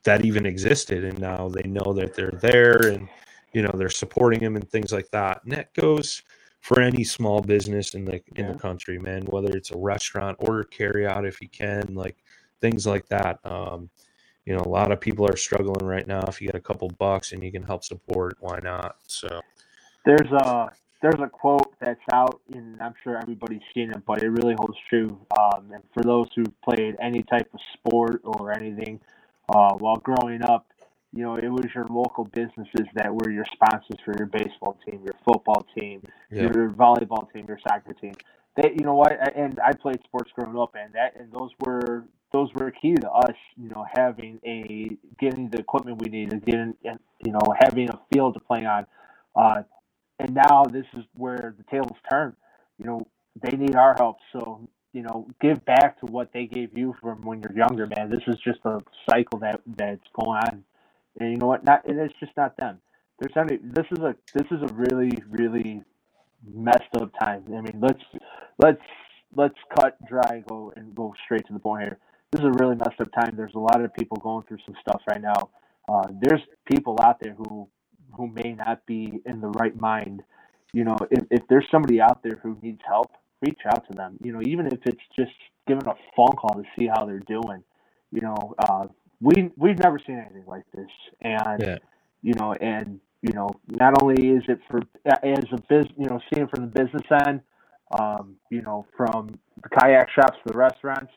that 0.06 0.26
even 0.26 0.48
existed, 0.48 1.04
and 1.04 1.20
now 1.20 1.50
they 1.50 1.70
know 1.70 1.94
that 1.94 2.16
they're 2.16 2.40
there, 2.42 2.88
and 2.88 3.08
you 3.54 3.62
know 3.62 3.72
they're 3.76 3.92
supporting 3.92 4.40
them 4.40 4.56
and 4.56 4.68
things 4.72 4.92
like 4.92 5.12
that. 5.12 5.42
And 5.44 5.52
that 5.52 5.72
goes 5.76 6.24
for 6.66 6.82
any 6.82 7.04
small 7.04 7.42
business 7.42 7.94
in 7.94 8.06
the 8.06 8.16
in 8.36 8.46
Yeah. 8.46 8.54
the 8.54 8.58
country, 8.58 8.98
man. 8.98 9.22
Whether 9.28 9.56
it's 9.56 9.70
a 9.70 9.78
restaurant, 9.78 10.36
order 10.40 10.64
carry 10.64 11.06
out 11.06 11.24
if 11.24 11.40
you 11.40 11.48
can, 11.48 11.94
like 11.94 12.18
things 12.60 12.88
like 12.88 13.08
that. 13.10 13.40
Um, 13.46 13.88
you 14.46 14.56
know, 14.56 14.62
a 14.62 14.74
lot 14.80 14.92
of 14.92 15.00
people 15.00 15.28
are 15.30 15.38
struggling 15.38 15.86
right 15.86 16.08
now. 16.08 16.24
If 16.28 16.42
you 16.42 16.48
got 16.48 16.56
a 16.56 16.68
couple 16.70 16.88
bucks 16.98 17.34
and 17.34 17.44
you 17.44 17.52
can 17.52 17.62
help 17.62 17.84
support, 17.84 18.38
why 18.40 18.60
not? 18.64 18.96
So 19.06 19.42
There's 20.06 20.32
a 20.32 20.72
there's 21.04 21.22
a 21.22 21.30
quote 21.30 21.76
that's 21.80 22.02
out, 22.12 22.42
and 22.56 22.82
I'm 22.82 22.96
sure 23.04 23.16
everybody's 23.16 23.62
seen 23.76 23.92
it, 23.92 24.04
but 24.08 24.24
it 24.24 24.30
really 24.30 24.56
holds 24.58 24.78
true. 24.90 25.20
Um, 25.40 25.72
and 25.72 25.84
for 25.94 26.02
those 26.02 26.30
who've 26.36 26.62
played 26.68 26.96
any 27.00 27.22
type 27.22 27.48
of 27.54 27.60
sport 27.74 28.22
or 28.24 28.52
anything 28.52 29.00
uh, 29.50 29.74
while 29.76 29.98
growing 29.98 30.42
up, 30.42 30.66
you 31.16 31.24
know, 31.24 31.36
it 31.36 31.48
was 31.48 31.66
your 31.74 31.88
local 31.88 32.26
businesses 32.26 32.88
that 32.94 33.14
were 33.14 33.32
your 33.32 33.46
sponsors 33.54 33.98
for 34.04 34.14
your 34.18 34.28
baseball 34.28 34.78
team, 34.86 35.02
your 35.04 35.16
football 35.26 35.66
team, 35.74 36.04
yeah, 36.30 36.42
your 36.42 36.70
volleyball 36.70 37.32
team, 37.32 37.46
your 37.48 37.60
soccer 37.66 37.94
team. 37.94 38.14
They, 38.58 38.74
you 38.78 38.86
know 38.86 38.96
what? 38.96 39.14
And 39.36 39.60
I 39.62 39.72
played 39.74 40.02
sports 40.04 40.32
growing 40.36 40.58
up, 40.58 40.76
and 40.76 40.94
that 40.94 41.16
and 41.18 41.32
those 41.32 41.52
were 41.62 42.04
those 42.34 42.54
were 42.54 42.70
key 42.70 42.96
to 42.96 43.10
us. 43.10 43.36
You 43.56 43.70
know, 43.70 43.86
having 43.96 44.42
a 44.46 44.98
getting 45.18 45.50
the 45.50 45.60
equipment 45.60 46.02
we 46.02 46.10
needed, 46.10 46.46
getting 46.46 46.74
and 46.84 47.00
you 47.26 47.32
know 47.32 47.42
having 47.62 47.90
a 47.90 48.00
field 48.14 48.34
to 48.34 48.42
play 48.42 48.66
on. 48.66 48.86
Uh, 49.38 49.64
and 50.20 50.34
now 50.34 50.64
this 50.66 50.86
is 50.98 51.06
where 51.16 51.56
the 51.58 51.64
tables 51.72 51.98
turn. 52.12 52.36
You 52.78 52.86
know, 52.86 53.08
they 53.42 53.56
need 53.56 53.78
our 53.78 53.96
help. 53.98 54.18
So 54.34 54.68
you 54.92 55.02
know, 55.02 55.28
give 55.42 55.64
back 55.66 56.00
to 56.02 56.06
what 56.06 56.32
they 56.34 56.46
gave 56.46 56.78
you 56.78 56.96
from 57.02 57.22
when 57.22 57.42
you're 57.42 57.56
younger, 57.56 57.88
man. 57.98 58.10
This 58.10 58.24
is 58.28 58.36
just 58.44 58.60
a 58.66 58.82
cycle 59.10 59.40
that 59.40 59.62
that's 59.66 60.08
going 60.14 60.40
on. 60.48 60.64
And 61.20 61.32
you 61.32 61.38
know 61.38 61.48
what? 61.48 61.64
Not 61.64 61.88
and 61.88 62.00
it's 62.00 62.14
just 62.20 62.34
not 62.38 62.58
them. 62.58 62.80
there's 63.20 63.34
any 63.38 63.60
this 63.64 63.86
is 63.92 64.00
a 64.00 64.16
this 64.34 64.48
is 64.52 64.62
a 64.62 64.74
really 64.74 65.12
really 65.30 65.84
messed 66.54 66.96
up 67.00 67.12
time. 67.20 67.44
I 67.48 67.62
mean, 67.62 67.80
let's 67.82 68.02
let's 68.60 68.82
let's 69.36 69.56
cut 69.78 69.98
dry 70.08 70.30
and 70.32 70.46
go 70.46 70.74
and 70.76 70.94
go 70.96 71.14
straight 71.26 71.46
to 71.48 71.54
the 71.54 71.60
point 71.60 71.84
here. 71.84 71.98
This 72.32 72.42
is 72.42 72.48
a 72.48 72.64
really 72.64 72.76
messed 72.76 73.00
up 73.00 73.12
time. 73.14 73.34
There's 73.36 73.56
a 73.56 73.60
lot 73.60 73.82
of 73.82 73.94
people 73.94 74.18
going 74.18 74.44
through 74.48 74.60
some 74.66 74.76
stuff 74.82 75.02
right 75.10 75.22
now. 75.22 75.50
Uh, 75.88 76.08
there's 76.22 76.42
people 76.72 76.98
out 77.02 77.20
there 77.22 77.34
who 77.34 77.68
who 78.16 78.28
may 78.28 78.54
not 78.54 78.86
be 78.86 79.22
in 79.26 79.42
the 79.42 79.50
right 79.50 79.80
mind. 79.80 80.24
You 80.74 80.84
know, 80.84 80.98
if, 81.12 81.24
if 81.32 81.48
there's 81.48 81.66
somebody 81.72 82.02
out 82.02 82.24
there 82.24 82.40
who 82.42 82.58
needs 82.62 82.82
help, 82.86 83.12
reach 83.42 83.60
out 83.68 83.88
to 83.90 83.96
them. 83.96 84.18
You 84.24 84.34
know, 84.34 84.42
even 84.46 84.68
if 84.68 84.80
it's 84.86 85.02
just 85.16 85.32
giving 85.68 85.86
a 85.86 85.96
phone 86.16 86.36
call 86.38 86.54
to 86.56 86.64
see 86.78 86.88
how 86.88 87.06
they're 87.06 87.20
doing. 87.20 87.64
You 88.12 88.22
know, 88.22 88.56
uh, 88.60 88.88
we 89.22 89.52
we've 89.58 89.80
never 89.80 90.00
seen 90.00 90.18
anything 90.18 90.46
like 90.48 90.66
this, 90.74 90.90
and 91.22 91.62
Yeah. 91.62 91.78
you 92.22 92.34
know, 92.34 92.54
and 92.54 93.00
you 93.22 93.34
know, 93.34 93.50
not 93.68 94.02
only 94.02 94.30
is 94.30 94.44
it 94.48 94.60
for 94.70 94.82
as 95.08 95.46
a 95.52 95.62
business, 95.70 95.94
you 95.98 96.08
know, 96.08 96.20
seeing 96.34 96.48
from 96.48 96.62
the 96.70 96.72
business 96.84 97.04
end, 97.26 97.42
um, 98.00 98.36
you 98.50 98.62
know, 98.62 98.86
from 98.96 99.30
the 99.64 99.70
kayak 99.70 100.10
shops 100.10 100.38
to 100.46 100.52
the 100.54 100.58
restaurants, 100.58 101.12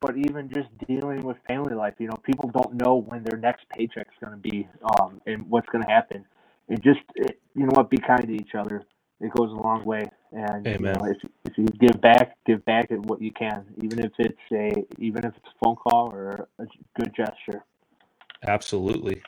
but 0.00 0.16
even 0.16 0.50
just 0.52 0.68
dealing 0.86 1.22
with 1.22 1.36
family 1.48 1.74
life. 1.74 1.94
You 1.98 2.08
know, 2.08 2.16
people 2.22 2.50
don't 2.50 2.74
know 2.74 2.96
when 2.96 3.24
their 3.24 3.38
next 3.38 3.66
paycheck's 3.70 4.14
going 4.20 4.32
to 4.32 4.38
be 4.38 4.68
um, 5.00 5.20
and 5.26 5.48
what's 5.48 5.68
going 5.68 5.84
to 5.84 5.90
happen. 5.90 6.24
And 6.68 6.82
just, 6.82 7.00
you 7.16 7.64
know 7.64 7.72
what, 7.72 7.90
be 7.90 7.98
kind 7.98 8.22
to 8.26 8.32
each 8.32 8.54
other. 8.54 8.84
It 9.24 9.32
goes 9.32 9.50
a 9.50 9.54
long 9.54 9.84
way. 9.84 10.04
And 10.32 10.66
you 10.66 10.72
Amen. 10.72 10.94
know, 10.98 11.06
if 11.06 11.16
if 11.44 11.56
you 11.56 11.66
give 11.66 12.00
back, 12.00 12.36
give 12.44 12.64
back 12.64 12.90
at 12.90 13.00
what 13.00 13.22
you 13.22 13.32
can, 13.32 13.64
even 13.82 14.00
if 14.00 14.12
it's 14.18 14.36
a 14.52 14.84
even 14.98 15.24
if 15.24 15.34
it's 15.36 15.46
a 15.46 15.64
phone 15.64 15.76
call 15.76 16.12
or 16.12 16.48
a 16.58 16.66
good 16.98 17.12
gesture. 17.16 17.64
Absolutely. 18.46 19.22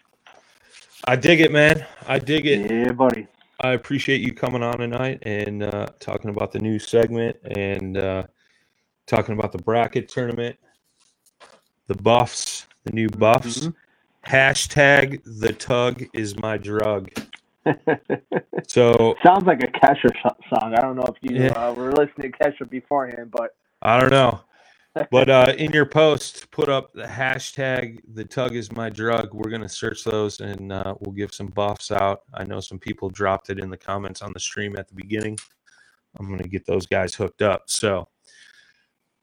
I 1.07 1.16
dig 1.16 1.40
it, 1.40 1.53
man. 1.53 1.86
I 2.07 2.18
dig 2.18 2.47
it. 2.47 2.70
Yeah, 2.70 2.92
buddy. 2.92 3.26
I 3.61 3.72
appreciate 3.72 4.20
you 4.20 4.34
coming 4.34 4.62
on 4.62 4.78
tonight 4.78 5.22
and 5.22 5.62
uh, 5.62 5.86
talking 5.99 6.30
about 6.30 6.53
the 6.53 6.59
new 6.59 6.78
segment 6.78 7.36
and 7.57 7.97
uh, 7.97 8.24
talking 9.07 9.38
about 9.38 9.53
the 9.53 9.59
bracket 9.59 10.11
tournament, 10.11 10.57
the 11.86 11.94
buffs, 11.94 12.66
the 12.84 12.92
new 12.92 13.09
buffs. 13.09 13.68
Mhm. 13.68 13.74
Hashtag 14.26 15.22
the 15.40 15.53
tug 15.53 16.05
is 16.12 16.36
my 16.38 16.59
drug. 16.59 17.11
So 18.68 19.14
Sounds 19.24 19.44
like 19.44 19.62
a 19.62 19.66
Kesha 19.68 20.10
so- 20.22 20.36
song. 20.58 20.74
I 20.76 20.80
don't 20.80 20.96
know 20.96 21.06
if 21.08 21.16
you 21.22 21.44
Yeah. 21.44 21.52
uh, 21.52 21.72
were 21.74 21.92
listening 21.92 22.32
to 22.32 22.38
Kesha 22.38 22.68
beforehand, 22.68 23.30
but 23.30 23.50
I 23.82 24.00
don't 24.00 24.10
know. 24.10 24.40
But 25.10 25.28
uh, 25.28 25.52
in 25.58 25.72
your 25.72 25.84
post, 25.84 26.50
put 26.50 26.70
up 26.70 26.90
the 26.94 27.02
hashtag 27.04 27.98
the 28.14 28.24
tug 28.24 28.54
is 28.56 28.72
my 28.72 28.88
drug. 28.88 29.34
We're 29.34 29.50
going 29.50 29.60
to 29.60 29.68
search 29.68 30.04
those 30.04 30.40
and 30.40 30.72
uh, 30.72 30.94
we'll 31.00 31.12
give 31.12 31.34
some 31.34 31.48
buffs 31.48 31.92
out. 31.92 32.22
I 32.32 32.44
know 32.44 32.60
some 32.60 32.78
people 32.78 33.10
dropped 33.10 33.50
it 33.50 33.58
in 33.58 33.68
the 33.68 33.76
comments 33.76 34.22
on 34.22 34.32
the 34.32 34.40
stream 34.40 34.74
at 34.78 34.88
the 34.88 34.94
beginning. 34.94 35.38
I'm 36.18 36.28
going 36.28 36.40
to 36.42 36.48
get 36.48 36.64
those 36.64 36.86
guys 36.86 37.14
hooked 37.14 37.42
up. 37.42 37.64
So, 37.66 38.08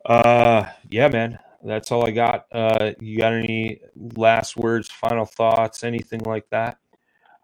uh, 0.05 0.67
yeah, 0.91 1.07
man, 1.07 1.39
that's 1.63 1.91
all 1.91 2.05
I 2.07 2.11
got. 2.11 2.45
Uh, 2.51 2.91
you 2.99 3.17
got 3.17 3.33
any 3.33 3.81
last 4.15 4.55
words, 4.55 4.89
final 4.89 5.25
thoughts, 5.25 5.83
anything 5.83 6.19
like 6.19 6.47
that? 6.51 6.77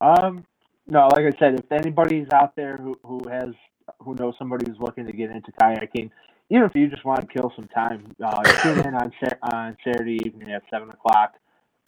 um, 0.01 0.45
no, 0.89 1.07
like 1.07 1.25
I 1.25 1.37
said, 1.39 1.59
if 1.59 1.71
anybody's 1.71 2.27
out 2.33 2.55
there 2.55 2.77
who, 2.77 2.95
who 3.03 3.21
has 3.29 3.53
who 3.99 4.15
knows 4.15 4.35
somebody 4.37 4.65
who's 4.67 4.79
looking 4.79 5.05
to 5.05 5.13
get 5.13 5.31
into 5.31 5.51
kayaking, 5.51 6.11
even 6.49 6.63
if 6.63 6.75
you 6.75 6.87
just 6.87 7.05
want 7.05 7.21
to 7.21 7.27
kill 7.27 7.51
some 7.55 7.67
time, 7.67 8.05
uh, 8.23 8.43
tune 8.61 8.79
in 8.79 8.93
on 8.93 9.11
on 9.41 9.77
Saturday 9.83 10.17
evening 10.25 10.51
at 10.51 10.63
seven 10.71 10.89
o'clock 10.89 11.33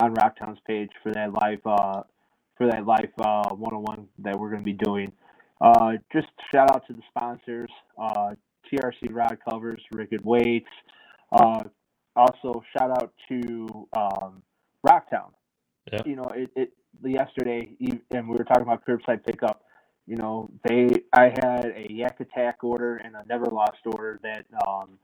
on 0.00 0.14
Rocktown's 0.14 0.58
page 0.66 0.90
for 1.02 1.12
that 1.12 1.32
live 1.32 1.60
uh, 1.64 2.02
for 2.56 2.66
that 2.68 2.86
live 2.86 3.10
uh, 3.18 3.54
101 3.54 4.08
that 4.18 4.38
we're 4.38 4.50
going 4.50 4.60
to 4.60 4.64
be 4.64 4.72
doing. 4.72 5.12
Uh, 5.60 5.92
just 6.12 6.28
shout 6.52 6.74
out 6.74 6.86
to 6.86 6.92
the 6.92 7.02
sponsors, 7.08 7.70
uh, 7.96 8.30
TRC 8.70 9.08
Rod 9.10 9.38
Covers, 9.48 9.80
Rickett 9.92 10.24
Weights. 10.24 10.66
Uh, 11.30 11.60
also, 12.16 12.62
shout 12.76 12.90
out 12.90 13.12
to 13.28 13.88
um, 13.96 14.42
Rocktown. 14.86 15.30
Yeah. 15.92 16.00
You 16.04 16.16
know, 16.16 16.30
it, 16.34 16.50
it 16.56 16.72
yesterday, 17.10 17.68
and 18.10 18.28
we 18.28 18.36
were 18.36 18.44
talking 18.44 18.62
about 18.62 18.84
curbside 18.86 19.24
pickup. 19.24 19.62
You 20.06 20.16
know, 20.16 20.50
they 20.64 20.88
I 21.12 21.24
had 21.24 21.72
a 21.76 21.86
Yak 21.90 22.20
Attack 22.20 22.64
order 22.64 22.96
and 22.96 23.14
a 23.14 23.24
Never 23.28 23.46
Lost 23.46 23.78
order 23.86 24.18
that 24.22 24.46
um, 24.66 24.98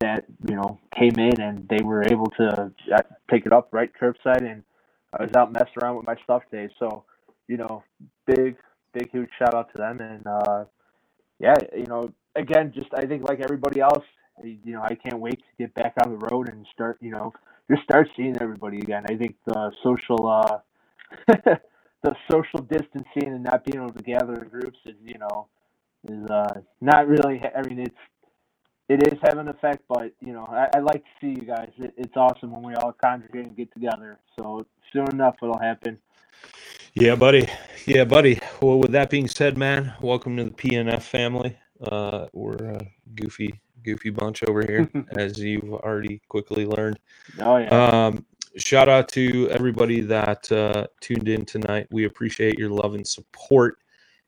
that 0.00 0.24
you 0.48 0.54
know 0.56 0.78
came 0.96 1.18
in, 1.18 1.40
and 1.40 1.68
they 1.68 1.82
were 1.82 2.04
able 2.04 2.26
to 2.38 2.72
uh, 2.94 2.98
pick 3.28 3.46
it 3.46 3.52
up 3.52 3.68
right 3.72 3.90
curbside, 4.00 4.50
and 4.50 4.62
I 5.12 5.22
was 5.22 5.32
out 5.36 5.52
messing 5.52 5.82
around 5.82 5.96
with 5.96 6.06
my 6.06 6.16
stuff 6.24 6.42
today. 6.50 6.72
So, 6.78 7.04
you 7.48 7.56
know, 7.56 7.82
big 8.26 8.56
big 8.92 9.10
huge 9.10 9.30
shout 9.38 9.54
out 9.54 9.72
to 9.72 9.78
them, 9.78 10.00
and 10.00 10.26
uh, 10.26 10.64
yeah, 11.38 11.54
you 11.74 11.86
know, 11.86 12.12
again, 12.34 12.72
just 12.74 12.88
I 12.94 13.06
think 13.06 13.28
like 13.28 13.40
everybody 13.40 13.80
else, 13.80 14.04
you 14.42 14.72
know, 14.72 14.82
I 14.82 14.94
can't 14.94 15.20
wait 15.20 15.38
to 15.38 15.56
get 15.58 15.74
back 15.74 15.94
on 16.04 16.12
the 16.12 16.26
road 16.30 16.48
and 16.48 16.66
start, 16.72 16.98
you 17.00 17.10
know, 17.10 17.32
just 17.70 17.82
start 17.82 18.08
seeing 18.16 18.36
everybody 18.40 18.78
again. 18.78 19.04
I 19.08 19.16
think 19.16 19.36
the 19.46 19.70
social, 19.82 20.26
uh, 20.28 20.58
the 21.26 22.14
social 22.30 22.60
distancing 22.60 23.32
and 23.32 23.44
not 23.44 23.64
being 23.64 23.82
able 23.82 23.92
to 23.92 24.02
gather 24.02 24.34
in 24.34 24.48
groups 24.48 24.78
is, 24.86 24.94
you 25.04 25.18
know, 25.18 25.48
is 26.08 26.30
uh, 26.30 26.60
not 26.80 27.08
really. 27.08 27.40
I 27.56 27.66
mean, 27.66 27.80
it's 27.80 27.96
it 28.88 29.12
is 29.12 29.18
having 29.22 29.40
an 29.40 29.48
effect, 29.48 29.82
but 29.88 30.12
you 30.20 30.32
know, 30.32 30.46
I, 30.48 30.68
I 30.76 30.80
like 30.80 31.02
to 31.02 31.10
see 31.20 31.40
you 31.40 31.46
guys. 31.46 31.70
It, 31.78 31.94
it's 31.96 32.16
awesome 32.16 32.52
when 32.52 32.62
we 32.62 32.74
all 32.74 32.94
congregate 33.04 33.46
and 33.46 33.56
get 33.56 33.72
together. 33.72 34.18
So 34.38 34.66
soon 34.92 35.08
enough, 35.10 35.36
it'll 35.42 35.58
happen. 35.58 35.98
Yeah, 36.94 37.14
buddy. 37.14 37.48
Yeah, 37.86 38.04
buddy. 38.04 38.40
Well, 38.60 38.78
with 38.78 38.92
that 38.92 39.10
being 39.10 39.28
said, 39.28 39.58
man, 39.58 39.92
welcome 40.00 40.36
to 40.36 40.44
the 40.44 40.50
PNF 40.50 41.02
family. 41.02 41.56
Uh, 41.82 42.26
we're 42.32 42.56
a 42.56 42.80
goofy, 43.14 43.60
goofy 43.84 44.10
bunch 44.10 44.42
over 44.44 44.62
here, 44.62 44.90
as 45.16 45.38
you've 45.38 45.72
already 45.72 46.22
quickly 46.28 46.64
learned. 46.64 46.98
Oh 47.40 47.56
yeah. 47.58 47.68
Um, 47.68 48.24
shout 48.56 48.88
out 48.88 49.08
to 49.10 49.48
everybody 49.50 50.00
that 50.00 50.50
uh, 50.50 50.86
tuned 51.00 51.28
in 51.28 51.44
tonight. 51.44 51.86
We 51.90 52.04
appreciate 52.04 52.58
your 52.58 52.70
love 52.70 52.94
and 52.94 53.06
support, 53.06 53.78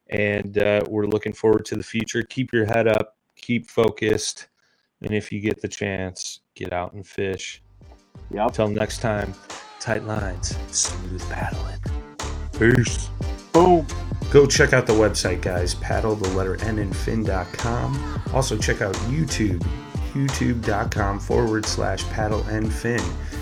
and 0.07 0.57
uh, 0.57 0.81
we're 0.87 1.07
looking 1.07 1.33
forward 1.33 1.65
to 1.65 1.75
the 1.75 1.83
future. 1.83 2.23
Keep 2.23 2.53
your 2.53 2.65
head 2.65 2.87
up, 2.87 3.17
keep 3.35 3.69
focused, 3.69 4.47
and 5.01 5.13
if 5.13 5.31
you 5.31 5.39
get 5.39 5.61
the 5.61 5.67
chance, 5.67 6.41
get 6.55 6.73
out 6.73 6.93
and 6.93 7.05
fish. 7.05 7.61
yep. 8.31 8.47
Until 8.47 8.67
next 8.67 8.99
time, 8.99 9.33
tight 9.79 10.03
lines, 10.03 10.57
smooth 10.71 11.27
paddling. 11.29 11.79
Peace. 12.57 13.09
Boom. 13.53 13.85
Go 14.31 14.45
check 14.45 14.73
out 14.73 14.85
the 14.85 14.93
website, 14.93 15.41
guys. 15.41 15.73
Paddle 15.75 16.15
the 16.15 16.29
letter 16.29 16.61
N 16.63 16.77
and 16.77 16.95
fin.com. 16.95 18.21
Also, 18.31 18.57
check 18.57 18.81
out 18.81 18.93
YouTube, 19.07 19.59
youtube.com 20.13 21.19
forward 21.19 21.65
slash 21.65 22.03
paddle 22.09 22.43
and 22.43 22.71
fin. 22.71 23.01